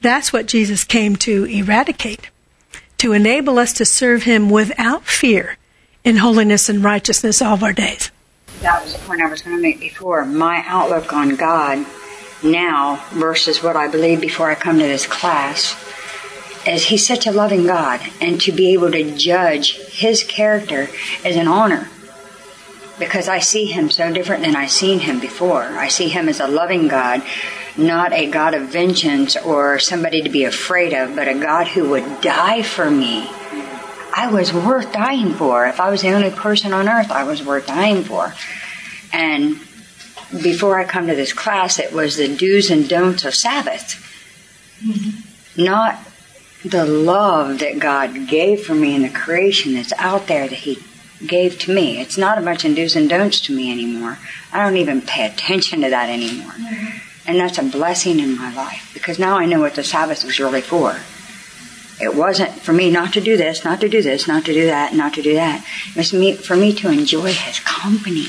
that's 0.04 0.32
what 0.32 0.45
Jesus 0.45 0.84
came 0.84 1.16
to 1.18 1.45
eradicate, 1.45 2.30
to 2.99 3.14
enable 3.14 3.58
us 3.58 3.74
to 3.74 3.86
serve 3.86 4.24
Him 4.24 4.49
without 4.49 5.06
fear 5.06 5.58
in 6.04 6.18
holiness 6.18 6.70
and 6.70 6.84
righteousness 6.84 7.41
all 7.41 7.56
of 7.56 7.64
our 7.64 7.74
days. 7.74 8.12
That 8.62 8.84
was 8.84 8.93
the 8.93 8.99
point 8.99 9.22
I 9.22 9.30
was 9.30 9.41
going 9.41 9.56
to 9.56 9.62
make 9.62 9.80
before. 9.80 10.26
My 10.26 10.64
outlook 10.68 11.12
on 11.14 11.36
God 11.36 11.86
now 12.43 13.04
versus 13.14 13.64
what 13.64 13.76
I 13.76 13.88
believed 13.88 14.22
before 14.22 14.51
I 14.51 14.56
come 14.56 14.78
to 14.78 14.86
this 14.86 15.08
class 15.08 15.76
is 16.68 16.86
He's 16.86 17.06
such 17.06 17.26
a 17.26 17.32
loving 17.32 17.66
God, 17.66 18.01
and 18.22 18.39
to 18.41 18.51
be 18.51 18.74
able 18.74 18.91
to 18.91 19.16
judge 19.16 19.78
His 19.88 20.24
character 20.24 20.89
is 21.26 21.36
an 21.36 21.47
honor. 21.47 21.89
Because 23.00 23.28
I 23.28 23.39
see 23.39 23.66
him 23.66 23.89
so 23.89 24.12
different 24.12 24.44
than 24.44 24.56
I 24.56 24.68
seen 24.68 25.00
him 25.00 25.20
before. 25.20 25.64
I 25.64 25.88
see 25.88 26.10
him 26.10 26.30
as 26.30 26.39
a 26.39 26.48
loving 26.48 26.88
God, 26.88 27.24
not 27.76 28.14
a 28.14 28.30
God 28.30 28.54
of 28.54 28.70
vengeance 28.70 29.36
or 29.36 29.80
somebody 29.80 30.22
to 30.22 30.30
be 30.30 30.44
afraid 30.44 30.94
of, 30.94 31.16
but 31.16 31.28
a 31.28 31.34
God 31.34 31.68
who 31.68 31.89
would 31.89 32.22
die 32.22 32.62
for 32.62 32.89
me. 32.89 33.30
I 34.16 34.30
was 34.32 34.54
worth 34.54 34.94
dying 34.94 35.34
for. 35.34 35.66
If 35.66 35.80
I 35.80 35.89
was 35.89 36.02
the 36.02 36.12
only 36.12 36.30
person 36.30 36.72
on 36.72 36.88
earth, 36.88 37.12
I 37.12 37.24
was 37.24 37.44
worth 37.44 37.66
dying 37.66 38.04
for. 38.04 38.34
And 39.12 39.60
before 40.41 40.80
I 40.80 40.86
come 40.86 41.08
to 41.08 41.16
this 41.16 41.34
class, 41.34 41.80
it 41.80 41.94
was 41.94 42.18
the 42.18 42.36
do's 42.36 42.70
and 42.70 42.88
don'ts 42.88 43.26
of 43.26 43.34
Sabbath. 43.34 44.00
Mm-hmm. 44.84 45.64
Not 45.64 46.00
the 46.64 46.86
love 46.86 47.60
that 47.60 47.80
God 47.80 48.28
gave 48.28 48.64
for 48.64 48.76
me 48.76 48.96
in 48.96 49.02
the 49.02 49.10
creation 49.10 49.74
that's 49.74 49.94
out 49.94 50.28
there 50.28 50.48
that 50.48 50.60
He 50.60 50.78
gave 51.28 51.59
to 51.59 51.74
me. 51.74 51.99
It's 51.99 52.17
not 52.17 52.38
a 52.38 52.41
bunch 52.41 52.65
of 52.65 52.76
do's 52.76 52.95
and 52.95 53.09
don'ts 53.09 53.41
to 53.41 53.55
me 53.55 53.71
anymore. 53.71 54.17
I 54.51 54.63
don't 54.63 54.78
even 54.78 55.01
pay 55.01 55.26
attention 55.26 55.82
to 55.82 55.89
that 55.89 56.09
anymore. 56.09 56.51
Mm-hmm. 56.51 56.97
And 57.26 57.39
that's 57.39 57.57
a 57.57 57.63
blessing 57.63 58.19
in 58.19 58.38
my 58.38 58.53
life 58.53 58.91
because 58.93 59.17
now 59.17 59.38
I 59.38 59.45
know 59.45 59.61
what 59.61 59.76
the 59.76 59.84
Sabbath 59.84 60.24
is 60.26 60.39
really 60.39 60.61
for. 60.61 60.97
It 62.01 62.15
wasn't 62.15 62.51
for 62.51 62.74
me 62.74 62.89
not 62.89 63.13
to 63.13 63.21
do 63.21 63.38
this, 63.38 63.63
not 63.63 63.80
to 63.82 63.88
do 63.88 64.01
this, 64.01 64.28
not 64.28 64.45
to 64.45 64.53
do 64.53 64.65
that, 64.65 64.93
not 64.93 65.13
to 65.13 65.21
do 65.21 65.36
that. 65.36 65.65
It 65.91 65.95
was 65.95 66.11
me, 66.11 66.34
for 66.34 66.55
me 66.55 66.74
to 66.74 66.89
enjoy 66.89 67.32
his 67.34 67.59
company. 67.59 68.26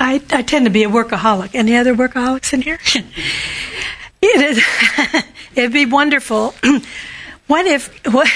I, 0.00 0.22
I 0.30 0.42
tend 0.42 0.64
to 0.64 0.70
be 0.70 0.82
a 0.82 0.88
workaholic. 0.88 1.54
Any 1.54 1.76
other 1.76 1.94
workaholics 1.94 2.52
in 2.52 2.62
here? 2.62 2.78
it 4.22 4.58
is, 4.58 5.24
it'd 5.54 5.72
be 5.72 5.86
wonderful. 5.86 6.54
what 7.46 7.66
if, 7.66 8.04
what, 8.12 8.28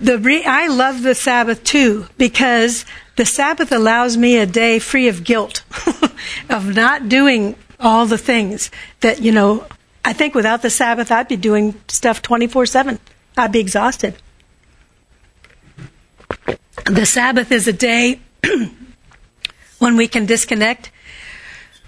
the 0.00 0.18
re, 0.18 0.44
I 0.44 0.66
love 0.68 1.02
the 1.02 1.14
Sabbath 1.14 1.62
too 1.62 2.06
because 2.16 2.84
the 3.16 3.26
Sabbath 3.26 3.70
allows 3.70 4.16
me 4.16 4.38
a 4.38 4.46
day 4.46 4.78
free 4.78 5.08
of 5.08 5.24
guilt 5.24 5.62
of 6.50 6.74
not 6.74 7.08
doing 7.08 7.54
all 7.78 8.06
the 8.06 8.18
things 8.18 8.70
that, 9.00 9.20
you 9.20 9.32
know, 9.32 9.66
I 10.04 10.12
think 10.14 10.34
without 10.34 10.62
the 10.62 10.70
Sabbath, 10.70 11.12
I'd 11.12 11.28
be 11.28 11.36
doing 11.36 11.78
stuff 11.88 12.22
24 12.22 12.66
7. 12.66 12.98
I'd 13.36 13.52
be 13.52 13.60
exhausted. 13.60 14.16
The 16.86 17.04
Sabbath 17.04 17.52
is 17.52 17.68
a 17.68 17.72
day 17.72 18.20
when 19.78 19.96
we 19.96 20.08
can 20.08 20.24
disconnect, 20.24 20.90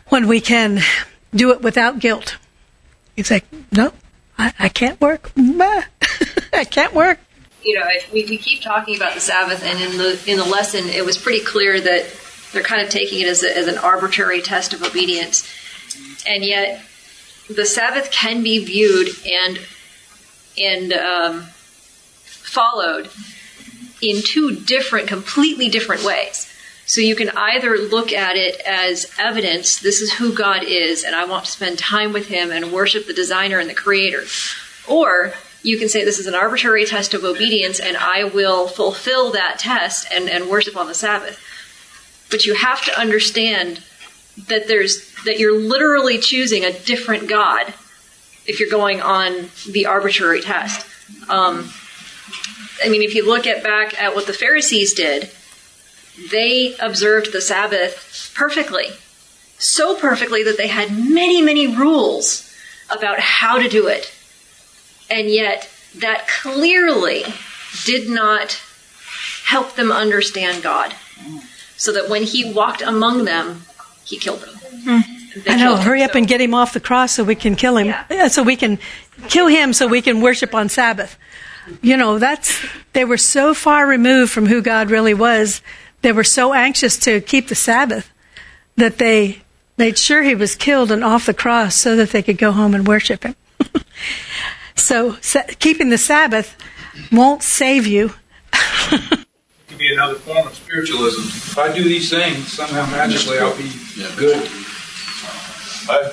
when 0.08 0.28
we 0.28 0.40
can 0.40 0.80
do 1.34 1.52
it 1.52 1.62
without 1.62 1.98
guilt. 1.98 2.36
It's 3.16 3.30
like, 3.30 3.44
no, 3.72 3.92
I, 4.38 4.52
I 4.58 4.68
can't 4.68 5.00
work. 5.00 5.32
I 5.36 6.64
can't 6.68 6.94
work. 6.94 7.18
You 7.64 7.78
know, 7.78 7.86
we, 8.12 8.24
we 8.24 8.38
keep 8.38 8.60
talking 8.60 8.96
about 8.96 9.14
the 9.14 9.20
Sabbath, 9.20 9.62
and 9.62 9.80
in 9.80 9.98
the 9.98 10.20
in 10.26 10.38
the 10.38 10.44
lesson, 10.44 10.88
it 10.88 11.04
was 11.04 11.16
pretty 11.16 11.44
clear 11.44 11.80
that 11.80 12.06
they're 12.52 12.62
kind 12.62 12.82
of 12.82 12.90
taking 12.90 13.20
it 13.20 13.28
as, 13.28 13.42
a, 13.42 13.56
as 13.56 13.66
an 13.66 13.78
arbitrary 13.78 14.42
test 14.42 14.72
of 14.72 14.82
obedience, 14.82 15.48
and 16.26 16.44
yet 16.44 16.82
the 17.48 17.64
Sabbath 17.64 18.10
can 18.10 18.42
be 18.42 18.64
viewed 18.64 19.08
and 19.26 19.60
and 20.58 20.92
um, 20.92 21.42
followed 22.24 23.08
in 24.02 24.20
two 24.22 24.56
different, 24.56 25.08
completely 25.08 25.68
different 25.68 26.04
ways. 26.04 26.52
So 26.84 27.00
you 27.00 27.14
can 27.14 27.30
either 27.30 27.78
look 27.78 28.12
at 28.12 28.36
it 28.36 28.60
as 28.66 29.10
evidence, 29.18 29.78
this 29.78 30.00
is 30.00 30.12
who 30.14 30.34
God 30.34 30.64
is, 30.64 31.04
and 31.04 31.14
I 31.14 31.24
want 31.24 31.44
to 31.44 31.50
spend 31.50 31.78
time 31.78 32.12
with 32.12 32.26
Him 32.26 32.50
and 32.50 32.72
worship 32.72 33.06
the 33.06 33.14
designer 33.14 33.58
and 33.58 33.70
the 33.70 33.74
creator. 33.74 34.24
Or 34.88 35.32
you 35.62 35.78
can 35.78 35.88
say 35.88 36.04
this 36.04 36.18
is 36.18 36.26
an 36.26 36.34
arbitrary 36.34 36.84
test 36.84 37.14
of 37.14 37.24
obedience, 37.24 37.78
and 37.78 37.96
I 37.96 38.24
will 38.24 38.66
fulfill 38.66 39.30
that 39.32 39.58
test 39.58 40.06
and, 40.12 40.28
and 40.28 40.48
worship 40.48 40.76
on 40.76 40.88
the 40.88 40.94
Sabbath. 40.94 41.40
But 42.30 42.46
you 42.46 42.54
have 42.54 42.84
to 42.84 42.98
understand 42.98 43.82
that 44.48 44.66
there's 44.66 45.12
that 45.24 45.38
you're 45.38 45.58
literally 45.58 46.18
choosing 46.18 46.64
a 46.64 46.72
different 46.72 47.28
God 47.28 47.74
if 48.46 48.58
you're 48.58 48.70
going 48.70 49.00
on 49.00 49.50
the 49.70 49.86
arbitrary 49.86 50.40
test. 50.40 50.86
Um, 51.28 51.70
I 52.84 52.88
mean, 52.88 53.02
if 53.02 53.14
you 53.14 53.26
look 53.26 53.46
at 53.46 53.62
back 53.62 54.00
at 54.00 54.14
what 54.14 54.26
the 54.26 54.32
Pharisees 54.32 54.94
did, 54.94 55.30
they 56.30 56.74
observed 56.80 57.32
the 57.32 57.40
Sabbath 57.40 58.32
perfectly. 58.34 58.86
So 59.58 59.94
perfectly 59.94 60.42
that 60.42 60.56
they 60.56 60.66
had 60.66 60.90
many, 60.90 61.40
many 61.40 61.68
rules 61.68 62.52
about 62.90 63.20
how 63.20 63.58
to 63.58 63.68
do 63.68 63.86
it. 63.86 64.12
And 65.12 65.28
yet, 65.28 65.68
that 65.96 66.26
clearly 66.26 67.24
did 67.84 68.08
not 68.08 68.62
help 69.44 69.74
them 69.74 69.92
understand 69.92 70.62
God. 70.62 70.94
So 71.76 71.92
that 71.92 72.08
when 72.08 72.22
he 72.22 72.50
walked 72.50 72.80
among 72.80 73.26
them, 73.26 73.64
he 74.04 74.16
killed 74.16 74.40
them. 74.40 74.54
Mm. 74.54 75.48
I 75.48 75.56
know. 75.56 75.76
Hurry 75.76 76.02
up 76.02 76.14
and 76.14 76.26
get 76.26 76.40
him 76.40 76.54
off 76.54 76.72
the 76.72 76.80
cross 76.80 77.12
so 77.12 77.24
we 77.24 77.34
can 77.34 77.56
kill 77.56 77.76
him. 77.76 77.88
Yeah. 77.88 78.28
So 78.28 78.42
we 78.42 78.56
can 78.56 78.78
kill 79.28 79.48
him 79.48 79.74
so 79.74 79.86
we 79.86 80.00
can 80.00 80.22
worship 80.22 80.54
on 80.54 80.68
Sabbath. 80.68 81.18
You 81.82 81.96
know, 81.96 82.18
that's 82.18 82.58
they 82.92 83.04
were 83.04 83.18
so 83.18 83.52
far 83.52 83.86
removed 83.86 84.32
from 84.32 84.46
who 84.46 84.62
God 84.62 84.90
really 84.90 85.14
was. 85.14 85.60
They 86.00 86.12
were 86.12 86.24
so 86.24 86.54
anxious 86.54 86.96
to 87.00 87.20
keep 87.20 87.48
the 87.48 87.54
Sabbath 87.54 88.10
that 88.76 88.98
they 88.98 89.42
made 89.76 89.98
sure 89.98 90.22
he 90.22 90.34
was 90.34 90.54
killed 90.54 90.90
and 90.90 91.04
off 91.04 91.26
the 91.26 91.34
cross 91.34 91.74
so 91.74 91.96
that 91.96 92.10
they 92.10 92.22
could 92.22 92.38
go 92.38 92.52
home 92.52 92.74
and 92.74 92.86
worship 92.86 93.24
him. 93.24 93.36
so, 94.82 95.16
keeping 95.58 95.90
the 95.90 95.98
Sabbath 95.98 96.56
won't 97.10 97.42
save 97.42 97.86
you. 97.86 98.12
it 98.52 99.26
could 99.68 99.78
be 99.78 99.92
another 99.92 100.14
form 100.14 100.46
of 100.46 100.54
spiritualism. 100.54 101.20
If 101.22 101.58
I 101.58 101.72
do 101.72 101.84
these 101.84 102.10
things, 102.10 102.52
somehow 102.52 102.86
magically 102.90 103.38
I'll 103.38 103.56
be 103.56 103.70
good. 104.16 104.48
I, 105.88 106.12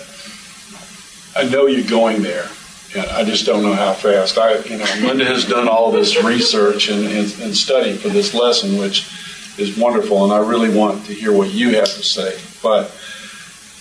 I 1.35 1.43
know 1.49 1.67
you're 1.67 1.89
going 1.89 2.21
there. 2.21 2.47
And 2.95 3.05
I 3.11 3.23
just 3.23 3.45
don't 3.45 3.61
know 3.61 3.73
how 3.73 3.93
fast. 3.93 4.39
I, 4.39 4.57
you 4.63 4.77
know, 4.77 5.07
Linda 5.07 5.25
has 5.25 5.45
done 5.45 5.67
all 5.67 5.91
this 5.91 6.23
research 6.23 6.89
and, 6.89 7.05
and, 7.05 7.39
and 7.39 7.55
study 7.55 7.95
for 7.95 8.09
this 8.09 8.33
lesson, 8.33 8.79
which 8.79 9.07
is 9.59 9.77
wonderful, 9.77 10.23
and 10.23 10.33
I 10.33 10.39
really 10.39 10.75
want 10.75 11.05
to 11.05 11.13
hear 11.13 11.31
what 11.31 11.51
you 11.51 11.75
have 11.75 11.85
to 11.85 12.03
say. 12.03 12.39
But 12.63 12.89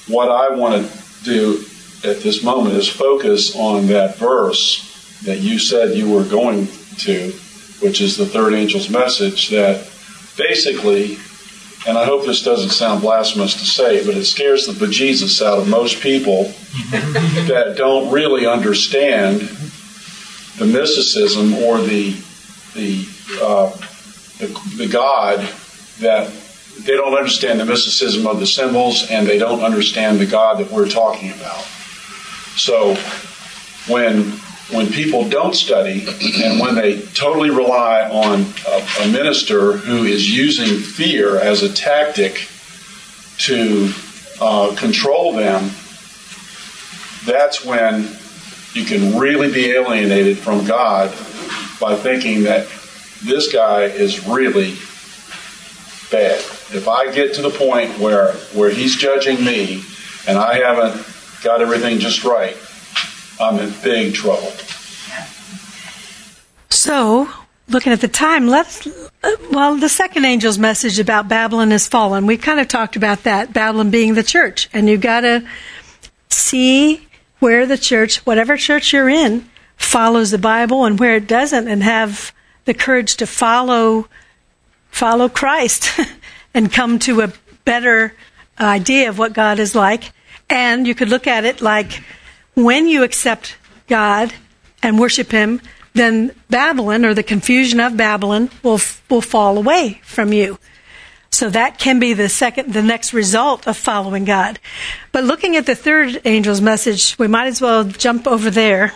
what 0.08 0.30
I 0.30 0.54
want 0.54 0.86
to 0.86 1.24
do 1.24 1.64
at 2.04 2.20
this 2.20 2.42
moment 2.42 2.76
is 2.76 2.88
focus 2.88 3.56
on 3.56 3.88
that 3.88 4.16
verse 4.16 4.84
that 5.24 5.40
you 5.40 5.58
said 5.58 5.96
you 5.96 6.10
were 6.10 6.24
going 6.24 6.68
to, 6.98 7.32
which 7.80 8.00
is 8.00 8.16
the 8.16 8.26
third 8.26 8.54
angel's 8.54 8.88
message 8.88 9.48
that 9.48 9.88
basically 10.36 11.18
and 11.86 11.96
I 11.96 12.04
hope 12.04 12.26
this 12.26 12.42
doesn't 12.42 12.70
sound 12.70 13.02
blasphemous 13.02 13.54
to 13.54 13.64
say, 13.64 14.04
but 14.04 14.16
it 14.16 14.24
scares 14.24 14.66
the 14.66 14.72
bejesus 14.72 15.40
out 15.40 15.58
of 15.58 15.68
most 15.68 16.02
people 16.02 16.44
that 16.90 17.74
don't 17.76 18.12
really 18.12 18.46
understand 18.46 19.40
the 20.58 20.66
mysticism 20.66 21.54
or 21.54 21.80
the 21.80 22.16
the, 22.74 23.06
uh, 23.40 23.70
the 24.38 24.76
the 24.76 24.88
God 24.88 25.38
that 26.00 26.30
they 26.80 26.96
don't 26.96 27.14
understand 27.14 27.60
the 27.60 27.64
mysticism 27.64 28.26
of 28.26 28.38
the 28.38 28.46
symbols 28.46 29.08
and 29.10 29.26
they 29.26 29.38
don't 29.38 29.62
understand 29.62 30.20
the 30.20 30.26
God 30.26 30.58
that 30.58 30.70
we're 30.70 30.88
talking 30.88 31.30
about. 31.30 31.66
So 32.58 32.96
when 33.86 34.32
when 34.70 34.88
people 34.88 35.26
don't 35.28 35.54
study 35.54 36.06
and 36.44 36.60
when 36.60 36.74
they 36.74 37.00
totally 37.00 37.48
rely 37.48 38.02
on 38.02 38.44
a, 38.66 39.04
a, 39.04 39.08
minister 39.10 39.72
who 39.78 40.04
is 40.04 40.30
using 40.30 40.78
fear 40.78 41.40
as 41.40 41.62
a 41.62 41.72
tactic 41.72 42.48
to 43.38 43.90
uh, 44.42 44.74
control 44.76 45.32
them, 45.32 45.70
that's 47.24 47.64
when 47.64 48.10
you 48.74 48.84
can 48.84 49.18
really 49.18 49.50
be 49.50 49.70
alienated 49.70 50.36
from 50.36 50.66
God 50.66 51.10
by 51.80 51.94
thinking 51.96 52.42
that 52.42 52.68
this 53.24 53.50
guy 53.50 53.84
is 53.84 54.26
really 54.26 54.72
bad. 56.10 56.40
If 56.74 56.88
I 56.88 57.10
get 57.10 57.34
to 57.34 57.42
the 57.42 57.50
point 57.50 57.98
where 57.98 58.32
where 58.52 58.70
he's 58.70 58.96
judging 58.96 59.42
me 59.44 59.82
and 60.26 60.36
I 60.36 60.56
haven't 60.56 61.06
got 61.42 61.60
everything 61.60 61.98
just 61.98 62.24
right, 62.24 62.56
I'm 63.40 63.58
in 63.58 63.72
big 63.82 64.14
trouble. 64.14 64.52
So, 66.70 67.28
looking 67.68 67.92
at 67.92 68.00
the 68.00 68.08
time, 68.08 68.46
let's, 68.46 68.88
well, 69.50 69.76
the 69.76 69.88
second 69.88 70.24
angel's 70.24 70.58
message 70.58 70.98
about 70.98 71.28
Babylon 71.28 71.70
has 71.70 71.88
fallen. 71.88 72.26
We 72.26 72.36
kind 72.36 72.60
of 72.60 72.68
talked 72.68 72.96
about 72.96 73.24
that, 73.24 73.52
Babylon 73.52 73.90
being 73.90 74.14
the 74.14 74.22
church. 74.22 74.68
And 74.72 74.88
you've 74.88 75.00
got 75.00 75.20
to 75.20 75.46
see 76.28 77.06
where 77.38 77.66
the 77.66 77.78
church, 77.78 78.24
whatever 78.26 78.56
church 78.56 78.92
you're 78.92 79.08
in, 79.08 79.48
follows 79.76 80.30
the 80.30 80.38
Bible 80.38 80.84
and 80.84 80.98
where 80.98 81.16
it 81.16 81.26
doesn't 81.26 81.68
and 81.68 81.82
have 81.82 82.32
the 82.64 82.74
courage 82.74 83.16
to 83.16 83.26
follow, 83.26 84.08
follow 84.90 85.28
Christ 85.28 85.98
and 86.54 86.72
come 86.72 86.98
to 87.00 87.22
a 87.22 87.32
better 87.64 88.14
idea 88.60 89.08
of 89.08 89.18
what 89.18 89.32
God 89.32 89.58
is 89.58 89.74
like. 89.74 90.12
And 90.50 90.86
you 90.86 90.94
could 90.94 91.08
look 91.08 91.26
at 91.26 91.44
it 91.44 91.60
like, 91.60 92.02
when 92.54 92.88
you 92.88 93.02
accept 93.02 93.56
God 93.86 94.34
and 94.82 94.98
worship 94.98 95.30
Him, 95.30 95.60
then 95.94 96.34
Babylon 96.48 97.04
or 97.04 97.14
the 97.14 97.22
confusion 97.22 97.80
of 97.80 97.96
Babylon 97.96 98.50
will 98.62 98.80
will 99.08 99.20
fall 99.20 99.58
away 99.58 100.00
from 100.04 100.32
you. 100.32 100.58
So 101.30 101.50
that 101.50 101.78
can 101.78 101.98
be 101.98 102.14
the 102.14 102.28
second, 102.28 102.72
the 102.72 102.82
next 102.82 103.12
result 103.12 103.68
of 103.68 103.76
following 103.76 104.24
God. 104.24 104.58
But 105.12 105.24
looking 105.24 105.56
at 105.56 105.66
the 105.66 105.74
third 105.74 106.20
angel's 106.24 106.60
message, 106.60 107.18
we 107.18 107.28
might 107.28 107.46
as 107.46 107.60
well 107.60 107.84
jump 107.84 108.26
over 108.26 108.50
there. 108.50 108.92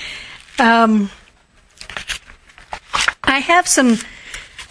um, 0.58 1.10
I 3.24 3.38
have 3.38 3.66
some 3.66 3.98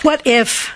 what 0.04 0.26
if 0.26 0.72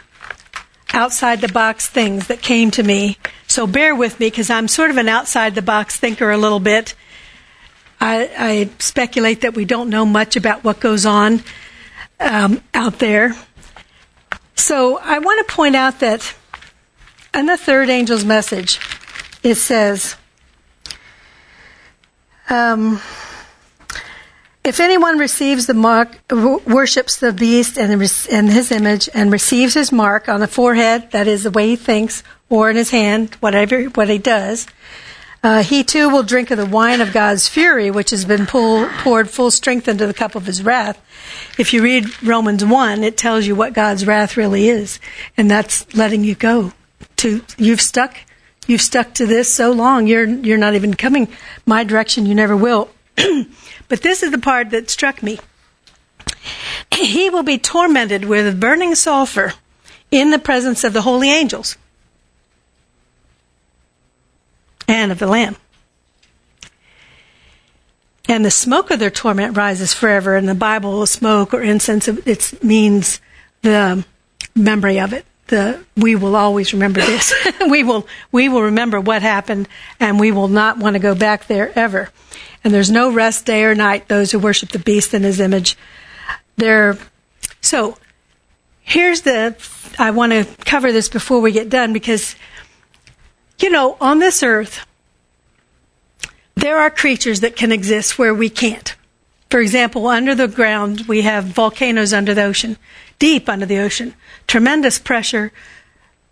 outside 0.93 1.41
the 1.41 1.47
box 1.47 1.87
things 1.87 2.27
that 2.27 2.41
came 2.41 2.71
to 2.71 2.83
me. 2.83 3.17
So 3.55 3.65
bear 3.65 3.95
with 3.95 4.19
me 4.19 4.27
because 4.27 4.49
I'm 4.49 4.67
sort 4.67 4.89
of 4.89 4.97
an 4.97 5.07
outside 5.07 5.55
the 5.55 5.61
box 5.61 5.95
thinker 5.95 6.29
a 6.29 6.37
little 6.37 6.59
bit. 6.59 6.93
I, 8.01 8.29
I, 8.37 8.69
speculate 8.79 9.39
that 9.43 9.53
we 9.53 9.63
don't 9.63 9.89
know 9.89 10.05
much 10.05 10.35
about 10.35 10.65
what 10.65 10.81
goes 10.81 11.05
on 11.05 11.41
um, 12.19 12.61
out 12.73 12.99
there. 12.99 13.33
So 14.55 14.99
I 15.01 15.19
want 15.19 15.47
to 15.47 15.53
point 15.53 15.73
out 15.73 16.01
that 16.01 16.35
in 17.33 17.45
the 17.45 17.55
third 17.55 17.89
angel's 17.89 18.25
message, 18.25 18.77
it 19.41 19.55
says, 19.55 20.17
um, 22.49 22.99
if 24.65 24.81
anyone 24.81 25.17
receives 25.17 25.65
the 25.65 25.73
mark, 25.73 26.19
worships 26.29 27.19
the 27.21 27.31
beast 27.31 27.77
and, 27.77 28.01
his 28.01 28.71
image, 28.71 29.07
and 29.13 29.31
receives 29.31 29.75
his 29.75 29.93
mark 29.93 30.27
on 30.27 30.41
the 30.41 30.47
forehead, 30.47 31.11
that 31.11 31.25
is 31.25 31.43
the 31.43 31.51
way 31.51 31.69
he 31.69 31.75
thinks, 31.77 32.21
or 32.49 32.69
in 32.69 32.75
his 32.75 32.91
hand, 32.91 33.35
whatever 33.35 33.83
what 33.85 34.09
he 34.09 34.17
does, 34.17 34.67
uh, 35.45 35.61
he 35.61 35.83
too 35.83 36.09
will 36.09 36.23
drink 36.23 36.49
of 36.49 36.57
the 36.57 36.65
wine 36.65 37.01
of 37.01 37.13
God's 37.13 37.47
fury, 37.47 37.91
which 37.91 38.09
has 38.09 38.25
been 38.25 38.47
pull, 38.47 38.87
poured 39.03 39.29
full 39.29 39.51
strength 39.51 39.87
into 39.87 40.07
the 40.07 40.13
cup 40.13 40.33
of 40.33 40.47
his 40.47 40.63
wrath. 40.63 40.99
If 41.59 41.71
you 41.71 41.83
read 41.83 42.23
Romans 42.23 42.65
1, 42.65 43.03
it 43.03 43.15
tells 43.15 43.45
you 43.45 43.55
what 43.55 43.73
God's 43.73 44.07
wrath 44.07 44.37
really 44.37 44.69
is. 44.69 44.99
And 45.37 45.49
that's 45.49 45.93
letting 45.95 46.23
you 46.23 46.33
go. 46.33 46.73
To, 47.17 47.43
you've 47.57 47.79
stuck, 47.79 48.17
you've 48.65 48.81
stuck 48.81 49.13
to 49.13 49.27
this 49.27 49.53
so 49.53 49.71
long, 49.71 50.07
you're, 50.07 50.25
you're 50.25 50.57
not 50.57 50.73
even 50.73 50.95
coming 50.95 51.27
my 51.63 51.83
direction, 51.83 52.25
you 52.25 52.33
never 52.33 52.57
will. 52.57 52.89
but 53.15 54.01
this 54.01 54.23
is 54.23 54.31
the 54.31 54.39
part 54.39 54.71
that 54.71 54.89
struck 54.89 55.21
me. 55.21 55.39
He 56.91 57.29
will 57.29 57.43
be 57.43 57.59
tormented 57.59 58.25
with 58.25 58.59
burning 58.59 58.95
sulfur 58.95 59.53
in 60.09 60.31
the 60.31 60.39
presence 60.39 60.83
of 60.83 60.93
the 60.93 61.03
holy 61.03 61.29
angels 61.29 61.77
and 64.87 65.11
of 65.11 65.19
the 65.19 65.27
Lamb. 65.27 65.55
And 68.27 68.43
the 68.43 68.51
smoke 68.51 68.89
of 68.89 68.99
their 68.99 69.11
torment 69.11 69.55
rises 69.55 69.93
forever. 69.93 70.35
In 70.35 70.45
the 70.45 70.55
Bible, 70.55 71.05
smoke 71.05 71.53
or 71.53 71.61
incense, 71.61 72.07
it 72.07 72.63
means 72.63 73.21
the 73.61 74.03
memory 74.55 74.99
of 74.99 75.13
it. 75.13 75.25
The 75.47 75.85
we 75.95 76.15
will 76.15 76.35
always 76.35 76.73
remember 76.73 77.01
this. 77.01 77.33
we 77.69 77.83
will 77.83 78.07
we 78.31 78.49
will 78.49 78.63
remember 78.63 78.99
what 78.99 79.21
happened, 79.21 79.67
and 79.99 80.19
we 80.19 80.31
will 80.31 80.47
not 80.47 80.79
want 80.79 80.95
to 80.95 80.99
go 80.99 81.13
back 81.13 81.45
there 81.47 81.71
ever. 81.77 82.09
And 82.63 82.73
there's 82.73 82.89
no 82.89 83.11
rest 83.11 83.45
day 83.45 83.63
or 83.63 83.75
night. 83.75 84.07
Those 84.07 84.31
who 84.31 84.39
worship 84.39 84.69
the 84.69 84.79
beast 84.79 85.13
in 85.13 85.21
his 85.21 85.39
image, 85.39 85.77
they're 86.57 86.97
so. 87.61 87.97
Here's 88.81 89.21
the. 89.21 89.55
I 89.99 90.11
want 90.11 90.31
to 90.31 90.45
cover 90.65 90.91
this 90.91 91.09
before 91.09 91.41
we 91.41 91.51
get 91.51 91.69
done 91.69 91.93
because 91.93 92.35
you 93.65 93.71
know, 93.71 93.97
on 93.99 94.19
this 94.19 94.43
earth, 94.43 94.85
there 96.53 96.77
are 96.77 96.91
creatures 96.91 97.39
that 97.39 97.55
can 97.55 97.71
exist 97.71 98.19
where 98.19 98.31
we 98.31 98.47
can't. 98.47 98.95
For 99.49 99.59
example, 99.59 100.05
under 100.05 100.35
the 100.35 100.47
ground, 100.47 101.07
we 101.07 101.23
have 101.23 101.45
volcanoes 101.45 102.13
under 102.13 102.35
the 102.35 102.43
ocean, 102.43 102.77
deep 103.17 103.49
under 103.49 103.65
the 103.65 103.79
ocean, 103.79 104.13
tremendous 104.45 104.99
pressure, 104.99 105.51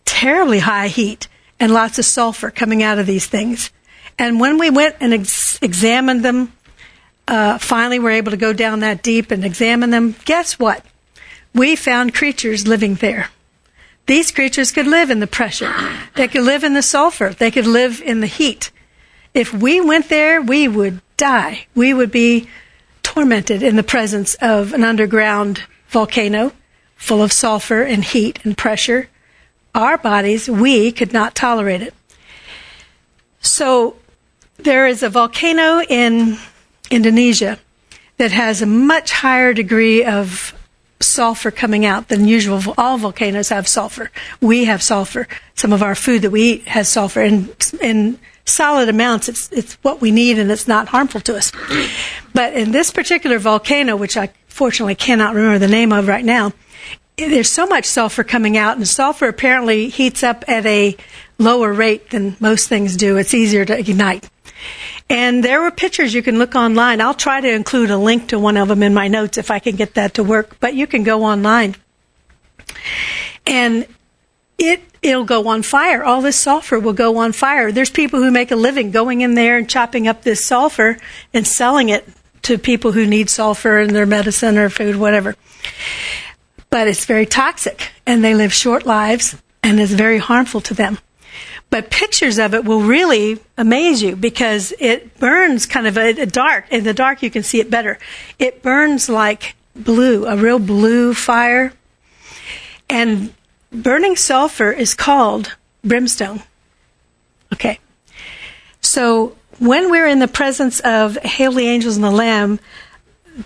terribly 0.06 0.60
high 0.60 0.90
heat, 0.90 1.28
and 1.60 1.74
lots 1.74 1.98
of 1.98 2.06
sulfur 2.06 2.52
coming 2.52 2.84
out 2.84 3.00
of 3.00 3.08
these 3.08 3.26
things. 3.26 3.72
And 4.20 4.40
when 4.40 4.60
we 4.60 4.70
went 4.70 4.98
and 5.00 5.12
ex- 5.12 5.58
examined 5.60 6.24
them, 6.24 6.54
uh, 7.28 7.58
finally 7.58 7.98
were 7.98 8.12
able 8.12 8.30
to 8.30 8.38
go 8.38 8.54
down 8.54 8.82
that 8.82 9.02
deep 9.02 9.32
and 9.32 9.44
examine 9.44 9.90
them, 9.90 10.16
guess 10.26 10.60
what? 10.60 10.86
We 11.56 11.76
found 11.76 12.14
creatures 12.14 12.68
living 12.68 12.94
there. 12.94 13.30
These 14.06 14.32
creatures 14.32 14.72
could 14.72 14.88
live 14.88 15.10
in 15.10 15.20
the 15.20 15.28
pressure. 15.28 15.74
They 16.16 16.28
could 16.28 16.44
live 16.44 16.64
in 16.64 16.74
the 16.74 16.82
sulfur. 16.82 17.30
They 17.30 17.52
could 17.52 17.68
live 17.68 18.02
in 18.02 18.20
the 18.20 18.28
heat. 18.28 18.72
If 19.34 19.54
we 19.54 19.80
went 19.80 20.10
there, 20.10 20.42
we 20.42 20.68
would 20.68 21.02
die. 21.18 21.68
We 21.74 21.94
would 21.94 22.12
be 22.12 22.48
tormented 23.02 23.64
in 23.64 23.76
the 23.76 23.84
presence 23.84 24.36
of 24.36 24.74
an 24.74 24.84
underground 24.84 25.64
volcano 25.88 26.52
full 26.96 27.22
of 27.22 27.32
sulfur 27.32 27.82
and 27.82 28.04
heat 28.04 28.40
and 28.44 28.58
pressure. 28.58 29.10
Our 29.74 29.98
bodies, 29.98 30.50
we 30.50 30.92
could 30.92 31.14
not 31.14 31.36
tolerate 31.36 31.82
it. 31.82 31.94
So 33.42 33.98
there 34.58 34.88
is 34.88 35.04
a 35.04 35.10
volcano 35.10 35.82
in 35.82 36.38
Indonesia 36.90 37.60
that 38.18 38.32
has 38.32 38.62
a 38.62 38.66
much 38.66 39.12
higher 39.12 39.54
degree 39.54 40.04
of 40.04 40.54
sulfur 41.06 41.52
coming 41.52 41.86
out 41.86 42.08
than 42.08 42.28
usual. 42.28 42.62
All 42.78 42.98
volcanoes 42.98 43.50
have 43.50 43.68
sulfur. 43.68 44.12
We 44.42 44.66
have 44.66 44.82
sulfur. 44.82 45.28
Some 45.56 45.74
of 45.74 45.84
our 45.84 45.96
food 45.96 46.22
that 46.24 46.32
we 46.32 46.42
eat 46.42 46.68
has 46.68 46.90
sulfur. 46.90 47.22
In, 47.22 47.50
in 47.82 48.20
solid 48.46 48.90
amounts, 48.90 49.30
it's, 49.30 49.52
it's 49.52 49.74
what 49.76 50.02
we 50.02 50.12
need 50.12 50.40
and 50.40 50.52
it's 50.52 50.68
not 50.68 50.88
harmful 50.90 51.22
to 51.22 51.36
us. 51.36 51.52
But 52.34 52.54
in 52.54 52.72
this 52.72 52.92
particular 52.92 53.40
volcano, 53.40 53.96
which 53.96 54.18
I 54.18 54.30
fortunately 54.48 54.96
cannot 54.96 55.36
remember 55.36 55.60
the 55.60 55.68
name 55.68 55.94
of 55.94 56.08
right 56.08 56.26
now, 56.26 56.54
there's 57.18 57.52
so 57.52 57.68
much 57.68 57.86
sulfur 57.86 58.24
coming 58.24 58.58
out, 58.58 58.78
and 58.78 58.88
sulfur 58.88 59.28
apparently 59.28 59.90
heats 59.90 60.24
up 60.24 60.44
at 60.48 60.66
a 60.66 60.98
lower 61.38 61.72
rate 61.72 62.10
than 62.10 62.36
most 62.40 62.70
things 62.70 62.98
do. 62.98 63.18
It's 63.18 63.34
easier 63.34 63.66
to 63.66 63.78
ignite. 63.78 64.30
And 65.10 65.44
there 65.44 65.62
were 65.62 65.72
pictures 65.72 66.14
you 66.14 66.24
can 66.24 66.40
look 66.40 66.56
online. 66.56 67.02
I'll 67.02 67.14
try 67.14 67.42
to 67.42 67.52
include 67.52 67.92
a 67.92 67.98
link 67.98 68.30
to 68.30 68.40
one 68.40 68.58
of 68.58 68.68
them 68.68 68.82
in 68.82 68.94
my 68.94 69.08
notes 69.08 69.38
if 69.38 69.52
I 69.52 69.60
can 69.60 69.76
get 69.76 69.96
that 69.96 70.16
to 70.16 70.24
work, 70.24 70.58
but 70.60 70.74
you 70.74 70.88
can 70.88 71.04
go 71.04 71.24
online. 71.24 71.76
And 73.46 73.86
it 74.58 74.82
it'll 75.02 75.26
go 75.26 75.48
on 75.50 75.62
fire. 75.62 76.04
All 76.04 76.22
this 76.22 76.38
sulfur 76.38 76.80
will 76.80 76.94
go 76.94 77.18
on 77.18 77.34
fire. 77.34 77.72
There's 77.72 77.90
people 77.90 78.22
who 78.22 78.32
make 78.32 78.52
a 78.52 78.56
living 78.56 78.92
going 78.92 79.22
in 79.22 79.36
there 79.36 79.58
and 79.58 79.70
chopping 79.70 80.08
up 80.08 80.24
this 80.24 80.46
sulfur 80.46 80.98
and 81.34 81.46
selling 81.46 81.90
it 81.90 82.08
to 82.44 82.58
people 82.58 82.94
who 82.94 83.06
need 83.06 83.30
sulfur 83.30 83.80
in 83.80 83.94
their 83.94 84.06
medicine 84.06 84.58
or 84.58 84.70
food, 84.70 84.96
whatever. 84.96 85.36
But 86.70 86.88
it's 86.88 87.06
very 87.06 87.26
toxic 87.26 87.92
and 88.06 88.24
they 88.24 88.34
live 88.34 88.54
short 88.54 88.86
lives 88.86 89.36
and 89.62 89.80
it's 89.80 89.92
very 89.92 90.18
harmful 90.18 90.62
to 90.62 90.74
them. 90.74 91.00
But 91.74 91.90
pictures 91.90 92.38
of 92.38 92.54
it 92.54 92.66
will 92.66 92.82
really 92.82 93.40
amaze 93.58 94.04
you 94.04 94.16
because 94.16 94.76
it 94.78 95.18
burns 95.18 95.66
kind 95.66 95.88
of 95.88 95.98
a, 95.98 96.10
a 96.22 96.28
dark. 96.28 96.72
In 96.72 96.84
the 96.84 96.94
dark, 96.94 97.24
you 97.24 97.32
can 97.32 97.42
see 97.42 97.60
it 97.60 97.72
better. 97.72 97.98
It 98.38 98.62
burns 98.62 99.10
like 99.10 99.56
blue, 99.76 100.28
a 100.28 100.38
real 100.38 100.60
blue 100.60 101.16
fire. 101.16 101.74
And 102.92 103.34
burning 103.72 104.16
sulfur 104.16 104.72
is 104.72 104.94
called 104.94 105.56
brimstone. 105.84 106.44
Okay. 107.52 107.80
So 108.82 109.36
when 109.58 109.90
we're 109.90 110.06
in 110.06 110.20
the 110.20 110.28
presence 110.28 110.80
of 110.82 111.18
Hail 111.24 111.58
Angels 111.58 111.96
and 111.96 112.06
the 112.06 112.12
Lamb, 112.12 112.60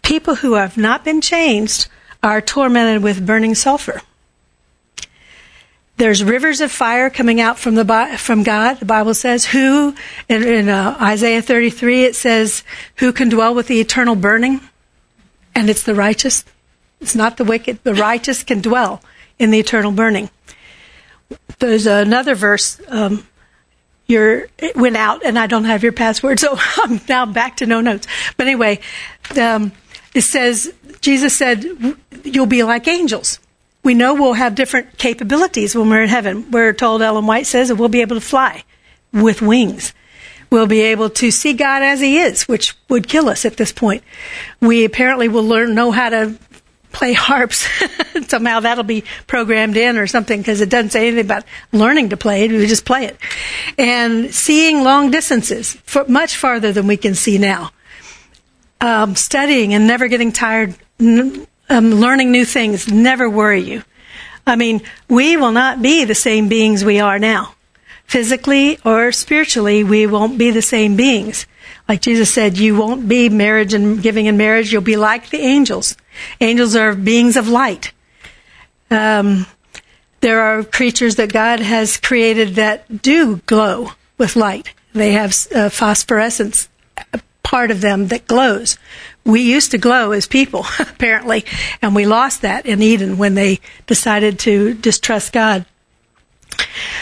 people 0.03 0.35
who 0.35 0.55
have 0.55 0.75
not 0.75 1.05
been 1.05 1.21
changed 1.21 1.87
are 2.21 2.41
tormented 2.41 3.03
with 3.03 3.25
burning 3.25 3.55
sulfur. 3.55 4.01
There's 5.97 6.23
rivers 6.23 6.61
of 6.61 6.71
fire 6.71 7.09
coming 7.09 7.41
out 7.41 7.57
from 7.57 7.73
the 7.73 8.15
from 8.19 8.43
God. 8.43 8.75
The 8.75 8.85
Bible 8.85 9.15
says, 9.15 9.45
"Who?" 9.45 9.95
In, 10.29 10.43
in 10.43 10.69
uh, 10.69 10.95
Isaiah 11.01 11.41
33, 11.41 12.05
it 12.05 12.15
says, 12.15 12.63
"Who 12.97 13.11
can 13.11 13.29
dwell 13.29 13.55
with 13.55 13.67
the 13.67 13.79
eternal 13.79 14.15
burning?" 14.15 14.61
And 15.55 15.71
it's 15.71 15.81
the 15.81 15.95
righteous. 15.95 16.45
It's 17.01 17.15
not 17.15 17.37
the 17.37 17.43
wicked. 17.43 17.83
The 17.83 17.95
righteous 17.95 18.43
can 18.43 18.61
dwell 18.61 19.01
in 19.39 19.49
the 19.49 19.59
eternal 19.59 19.91
burning. 19.91 20.29
There's 21.57 21.87
another 21.87 22.35
verse. 22.35 22.79
Um, 22.87 23.27
your 24.05 24.47
it 24.59 24.75
went 24.75 24.97
out, 24.97 25.25
and 25.25 25.37
I 25.37 25.47
don't 25.47 25.65
have 25.65 25.81
your 25.81 25.93
password, 25.93 26.39
so 26.41 26.57
I'm 26.77 27.01
now 27.09 27.25
back 27.25 27.57
to 27.57 27.65
no 27.65 27.81
notes. 27.81 28.05
But 28.37 28.45
anyway, 28.45 28.81
um, 29.39 29.71
it 30.13 30.21
says 30.21 30.71
Jesus 31.01 31.35
said, 31.35 31.65
"You'll 32.23 32.45
be 32.45 32.61
like 32.61 32.87
angels." 32.87 33.39
We 33.83 33.93
know 33.93 34.13
we'll 34.13 34.33
have 34.33 34.55
different 34.55 34.97
capabilities 34.97 35.75
when 35.75 35.89
we're 35.89 36.03
in 36.03 36.09
heaven. 36.09 36.51
We're 36.51 36.73
told, 36.73 37.01
Ellen 37.01 37.25
White 37.25 37.47
says, 37.47 37.69
that 37.69 37.75
we'll 37.75 37.89
be 37.89 38.01
able 38.01 38.15
to 38.15 38.21
fly 38.21 38.63
with 39.13 39.41
wings. 39.41 39.93
We'll 40.49 40.67
be 40.67 40.81
able 40.81 41.09
to 41.09 41.31
see 41.31 41.53
God 41.53 41.83
as 41.83 41.99
He 41.99 42.19
is, 42.19 42.47
which 42.47 42.75
would 42.89 43.07
kill 43.07 43.29
us 43.29 43.45
at 43.45 43.57
this 43.57 43.71
point. 43.71 44.03
We 44.61 44.85
apparently 44.85 45.27
will 45.27 45.43
learn, 45.43 45.75
know 45.75 45.91
how 45.91 46.09
to 46.09 46.37
play 46.91 47.13
harps. 47.13 47.67
Somehow 48.27 48.61
that'll 48.61 48.83
be 48.83 49.03
programmed 49.27 49.77
in 49.77 49.97
or 49.97 50.07
something 50.07 50.39
because 50.39 50.61
it 50.61 50.69
doesn't 50.69 50.91
say 50.91 51.07
anything 51.07 51.25
about 51.25 51.43
learning 51.71 52.09
to 52.09 52.17
play 52.17 52.45
it. 52.45 52.51
We 52.51 52.65
just 52.65 52.85
play 52.85 53.05
it. 53.05 53.17
And 53.77 54.33
seeing 54.33 54.83
long 54.83 55.11
distances, 55.11 55.77
much 56.07 56.35
farther 56.35 56.71
than 56.71 56.87
we 56.87 56.97
can 56.97 57.13
see 57.13 57.37
now. 57.37 57.71
Um, 58.79 59.15
studying 59.15 59.73
and 59.73 59.87
never 59.87 60.07
getting 60.07 60.31
tired, 60.31 60.75
um, 61.69 61.91
learning 61.91 62.31
new 62.31 62.45
things 62.45 62.87
never 62.87 63.29
worry 63.29 63.61
you. 63.61 63.83
I 64.45 64.55
mean, 64.55 64.81
we 65.09 65.35
will 65.35 65.51
not 65.51 65.81
be 65.81 66.05
the 66.05 66.15
same 66.15 66.47
beings 66.47 66.85
we 66.85 66.99
are 66.99 67.19
now. 67.19 67.55
Physically 68.05 68.79
or 68.85 69.11
spiritually, 69.11 69.83
we 69.83 70.07
won't 70.07 70.37
be 70.37 70.51
the 70.51 70.61
same 70.61 70.95
beings. 70.95 71.45
Like 71.89 72.01
Jesus 72.01 72.33
said, 72.33 72.57
you 72.57 72.77
won't 72.77 73.09
be 73.09 73.27
marriage 73.27 73.73
and 73.73 74.01
giving 74.01 74.25
in 74.25 74.37
marriage. 74.37 74.71
You'll 74.71 74.81
be 74.81 74.95
like 74.95 75.29
the 75.29 75.39
angels. 75.39 75.97
Angels 76.39 76.75
are 76.75 76.95
beings 76.95 77.35
of 77.35 77.49
light. 77.49 77.91
Um, 78.89 79.45
there 80.21 80.41
are 80.41 80.63
creatures 80.63 81.17
that 81.17 81.33
God 81.33 81.59
has 81.59 81.97
created 81.97 82.55
that 82.55 83.01
do 83.01 83.37
glow 83.45 83.91
with 84.17 84.35
light. 84.35 84.73
They 84.93 85.11
have 85.11 85.35
uh, 85.53 85.69
phosphorescence 85.69 86.69
part 87.43 87.71
of 87.71 87.79
them 87.79 88.07
that 88.07 88.27
glows. 88.27 88.77
We 89.27 89.41
used 89.41 89.71
to 89.71 89.77
glow 89.77 90.13
as 90.13 90.25
people, 90.25 90.65
apparently, 90.79 91.43
and 91.81 91.93
we 91.93 92.05
lost 92.05 92.41
that 92.43 92.65
in 92.65 92.81
Eden 92.81 93.17
when 93.17 93.35
they 93.35 93.59
decided 93.85 94.39
to 94.39 94.73
distrust 94.73 95.33
God. 95.33 95.65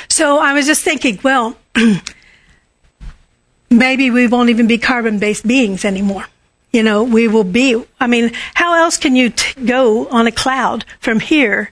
So 0.10 0.40
I 0.40 0.54
was 0.54 0.66
just 0.66 0.84
thinking, 0.84 1.20
well, 1.24 1.56
maybe 3.70 4.10
we 4.10 4.28
won't 4.28 4.50
even 4.50 4.66
be 4.66 4.80
carbon 4.80 5.20
based 5.20 5.46
beings 5.48 5.86
anymore. 5.86 6.26
You 6.72 6.82
know, 6.84 7.04
we 7.04 7.28
will 7.28 7.44
be, 7.44 7.82
I 8.00 8.08
mean, 8.08 8.32
how 8.56 8.74
else 8.74 8.98
can 8.98 9.16
you 9.16 9.30
t- 9.30 9.64
go 9.64 10.08
on 10.08 10.28
a 10.28 10.32
cloud 10.32 10.84
from 11.00 11.20
here 11.20 11.72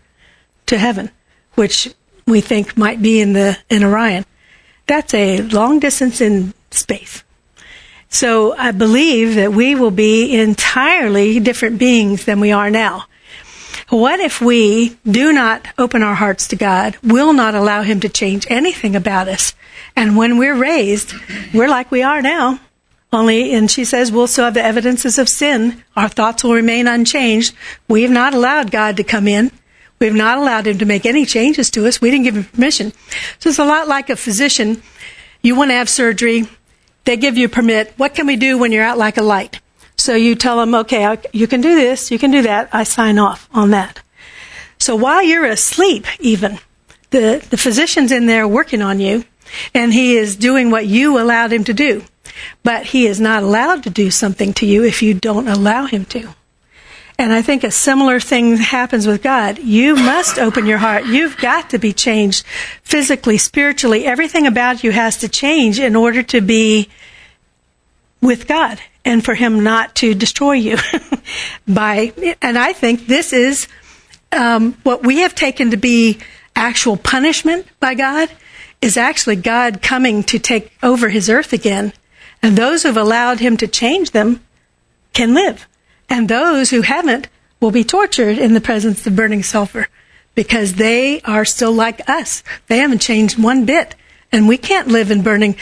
to 0.67 0.77
heaven, 0.77 1.09
which 1.55 1.93
we 2.25 2.41
think 2.41 2.77
might 2.77 3.01
be 3.01 3.19
in 3.19 3.33
the, 3.33 3.57
in 3.69 3.83
Orion? 3.83 4.23
That's 4.85 5.13
a 5.13 5.41
long 5.41 5.79
distance 5.79 6.21
in 6.21 6.53
space. 6.71 7.23
So 8.13 8.55
I 8.55 8.69
believe 8.69 9.35
that 9.35 9.53
we 9.53 9.73
will 9.73 9.89
be 9.89 10.39
entirely 10.39 11.39
different 11.39 11.79
beings 11.79 12.25
than 12.25 12.39
we 12.39 12.51
are 12.51 12.69
now. 12.69 13.05
What 13.89 14.19
if 14.19 14.39
we 14.39 14.95
do 15.03 15.33
not 15.33 15.67
open 15.79 16.03
our 16.03 16.13
hearts 16.13 16.47
to 16.49 16.55
God, 16.55 16.95
will 17.01 17.33
not 17.33 17.55
allow 17.55 17.81
Him 17.81 17.99
to 18.01 18.09
change 18.09 18.45
anything 18.51 18.95
about 18.95 19.27
us? 19.27 19.55
And 19.95 20.15
when 20.15 20.37
we're 20.37 20.55
raised, 20.55 21.15
we're 21.55 21.67
like 21.67 21.89
we 21.89 22.03
are 22.03 22.21
now. 22.21 22.59
Only, 23.11 23.51
and 23.55 23.69
she 23.69 23.83
says, 23.83 24.11
we'll 24.11 24.27
still 24.27 24.45
have 24.45 24.53
the 24.53 24.63
evidences 24.63 25.17
of 25.17 25.27
sin. 25.27 25.83
Our 25.95 26.07
thoughts 26.07 26.43
will 26.43 26.53
remain 26.53 26.85
unchanged. 26.85 27.55
We 27.87 28.03
have 28.03 28.11
not 28.11 28.35
allowed 28.35 28.69
God 28.69 28.95
to 28.97 29.03
come 29.03 29.27
in. 29.27 29.51
We 29.97 30.05
have 30.05 30.15
not 30.15 30.37
allowed 30.37 30.67
Him 30.67 30.77
to 30.77 30.85
make 30.85 31.07
any 31.07 31.25
changes 31.25 31.71
to 31.71 31.87
us. 31.87 31.99
We 31.99 32.11
didn't 32.11 32.25
give 32.25 32.37
Him 32.37 32.43
permission. 32.43 32.93
So 33.39 33.49
it's 33.49 33.57
a 33.57 33.65
lot 33.65 33.87
like 33.87 34.11
a 34.11 34.15
physician. 34.15 34.83
You 35.41 35.55
want 35.55 35.71
to 35.71 35.75
have 35.75 35.89
surgery. 35.89 36.47
They 37.05 37.17
give 37.17 37.37
you 37.37 37.47
a 37.47 37.49
permit. 37.49 37.93
What 37.97 38.15
can 38.15 38.27
we 38.27 38.35
do 38.35 38.57
when 38.57 38.71
you're 38.71 38.83
out 38.83 38.97
like 38.97 39.17
a 39.17 39.23
light? 39.23 39.59
So 39.97 40.15
you 40.15 40.35
tell 40.35 40.57
them, 40.57 40.75
okay, 40.75 41.17
you 41.31 41.47
can 41.47 41.61
do 41.61 41.75
this, 41.75 42.11
you 42.11 42.19
can 42.19 42.31
do 42.31 42.41
that. 42.43 42.69
I 42.73 42.83
sign 42.83 43.19
off 43.19 43.47
on 43.53 43.71
that. 43.71 44.01
So 44.79 44.95
while 44.95 45.23
you're 45.23 45.45
asleep, 45.45 46.05
even, 46.19 46.59
the, 47.11 47.45
the 47.49 47.57
physician's 47.57 48.11
in 48.11 48.25
there 48.25 48.47
working 48.47 48.81
on 48.81 48.99
you, 48.99 49.23
and 49.73 49.93
he 49.93 50.17
is 50.17 50.35
doing 50.35 50.71
what 50.71 50.87
you 50.87 51.19
allowed 51.19 51.53
him 51.53 51.63
to 51.65 51.73
do. 51.73 52.03
But 52.63 52.87
he 52.87 53.05
is 53.05 53.19
not 53.19 53.43
allowed 53.43 53.83
to 53.83 53.89
do 53.89 54.09
something 54.09 54.53
to 54.55 54.65
you 54.65 54.83
if 54.83 55.01
you 55.01 55.13
don't 55.13 55.47
allow 55.47 55.85
him 55.85 56.05
to. 56.05 56.33
And 57.17 57.31
I 57.31 57.41
think 57.41 57.63
a 57.63 57.71
similar 57.71 58.19
thing 58.19 58.57
happens 58.57 59.05
with 59.05 59.21
God. 59.21 59.59
You 59.59 59.95
must 59.95 60.39
open 60.39 60.65
your 60.65 60.79
heart. 60.79 61.05
You've 61.05 61.37
got 61.37 61.69
to 61.69 61.77
be 61.77 61.93
changed 61.93 62.45
physically, 62.81 63.37
spiritually. 63.37 64.05
Everything 64.05 64.47
about 64.47 64.83
you 64.83 64.91
has 64.91 65.17
to 65.17 65.29
change 65.29 65.79
in 65.79 65.95
order 65.95 66.23
to 66.23 66.41
be 66.41 66.89
with 68.19 68.47
God 68.47 68.79
and 69.05 69.23
for 69.23 69.35
Him 69.35 69.63
not 69.63 69.95
to 69.95 70.15
destroy 70.15 70.53
you 70.53 70.77
by. 71.67 72.13
And 72.41 72.57
I 72.57 72.73
think 72.73 73.05
this 73.05 73.31
is 73.31 73.67
um, 74.31 74.73
what 74.83 75.03
we 75.03 75.19
have 75.19 75.35
taken 75.35 75.71
to 75.71 75.77
be 75.77 76.19
actual 76.55 76.97
punishment 76.97 77.67
by 77.79 77.93
God 77.93 78.29
is 78.81 78.97
actually 78.97 79.35
God 79.35 79.81
coming 79.81 80.23
to 80.23 80.39
take 80.39 80.71
over 80.81 81.09
His 81.09 81.29
earth 81.29 81.53
again. 81.53 81.93
And 82.41 82.57
those 82.57 82.83
who've 82.83 82.97
allowed 82.97 83.39
Him 83.39 83.55
to 83.57 83.67
change 83.67 84.11
them 84.11 84.43
can 85.13 85.33
live. 85.33 85.67
And 86.13 86.29
those 86.29 86.69
who 86.69 86.81
haven't 86.81 87.27
will 87.59 87.71
be 87.71 87.83
tortured 87.83 88.37
in 88.37 88.53
the 88.53 88.61
presence 88.61 89.07
of 89.07 89.15
burning 89.15 89.41
sulfur 89.41 89.87
because 90.35 90.75
they 90.75 91.21
are 91.21 91.43
still 91.43 91.71
like 91.71 92.07
us. 92.07 92.43
They 92.67 92.77
haven't 92.77 93.01
changed 93.01 93.41
one 93.41 93.65
bit. 93.65 93.95
And 94.31 94.47
we 94.47 94.59
can't 94.59 94.89
live 94.89 95.09
in 95.09 95.23
burning. 95.23 95.55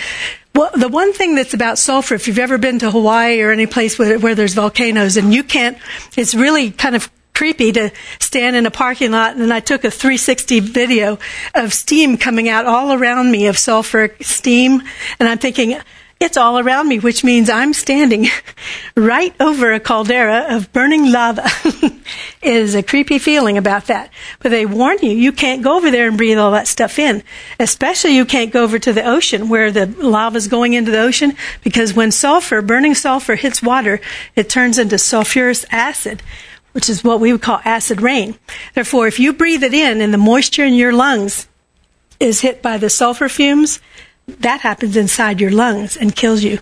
Well, 0.53 0.71
the 0.75 0.89
one 0.89 1.13
thing 1.13 1.35
that's 1.35 1.53
about 1.53 1.77
sulfur, 1.77 2.15
if 2.15 2.27
you've 2.27 2.37
ever 2.37 2.57
been 2.57 2.79
to 2.79 2.91
Hawaii 2.91 3.39
or 3.39 3.51
any 3.51 3.65
place 3.65 3.97
where, 3.97 4.19
where 4.19 4.35
there's 4.35 4.53
volcanoes 4.53 5.15
and 5.15 5.33
you 5.33 5.45
can't, 5.45 5.77
it's 6.17 6.35
really 6.35 6.69
kind 6.69 6.97
of 6.97 7.09
creepy 7.33 7.71
to 7.71 7.89
stand 8.19 8.57
in 8.57 8.65
a 8.65 8.71
parking 8.71 9.11
lot 9.11 9.37
and 9.37 9.53
I 9.53 9.61
took 9.61 9.85
a 9.85 9.89
360 9.89 10.59
video 10.59 11.17
of 11.55 11.73
steam 11.73 12.17
coming 12.17 12.49
out 12.49 12.65
all 12.65 12.91
around 12.91 13.31
me 13.31 13.47
of 13.47 13.57
sulfur 13.57 14.13
steam 14.19 14.83
and 15.17 15.29
I'm 15.29 15.37
thinking 15.37 15.79
it's 16.21 16.37
all 16.37 16.59
around 16.59 16.87
me, 16.87 16.99
which 16.99 17.23
means 17.23 17.49
I'm 17.49 17.73
standing 17.73 18.27
right 18.95 19.33
over 19.41 19.73
a 19.73 19.79
caldera 19.79 20.55
of 20.55 20.71
burning 20.71 21.11
lava. 21.11 21.43
it 21.63 22.03
is 22.43 22.75
a 22.75 22.83
creepy 22.83 23.17
feeling 23.17 23.57
about 23.57 23.87
that. 23.87 24.11
But 24.39 24.51
they 24.51 24.67
warn 24.67 24.99
you, 25.01 25.09
you 25.09 25.31
can't 25.31 25.63
go 25.63 25.75
over 25.75 25.89
there 25.89 26.07
and 26.07 26.17
breathe 26.17 26.37
all 26.37 26.51
that 26.51 26.67
stuff 26.67 26.99
in. 26.99 27.23
Especially 27.59 28.15
you 28.15 28.25
can't 28.25 28.53
go 28.53 28.63
over 28.63 28.77
to 28.77 28.93
the 28.93 29.03
ocean 29.03 29.49
where 29.49 29.71
the 29.71 29.87
lava 29.87 30.37
is 30.37 30.47
going 30.47 30.73
into 30.73 30.91
the 30.91 31.01
ocean 31.01 31.35
because 31.63 31.95
when 31.95 32.11
sulfur, 32.11 32.61
burning 32.61 32.93
sulfur 32.93 33.33
hits 33.35 33.63
water, 33.63 33.99
it 34.35 34.47
turns 34.47 34.77
into 34.77 34.97
sulfurous 34.97 35.65
acid 35.71 36.21
which 36.73 36.89
is 36.89 37.03
what 37.03 37.19
we 37.19 37.33
would 37.33 37.41
call 37.41 37.59
acid 37.65 37.99
rain. 37.99 38.33
Therefore, 38.75 39.05
if 39.05 39.19
you 39.19 39.33
breathe 39.33 39.61
it 39.61 39.73
in 39.73 39.99
and 39.99 40.13
the 40.13 40.17
moisture 40.17 40.63
in 40.63 40.73
your 40.73 40.93
lungs 40.93 41.49
is 42.17 42.39
hit 42.39 42.61
by 42.61 42.77
the 42.77 42.89
sulfur 42.89 43.27
fumes, 43.27 43.81
that 44.39 44.61
happens 44.61 44.95
inside 44.95 45.41
your 45.41 45.51
lungs 45.51 45.97
and 45.97 46.15
kills 46.15 46.43
you. 46.43 46.59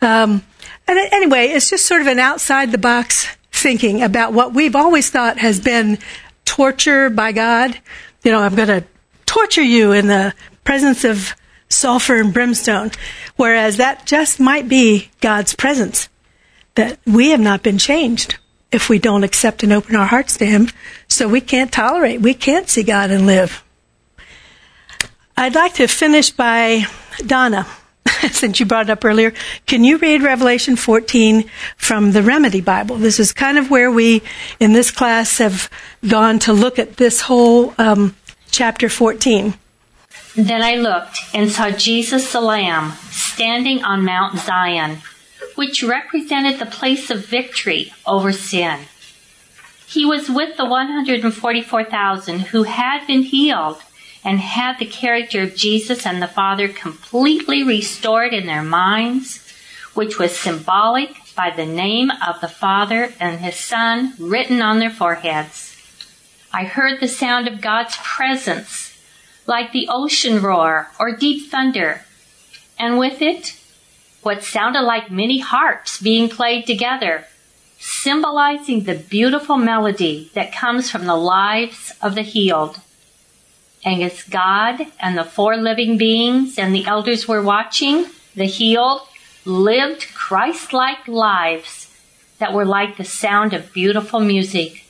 Um, 0.00 0.42
and 0.86 0.98
anyway, 0.98 1.48
it's 1.48 1.70
just 1.70 1.86
sort 1.86 2.00
of 2.00 2.06
an 2.06 2.18
outside 2.18 2.72
the 2.72 2.78
box 2.78 3.26
thinking 3.52 4.02
about 4.02 4.32
what 4.32 4.52
we've 4.52 4.76
always 4.76 5.10
thought 5.10 5.38
has 5.38 5.60
been 5.60 5.98
torture 6.44 7.08
by 7.08 7.32
God. 7.32 7.78
You 8.22 8.32
know, 8.32 8.40
I'm 8.40 8.54
going 8.54 8.68
to 8.68 8.84
torture 9.26 9.62
you 9.62 9.92
in 9.92 10.06
the 10.06 10.34
presence 10.64 11.04
of 11.04 11.34
sulfur 11.68 12.16
and 12.16 12.32
brimstone, 12.34 12.90
whereas 13.36 13.78
that 13.78 14.06
just 14.06 14.38
might 14.38 14.68
be 14.68 15.10
God's 15.20 15.54
presence. 15.54 16.08
That 16.74 16.98
we 17.06 17.30
have 17.30 17.40
not 17.40 17.62
been 17.62 17.78
changed 17.78 18.36
if 18.70 18.88
we 18.88 18.98
don't 18.98 19.24
accept 19.24 19.62
and 19.62 19.72
open 19.72 19.96
our 19.96 20.06
hearts 20.06 20.36
to 20.38 20.46
Him. 20.46 20.68
So 21.08 21.28
we 21.28 21.40
can't 21.40 21.72
tolerate, 21.72 22.20
we 22.20 22.34
can't 22.34 22.68
see 22.68 22.82
God 22.82 23.10
and 23.10 23.26
live. 23.26 23.63
I'd 25.36 25.56
like 25.56 25.74
to 25.74 25.88
finish 25.88 26.30
by 26.30 26.86
Donna, 27.26 27.66
since 28.30 28.60
you 28.60 28.66
brought 28.66 28.86
it 28.86 28.90
up 28.90 29.04
earlier. 29.04 29.32
Can 29.66 29.82
you 29.82 29.98
read 29.98 30.22
Revelation 30.22 30.76
14 30.76 31.50
from 31.76 32.12
the 32.12 32.22
Remedy 32.22 32.60
Bible? 32.60 32.96
This 32.96 33.18
is 33.18 33.32
kind 33.32 33.58
of 33.58 33.68
where 33.68 33.90
we, 33.90 34.22
in 34.60 34.74
this 34.74 34.92
class, 34.92 35.38
have 35.38 35.68
gone 36.08 36.38
to 36.40 36.52
look 36.52 36.78
at 36.78 36.98
this 36.98 37.22
whole 37.22 37.74
um, 37.78 38.14
chapter 38.52 38.88
14. 38.88 39.54
Then 40.36 40.62
I 40.62 40.76
looked 40.76 41.18
and 41.32 41.50
saw 41.50 41.70
Jesus 41.70 42.32
the 42.32 42.40
Lamb 42.40 42.92
standing 43.10 43.82
on 43.82 44.04
Mount 44.04 44.38
Zion, 44.38 44.98
which 45.56 45.82
represented 45.82 46.60
the 46.60 46.66
place 46.66 47.10
of 47.10 47.26
victory 47.26 47.92
over 48.06 48.30
sin. 48.30 48.82
He 49.86 50.04
was 50.04 50.28
with 50.28 50.56
the 50.56 50.64
144,000 50.64 52.40
who 52.40 52.62
had 52.62 53.06
been 53.06 53.22
healed 53.22 53.82
and 54.24 54.40
had 54.40 54.78
the 54.78 54.86
character 54.86 55.42
of 55.42 55.54
Jesus 55.54 56.06
and 56.06 56.22
the 56.22 56.26
Father 56.26 56.66
completely 56.68 57.62
restored 57.62 58.32
in 58.32 58.46
their 58.46 58.62
minds, 58.62 59.40
which 59.92 60.18
was 60.18 60.36
symbolic 60.36 61.10
by 61.36 61.50
the 61.50 61.66
name 61.66 62.10
of 62.26 62.40
the 62.40 62.48
Father 62.48 63.12
and 63.20 63.40
His 63.40 63.56
Son 63.56 64.14
written 64.18 64.62
on 64.62 64.78
their 64.78 64.90
foreheads. 64.90 65.76
I 66.52 66.64
heard 66.64 67.00
the 67.00 67.08
sound 67.08 67.48
of 67.48 67.60
God's 67.60 67.96
presence, 68.02 68.96
like 69.46 69.72
the 69.72 69.88
ocean 69.90 70.40
roar 70.40 70.88
or 70.98 71.16
deep 71.16 71.50
thunder, 71.50 72.02
and 72.78 72.98
with 72.98 73.20
it, 73.20 73.58
what 74.22 74.42
sounded 74.42 74.82
like 74.82 75.10
many 75.10 75.40
harps 75.40 76.00
being 76.00 76.28
played 76.28 76.66
together, 76.66 77.26
symbolizing 77.78 78.84
the 78.84 78.94
beautiful 78.94 79.58
melody 79.58 80.30
that 80.34 80.54
comes 80.54 80.90
from 80.90 81.04
the 81.04 81.16
lives 81.16 81.92
of 82.00 82.14
the 82.14 82.22
healed. 82.22 82.80
And 83.84 84.02
as 84.02 84.22
God 84.22 84.86
and 84.98 85.16
the 85.16 85.24
four 85.24 85.56
living 85.56 85.98
beings 85.98 86.58
and 86.58 86.74
the 86.74 86.86
elders 86.86 87.28
were 87.28 87.42
watching, 87.42 88.06
the 88.34 88.46
healed 88.46 89.02
lived 89.44 90.06
Christ 90.14 90.72
like 90.72 91.06
lives 91.06 91.90
that 92.38 92.54
were 92.54 92.64
like 92.64 92.96
the 92.96 93.04
sound 93.04 93.52
of 93.52 93.72
beautiful 93.72 94.20
music. 94.20 94.84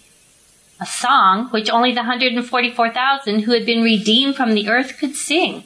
A 0.81 0.87
song 0.87 1.49
which 1.51 1.71
only 1.71 1.91
the 1.91 2.03
144,000 2.03 3.41
who 3.41 3.53
had 3.53 3.67
been 3.67 3.83
redeemed 3.83 4.37
from 4.37 4.55
the 4.55 4.69
earth 4.69 4.97
could 4.99 5.17
sing. 5.17 5.65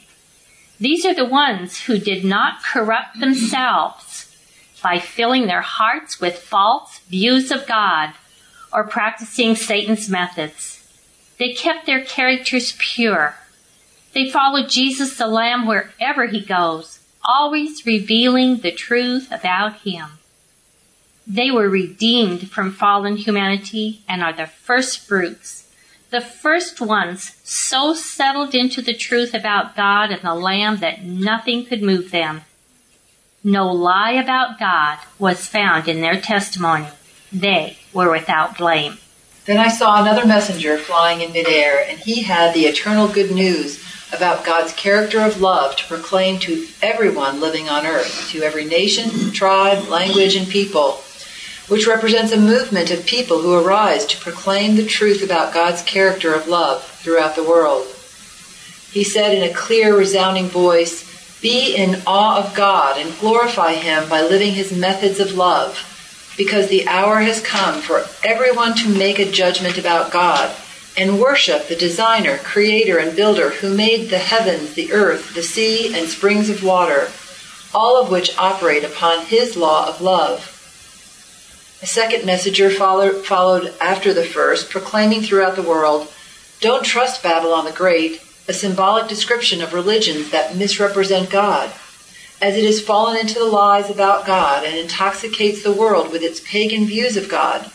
These 0.80 1.04
are 1.04 1.14
the 1.14 1.24
ones 1.24 1.82
who 1.82 1.98
did 1.98 2.24
not 2.24 2.62
corrupt 2.62 3.20
themselves 3.20 4.36
by 4.82 4.98
filling 4.98 5.46
their 5.46 5.60
hearts 5.60 6.20
with 6.20 6.38
false 6.38 7.00
views 7.08 7.50
of 7.50 7.66
God 7.66 8.14
or 8.72 8.84
practicing 8.84 9.56
Satan's 9.56 10.08
methods. 10.08 10.77
They 11.38 11.52
kept 11.52 11.86
their 11.86 12.04
characters 12.04 12.74
pure. 12.78 13.36
They 14.12 14.30
followed 14.30 14.68
Jesus 14.68 15.16
the 15.16 15.28
Lamb 15.28 15.66
wherever 15.66 16.26
he 16.26 16.40
goes, 16.40 16.98
always 17.24 17.86
revealing 17.86 18.58
the 18.58 18.72
truth 18.72 19.30
about 19.30 19.80
him. 19.80 20.18
They 21.26 21.50
were 21.50 21.68
redeemed 21.68 22.50
from 22.50 22.72
fallen 22.72 23.16
humanity 23.16 24.00
and 24.08 24.22
are 24.22 24.32
the 24.32 24.46
first 24.46 24.98
fruits, 25.00 25.70
the 26.10 26.22
first 26.22 26.80
ones 26.80 27.36
so 27.44 27.92
settled 27.92 28.54
into 28.54 28.80
the 28.80 28.94
truth 28.94 29.34
about 29.34 29.76
God 29.76 30.10
and 30.10 30.22
the 30.22 30.34
Lamb 30.34 30.78
that 30.78 31.04
nothing 31.04 31.66
could 31.66 31.82
move 31.82 32.10
them. 32.10 32.42
No 33.44 33.70
lie 33.70 34.12
about 34.12 34.58
God 34.58 34.98
was 35.18 35.46
found 35.46 35.86
in 35.86 36.00
their 36.00 36.20
testimony. 36.20 36.88
They 37.30 37.76
were 37.92 38.10
without 38.10 38.56
blame. 38.56 38.96
Then 39.48 39.56
I 39.56 39.68
saw 39.68 39.98
another 39.98 40.26
messenger 40.26 40.76
flying 40.76 41.22
in 41.22 41.32
midair, 41.32 41.82
and 41.88 41.98
he 41.98 42.20
had 42.20 42.52
the 42.52 42.66
eternal 42.66 43.08
good 43.08 43.30
news 43.30 43.82
about 44.12 44.44
God's 44.44 44.74
character 44.74 45.22
of 45.22 45.40
love 45.40 45.74
to 45.76 45.86
proclaim 45.86 46.38
to 46.40 46.66
everyone 46.82 47.40
living 47.40 47.66
on 47.66 47.86
earth, 47.86 48.28
to 48.32 48.42
every 48.42 48.66
nation, 48.66 49.32
tribe, 49.32 49.88
language, 49.88 50.36
and 50.36 50.46
people 50.50 51.02
which 51.68 51.86
represents 51.86 52.30
a 52.30 52.36
movement 52.36 52.90
of 52.90 53.06
people 53.06 53.40
who 53.40 53.54
arise 53.54 54.04
to 54.04 54.18
proclaim 54.18 54.76
the 54.76 54.84
truth 54.84 55.22
about 55.22 55.54
God's 55.54 55.80
character 55.80 56.34
of 56.34 56.46
love 56.46 56.84
throughout 57.00 57.34
the 57.34 57.42
world. 57.42 57.86
He 58.90 59.02
said 59.02 59.34
in 59.34 59.42
a 59.42 59.54
clear, 59.54 59.96
resounding 59.96 60.48
voice, 60.48 61.08
Be 61.40 61.74
in 61.74 62.02
awe 62.06 62.36
of 62.36 62.54
God 62.54 63.00
and 63.00 63.18
glorify 63.18 63.72
Him 63.72 64.10
by 64.10 64.20
living 64.20 64.52
His 64.52 64.72
methods 64.72 65.18
of 65.20 65.32
love, 65.32 65.97
because 66.38 66.68
the 66.68 66.88
hour 66.88 67.20
has 67.20 67.42
come 67.42 67.82
for 67.82 68.06
everyone 68.24 68.74
to 68.76 68.88
make 68.88 69.18
a 69.18 69.30
judgment 69.30 69.76
about 69.76 70.12
God 70.12 70.54
and 70.96 71.20
worship 71.20 71.68
the 71.68 71.76
designer, 71.76 72.38
creator, 72.38 72.96
and 72.98 73.14
builder 73.14 73.50
who 73.50 73.74
made 73.74 74.08
the 74.08 74.18
heavens, 74.18 74.74
the 74.74 74.92
earth, 74.92 75.34
the 75.34 75.42
sea, 75.42 75.94
and 75.94 76.08
springs 76.08 76.48
of 76.48 76.64
water, 76.64 77.10
all 77.74 78.00
of 78.00 78.10
which 78.10 78.38
operate 78.38 78.84
upon 78.84 79.26
His 79.26 79.56
law 79.56 79.88
of 79.88 80.00
love. 80.00 80.54
A 81.82 81.86
second 81.86 82.24
messenger 82.24 82.70
followed 82.70 83.74
after 83.80 84.14
the 84.14 84.24
first, 84.24 84.70
proclaiming 84.70 85.22
throughout 85.22 85.56
the 85.56 85.62
world, 85.62 86.12
Don't 86.60 86.84
trust 86.84 87.22
Babylon 87.22 87.64
the 87.64 87.72
Great, 87.72 88.20
a 88.48 88.52
symbolic 88.52 89.08
description 89.08 89.60
of 89.60 89.74
religions 89.74 90.30
that 90.30 90.56
misrepresent 90.56 91.30
God, 91.30 91.72
as 92.40 92.56
it 92.56 92.64
has 92.64 92.80
fallen 92.80 93.16
into 93.16 93.38
the 93.38 93.44
lies 93.44 93.90
about 93.90 94.26
God 94.26 94.64
and 94.64 94.76
intoxicates 94.76 95.62
the 95.62 95.72
world 95.72 96.12
with 96.12 96.22
its 96.22 96.40
pagan 96.40 96.84
views 96.86 97.16
of 97.16 97.28
God, 97.28 97.70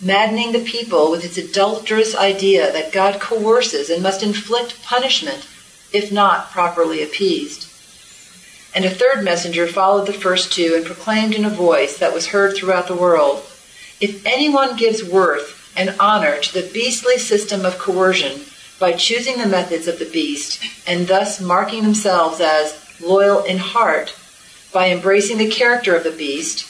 maddening 0.00 0.52
the 0.52 0.60
people 0.60 1.10
with 1.10 1.24
its 1.24 1.36
adulterous 1.36 2.14
idea 2.14 2.72
that 2.72 2.92
God 2.92 3.20
coerces 3.20 3.90
and 3.90 4.02
must 4.02 4.22
inflict 4.22 4.82
punishment 4.82 5.46
if 5.92 6.12
not 6.12 6.50
properly 6.50 7.02
appeased. 7.02 7.66
And 8.74 8.84
a 8.84 8.90
third 8.90 9.24
messenger 9.24 9.66
followed 9.66 10.06
the 10.06 10.12
first 10.12 10.52
two 10.52 10.74
and 10.76 10.84
proclaimed 10.84 11.34
in 11.34 11.44
a 11.44 11.50
voice 11.50 11.98
that 11.98 12.14
was 12.14 12.28
heard 12.28 12.54
throughout 12.54 12.86
the 12.86 12.94
world 12.94 13.44
If 14.00 14.24
anyone 14.24 14.76
gives 14.76 15.02
worth 15.02 15.72
and 15.76 15.96
honor 15.98 16.38
to 16.38 16.52
the 16.54 16.70
beastly 16.72 17.18
system 17.18 17.64
of 17.64 17.78
coercion 17.78 18.42
by 18.78 18.92
choosing 18.92 19.38
the 19.38 19.46
methods 19.46 19.88
of 19.88 19.98
the 19.98 20.04
beast 20.04 20.62
and 20.86 21.08
thus 21.08 21.40
marking 21.40 21.82
themselves 21.82 22.40
as 22.40 22.87
loyal 23.00 23.44
in 23.44 23.58
heart 23.58 24.14
by 24.72 24.90
embracing 24.90 25.38
the 25.38 25.50
character 25.50 25.94
of 25.94 26.04
the 26.04 26.10
beast, 26.10 26.66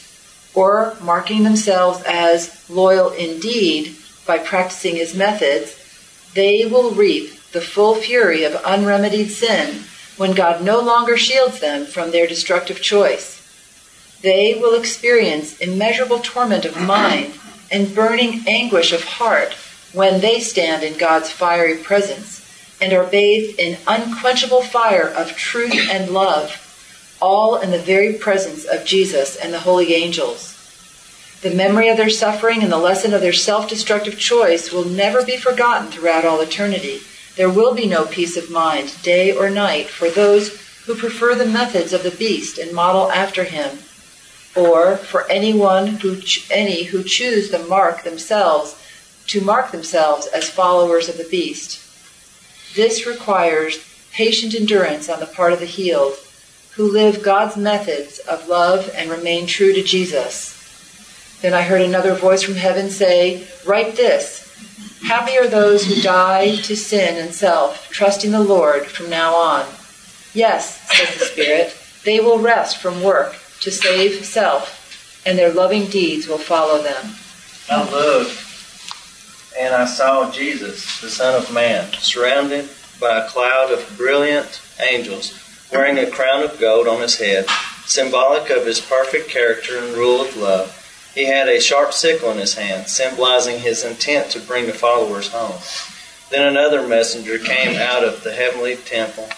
or 0.55 0.97
marking 1.01 1.43
themselves 1.43 2.03
as 2.07 2.68
loyal 2.70 3.11
indeed 3.11 3.97
by 4.26 4.39
practicing 4.39 4.97
his 4.97 5.14
methods, 5.14 5.76
they 6.35 6.64
will 6.64 6.91
reap 6.91 7.31
the 7.53 7.61
full 7.61 7.95
fury 7.95 8.45
of 8.45 8.55
unremedied 8.64 9.31
sin 9.31 9.85
when 10.16 10.35
God 10.35 10.62
no 10.62 10.81
longer 10.81 11.16
shields 11.16 11.61
them 11.61 11.87
from 11.87 12.11
their 12.11 12.26
destructive 12.26 12.83
choice. 12.83 13.37
They 14.22 14.59
will 14.61 14.79
experience 14.79 15.59
immeasurable 15.59 16.18
torment 16.18 16.64
of 16.64 16.81
mind 16.81 17.35
and 17.70 17.95
burning 17.95 18.45
anguish 18.47 18.93
of 18.93 19.05
heart 19.05 19.55
when 19.93 20.20
they 20.20 20.41
stand 20.41 20.83
in 20.83 20.99
God's 20.99 21.31
fiery 21.31 21.79
presence 21.79 22.38
and 22.81 22.93
are 22.93 23.05
bathed 23.05 23.59
in 23.59 23.79
unquenchable 23.87 24.62
fire 24.62 25.09
of 25.09 25.37
truth 25.37 25.89
and 25.91 26.11
love, 26.11 27.16
all 27.20 27.57
in 27.57 27.70
the 27.70 27.79
very 27.79 28.14
presence 28.14 28.64
of 28.64 28.85
Jesus 28.85 29.37
and 29.37 29.53
the 29.53 29.61
holy 29.61 29.95
angels. 29.95 30.55
The 31.43 31.55
memory 31.55 31.89
of 31.89 31.97
their 31.97 32.11
suffering 32.11 32.62
and 32.62 32.72
the 32.72 32.79
lesson 32.79 33.14
of 33.14 33.20
their 33.20 33.33
self 33.33 33.68
destructive 33.68 34.18
choice 34.18 34.72
will 34.72 34.85
never 34.85 35.24
be 35.24 35.37
forgotten 35.37 35.89
throughout 35.89 36.24
all 36.24 36.41
eternity. 36.41 37.01
There 37.37 37.51
will 37.51 37.74
be 37.74 37.87
no 37.87 38.07
peace 38.07 38.37
of 38.37 38.51
mind, 38.51 39.01
day 39.03 39.33
or 39.33 39.49
night, 39.49 39.89
for 39.89 40.11
those 40.11 40.61
who 40.87 40.97
prefer 40.97 41.35
the 41.35 41.47
methods 41.47 41.93
of 41.93 42.03
the 42.03 42.11
beast 42.11 42.59
and 42.59 42.72
model 42.72 43.12
after 43.12 43.45
him, 43.45 43.79
or 44.57 44.97
for 44.97 45.31
anyone 45.31 45.87
who 45.87 46.20
any 46.51 46.85
who 46.85 47.05
choose 47.05 47.51
to 47.51 47.59
mark 47.61 48.03
themselves 48.03 48.74
to 49.29 49.41
mark 49.43 49.70
themselves 49.70 50.26
as 50.26 50.49
followers 50.49 51.09
of 51.09 51.18
the 51.18 51.29
beast. 51.31 51.88
This 52.75 53.07
requires 53.07 53.79
patient 54.12 54.55
endurance 54.55 55.09
on 55.09 55.21
the 55.21 55.27
part 55.27 55.53
of 55.53 55.61
the 55.61 55.66
healed, 55.66 56.14
who 56.73 56.91
live 56.91 57.23
God's 57.23 57.57
methods 57.57 58.19
of 58.21 58.49
love 58.49 58.91
and 58.95 59.11
remain 59.11 59.47
true 59.47 59.73
to 59.73 59.83
Jesus. 59.83 60.55
Then 61.41 61.55
I 61.55 61.62
heard 61.62 61.83
another 61.83 62.14
voice 62.14 62.43
from 62.43 62.55
heaven 62.55 62.91
say, 62.91 63.47
Write 63.66 63.97
this 63.97 64.45
Happy 65.07 65.39
are 65.39 65.47
those 65.47 65.87
who 65.87 66.03
die 66.03 66.57
to 66.57 66.77
sin 66.77 67.16
and 67.16 67.33
self, 67.33 67.89
trusting 67.91 68.33
the 68.33 68.41
Lord 68.41 68.87
from 68.87 69.09
now 69.09 69.35
on. 69.35 69.66
Yes, 70.35 70.81
says 70.91 71.19
the 71.19 71.25
Spirit, 71.25 71.77
they 72.05 72.21
will 72.21 72.39
rest 72.39 72.79
from 72.79 73.03
work 73.03 73.37
to 73.61 73.71
save 73.71 74.25
self, 74.25 75.23
and 75.25 75.39
their 75.39 75.53
loving 75.53 75.87
deeds 75.87 76.27
will 76.27 76.39
follow 76.39 76.83
them. 76.83 77.14
I 77.71 77.91
looked, 77.91 78.31
and 79.59 79.75
I 79.75 79.87
saw 79.87 80.31
Jesus, 80.31 81.01
the 81.01 81.11
Son 81.11 81.35
of 81.35 81.53
Man, 81.53 81.93
surrounded 81.95 82.69
by 83.01 83.19
a 83.19 83.29
cloud 83.29 83.73
of 83.73 83.97
brilliant 83.97 84.61
angels, 84.91 85.39
wearing 85.73 85.99
a 85.99 86.11
crown 86.11 86.43
of 86.43 86.61
gold 86.61 86.87
on 86.87 87.01
his 87.01 87.19
head, 87.19 87.47
symbolic 87.85 88.51
of 88.51 88.67
his 88.67 88.81
perfect 88.81 89.29
character 89.29 89.79
and 89.79 89.97
rule 89.97 90.21
of 90.21 90.37
love. 90.37 90.75
He 91.15 91.25
had 91.25 91.49
a 91.49 91.61
sharp 91.61 91.93
sickle 91.93 92.31
in 92.31 92.39
his 92.39 92.55
hand, 92.55 92.89
symbolizing 92.89 93.61
his 93.61 93.85
intent 93.85 94.31
to 94.31 94.41
bring 94.41 94.67
the 94.67 94.73
followers 94.73 95.29
home. 95.29 95.59
Then 96.31 96.47
another 96.47 96.87
messenger 96.87 97.39
came 97.39 97.77
out 97.81 98.05
of 98.05 98.23
the 98.23 98.33
heavenly 98.33 98.77
temple 98.77 99.29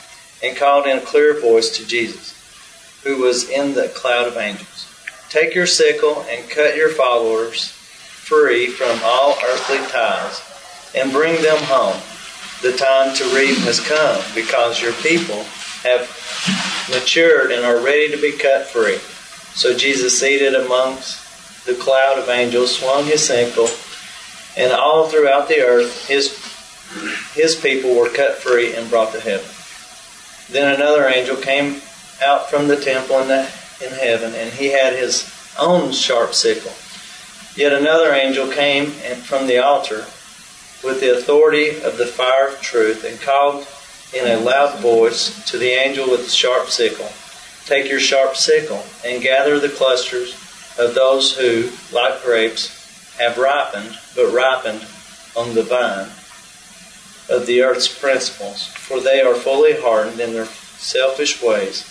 and 0.42 0.56
called 0.56 0.86
in 0.86 0.98
a 0.98 1.02
clear 1.02 1.40
voice 1.40 1.76
to 1.76 1.86
Jesus, 1.86 2.34
who 3.04 3.22
was 3.22 3.48
in 3.48 3.74
the 3.74 3.88
cloud 3.88 4.26
of 4.26 4.36
angels 4.36 4.86
Take 5.30 5.54
your 5.54 5.68
sickle 5.68 6.26
and 6.28 6.50
cut 6.50 6.76
your 6.76 6.88
followers 6.88 7.79
free 8.30 8.68
from 8.68 8.96
all 9.02 9.34
earthly 9.44 9.78
ties 9.90 10.40
and 10.94 11.10
bring 11.10 11.42
them 11.42 11.58
home. 11.64 12.00
The 12.62 12.78
time 12.78 13.12
to 13.16 13.24
reap 13.34 13.58
has 13.66 13.80
come 13.80 14.22
because 14.36 14.80
your 14.80 14.92
people 14.92 15.42
have 15.82 16.06
matured 16.88 17.50
and 17.50 17.64
are 17.64 17.82
ready 17.82 18.08
to 18.12 18.16
be 18.16 18.30
cut 18.30 18.68
free. 18.68 18.98
So 19.54 19.76
Jesus, 19.76 20.20
seated 20.20 20.54
amongst 20.54 21.66
the 21.66 21.74
cloud 21.74 22.18
of 22.18 22.28
angels 22.28 22.78
swung 22.78 23.06
his 23.06 23.26
sickle, 23.26 23.68
and 24.56 24.72
all 24.72 25.08
throughout 25.08 25.48
the 25.48 25.62
earth 25.62 26.06
his, 26.06 26.30
his 27.34 27.56
people 27.56 27.96
were 27.96 28.10
cut 28.10 28.36
free 28.36 28.76
and 28.76 28.88
brought 28.88 29.12
to 29.12 29.20
heaven. 29.20 29.50
Then 30.50 30.72
another 30.76 31.08
angel 31.08 31.36
came 31.36 31.82
out 32.22 32.48
from 32.48 32.68
the 32.68 32.80
temple 32.80 33.18
in, 33.22 33.28
the, 33.28 33.40
in 33.84 33.92
heaven, 33.92 34.34
and 34.36 34.52
he 34.52 34.68
had 34.68 34.94
his 34.94 35.28
own 35.58 35.90
sharp 35.90 36.32
sickle. 36.32 36.72
Yet 37.56 37.72
another 37.72 38.12
angel 38.12 38.50
came 38.50 38.86
from 38.86 39.46
the 39.46 39.58
altar 39.58 40.06
with 40.82 41.00
the 41.00 41.16
authority 41.16 41.80
of 41.82 41.98
the 41.98 42.06
fire 42.06 42.48
of 42.48 42.60
truth 42.60 43.04
and 43.04 43.20
called 43.20 43.66
in 44.14 44.26
a 44.26 44.40
loud 44.40 44.80
voice 44.80 45.44
to 45.50 45.58
the 45.58 45.70
angel 45.70 46.10
with 46.10 46.24
the 46.24 46.30
sharp 46.30 46.68
sickle 46.68 47.10
Take 47.70 47.88
your 47.88 48.00
sharp 48.00 48.34
sickle 48.34 48.84
and 49.04 49.22
gather 49.22 49.60
the 49.60 49.68
clusters 49.68 50.34
of 50.76 50.94
those 50.96 51.36
who, 51.36 51.70
like 51.92 52.20
grapes, 52.24 53.14
have 53.16 53.38
ripened, 53.38 53.96
but 54.16 54.32
ripened 54.32 54.84
on 55.36 55.54
the 55.54 55.62
vine 55.62 56.08
of 57.28 57.46
the 57.46 57.62
earth's 57.62 57.86
principles, 57.86 58.66
for 58.66 58.98
they 58.98 59.20
are 59.20 59.36
fully 59.36 59.80
hardened 59.80 60.18
in 60.18 60.32
their 60.32 60.46
selfish 60.46 61.40
ways. 61.40 61.84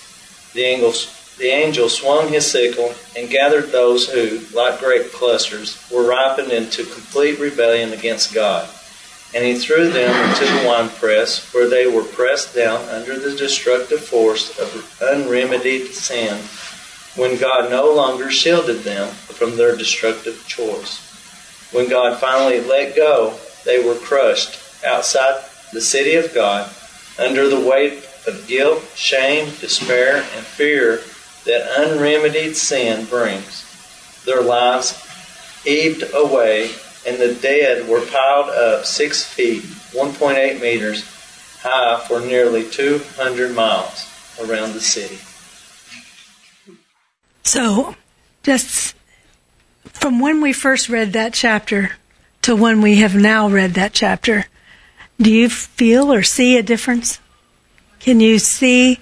The 0.53 0.63
angel, 0.63 0.91
the 1.39 1.47
angel 1.47 1.87
swung 1.87 2.27
his 2.27 2.51
sickle 2.51 2.93
and 3.17 3.29
gathered 3.29 3.71
those 3.71 4.07
who, 4.09 4.41
like 4.53 4.79
grape 4.79 5.11
clusters, 5.13 5.81
were 5.89 6.07
ripened 6.07 6.51
into 6.51 6.83
complete 6.83 7.39
rebellion 7.39 7.93
against 7.93 8.33
God. 8.33 8.69
And 9.33 9.45
he 9.45 9.57
threw 9.57 9.89
them 9.89 10.29
into 10.29 10.45
the 10.45 10.67
winepress, 10.67 11.53
where 11.53 11.69
they 11.69 11.87
were 11.87 12.03
pressed 12.03 12.53
down 12.53 12.83
under 12.89 13.17
the 13.17 13.35
destructive 13.35 14.03
force 14.03 14.59
of 14.59 14.99
unremedied 15.01 15.93
sin 15.93 16.43
when 17.15 17.39
God 17.39 17.69
no 17.69 17.93
longer 17.93 18.29
shielded 18.29 18.79
them 18.79 19.07
from 19.09 19.55
their 19.55 19.75
destructive 19.75 20.45
choice. 20.47 20.99
When 21.71 21.89
God 21.89 22.19
finally 22.19 22.59
let 22.59 22.95
go, 22.95 23.37
they 23.65 23.83
were 23.83 23.95
crushed 23.95 24.59
outside 24.85 25.43
the 25.71 25.81
city 25.81 26.15
of 26.15 26.33
God 26.33 26.69
under 27.17 27.47
the 27.47 27.59
weight 27.59 28.07
of 28.27 28.47
guilt, 28.47 28.83
shame, 28.95 29.53
despair, 29.59 30.17
and 30.17 30.45
fear 30.45 31.01
that 31.45 31.79
unremedied 31.79 32.55
sin 32.55 33.05
brings. 33.05 33.65
Their 34.25 34.41
lives 34.41 34.93
ebbed 35.65 36.03
away, 36.13 36.71
and 37.07 37.17
the 37.17 37.33
dead 37.35 37.87
were 37.87 38.05
piled 38.05 38.49
up 38.49 38.85
six 38.85 39.23
feet, 39.23 39.63
1.8 39.63 40.61
meters 40.61 41.03
high 41.61 42.03
for 42.07 42.19
nearly 42.21 42.69
200 42.69 43.55
miles 43.55 44.07
around 44.39 44.73
the 44.73 44.81
city. 44.81 45.19
So, 47.43 47.95
just 48.43 48.95
from 49.85 50.19
when 50.19 50.41
we 50.41 50.53
first 50.53 50.87
read 50.89 51.13
that 51.13 51.33
chapter 51.33 51.91
to 52.43 52.55
when 52.55 52.81
we 52.81 52.97
have 52.97 53.15
now 53.15 53.49
read 53.49 53.73
that 53.73 53.93
chapter, 53.93 54.45
do 55.19 55.31
you 55.31 55.49
feel 55.49 56.13
or 56.13 56.23
see 56.23 56.57
a 56.57 56.63
difference? 56.63 57.19
Can 57.99 58.19
you 58.19 58.39
see 58.39 58.99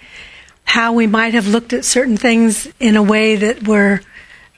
how 0.67 0.91
we 0.93 1.07
might 1.07 1.33
have 1.33 1.47
looked 1.47 1.73
at 1.73 1.85
certain 1.85 2.17
things 2.17 2.67
in 2.79 2.97
a 2.97 3.01
way 3.01 3.37
that 3.37 3.65
were 3.65 4.01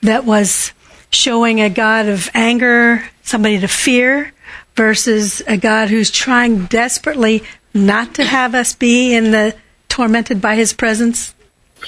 that 0.02 0.24
was 0.24 0.72
showing 1.10 1.60
a 1.60 1.70
God 1.70 2.08
of 2.08 2.28
anger, 2.34 3.08
somebody 3.22 3.60
to 3.60 3.68
fear, 3.68 4.32
versus 4.74 5.40
a 5.46 5.56
God 5.56 5.88
who's 5.88 6.10
trying 6.10 6.66
desperately 6.66 7.44
not 7.72 8.14
to 8.16 8.24
have 8.24 8.54
us 8.54 8.74
be 8.74 9.14
in 9.14 9.30
the 9.30 9.56
tormented 9.88 10.40
by 10.40 10.56
His 10.56 10.72
presence? 10.72 11.32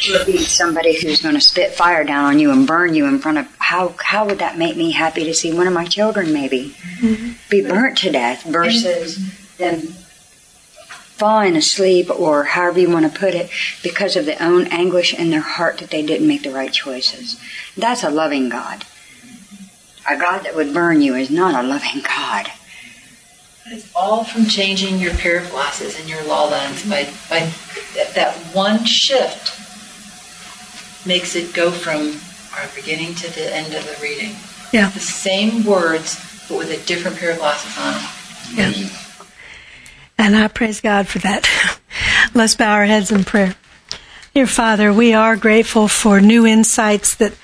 Would 0.09 0.27
be 0.27 0.39
somebody 0.39 0.99
who's 0.99 1.21
going 1.21 1.35
to 1.35 1.41
spit 1.41 1.73
fire 1.73 2.05
down 2.05 2.25
on 2.25 2.39
you 2.39 2.51
and 2.53 2.67
burn 2.67 2.95
you 2.95 3.07
in 3.07 3.19
front 3.19 3.39
of 3.39 3.57
how 3.59 3.95
how 3.99 4.27
would 4.27 4.39
that 4.39 4.57
make 4.57 4.77
me 4.77 4.93
happy 4.93 5.25
to 5.25 5.35
see 5.35 5.53
one 5.53 5.67
of 5.67 5.75
my 5.75 5.85
children 5.85 6.33
maybe 6.33 6.75
mm-hmm. 7.01 7.33
be 7.51 7.61
burnt 7.61 7.99
to 7.99 8.11
death 8.11 8.45
versus 8.45 9.19
them 9.59 9.83
falling 11.23 11.55
asleep 11.55 12.11
or 12.11 12.43
however 12.43 12.81
you 12.81 12.91
want 12.91 13.05
to 13.05 13.21
put 13.21 13.33
it 13.33 13.49
because 13.81 14.17
of 14.17 14.27
their 14.27 14.43
own 14.43 14.67
anguish 14.73 15.15
in 15.15 15.31
their 15.31 15.41
heart 15.41 15.79
that 15.79 15.89
they 15.89 16.05
didn't 16.05 16.27
make 16.27 16.43
the 16.43 16.51
right 16.51 16.73
choices. 16.73 17.41
That's 17.77 18.03
a 18.03 18.11
loving 18.11 18.49
God. 18.49 18.85
A 20.11 20.17
God 20.17 20.43
that 20.43 20.57
would 20.57 20.75
burn 20.75 21.01
you 21.01 21.15
is 21.15 21.31
not 21.31 21.55
a 21.55 21.65
loving 21.65 22.03
God. 22.03 22.51
It's 23.67 23.89
all 23.95 24.25
from 24.25 24.47
changing 24.47 24.99
your 24.99 25.15
pair 25.15 25.39
of 25.39 25.49
glasses 25.53 25.97
and 26.01 26.09
your 26.09 26.25
law 26.25 26.49
lens. 26.49 26.83
By, 26.91 27.05
by 27.31 27.53
that 28.17 28.35
one 28.53 28.85
shift 28.85 29.57
makes 31.07 31.37
it 31.37 31.55
go 31.55 31.71
from 31.71 32.19
our 32.61 32.69
beginning 32.75 33.15
to 33.15 33.33
the 33.33 33.55
end 33.55 33.73
of 33.75 33.85
the 33.85 33.97
reading. 34.03 34.35
Yeah. 34.73 34.91
The 34.91 34.99
same 34.99 35.63
words, 35.63 36.19
but 36.49 36.59
with 36.59 36.73
a 36.73 36.85
different 36.85 37.17
pair 37.17 37.31
of 37.31 37.39
glasses 37.39 37.79
on. 37.79 38.59
Yeah. 38.59 38.89
And 40.23 40.37
I 40.37 40.47
praise 40.47 40.81
God 40.81 41.09
for 41.09 41.19
that. 41.19 41.51
Let's 42.35 42.55
bow 42.55 42.75
our 42.75 42.85
heads 42.85 43.11
in 43.11 43.25
prayer. 43.25 43.57
Dear 44.35 44.47
Father, 44.47 44.93
we 44.93 45.15
are 45.15 45.35
grateful 45.35 45.89
for 45.89 46.21
new 46.21 46.47
insights 46.47 47.17
that 47.17 47.35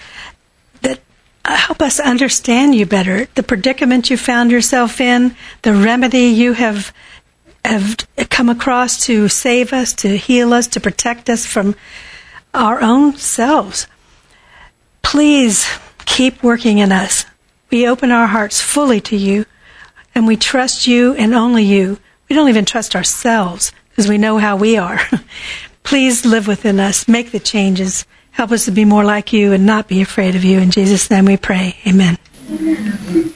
that 0.82 1.00
help 1.44 1.82
us 1.82 1.98
understand 1.98 2.76
you 2.76 2.86
better. 2.86 3.26
The 3.34 3.42
predicament 3.42 4.10
you 4.10 4.16
found 4.16 4.52
yourself 4.52 5.00
in, 5.00 5.34
the 5.62 5.74
remedy 5.74 6.26
you 6.26 6.52
have 6.52 6.94
have 7.64 7.96
come 8.30 8.48
across 8.48 9.06
to 9.06 9.28
save 9.28 9.72
us, 9.72 9.92
to 9.94 10.16
heal 10.16 10.52
us, 10.52 10.68
to 10.68 10.80
protect 10.80 11.28
us 11.28 11.44
from 11.44 11.74
our 12.54 12.80
own 12.80 13.16
selves. 13.16 13.88
Please 15.02 15.68
keep 16.06 16.44
working 16.44 16.78
in 16.78 16.92
us. 16.92 17.26
We 17.72 17.88
open 17.88 18.12
our 18.12 18.28
hearts 18.28 18.62
fully 18.62 19.00
to 19.00 19.16
you, 19.16 19.46
and 20.14 20.28
we 20.28 20.36
trust 20.36 20.86
you 20.86 21.14
and 21.14 21.34
only 21.34 21.64
you. 21.64 21.98
We 22.28 22.36
don't 22.36 22.48
even 22.48 22.64
trust 22.64 22.94
ourselves 22.94 23.72
because 23.90 24.08
we 24.08 24.18
know 24.18 24.38
how 24.38 24.56
we 24.56 24.76
are. 24.76 25.00
Please 25.82 26.26
live 26.26 26.46
within 26.46 26.80
us. 26.80 27.08
Make 27.08 27.30
the 27.30 27.40
changes. 27.40 28.04
Help 28.30 28.52
us 28.52 28.66
to 28.66 28.70
be 28.70 28.84
more 28.84 29.04
like 29.04 29.32
you 29.32 29.52
and 29.52 29.66
not 29.66 29.88
be 29.88 30.02
afraid 30.02 30.36
of 30.36 30.44
you. 30.44 30.58
In 30.58 30.70
Jesus' 30.70 31.10
name 31.10 31.24
we 31.24 31.36
pray. 31.36 31.76
Amen. 31.86 32.18
Amen. 32.50 33.34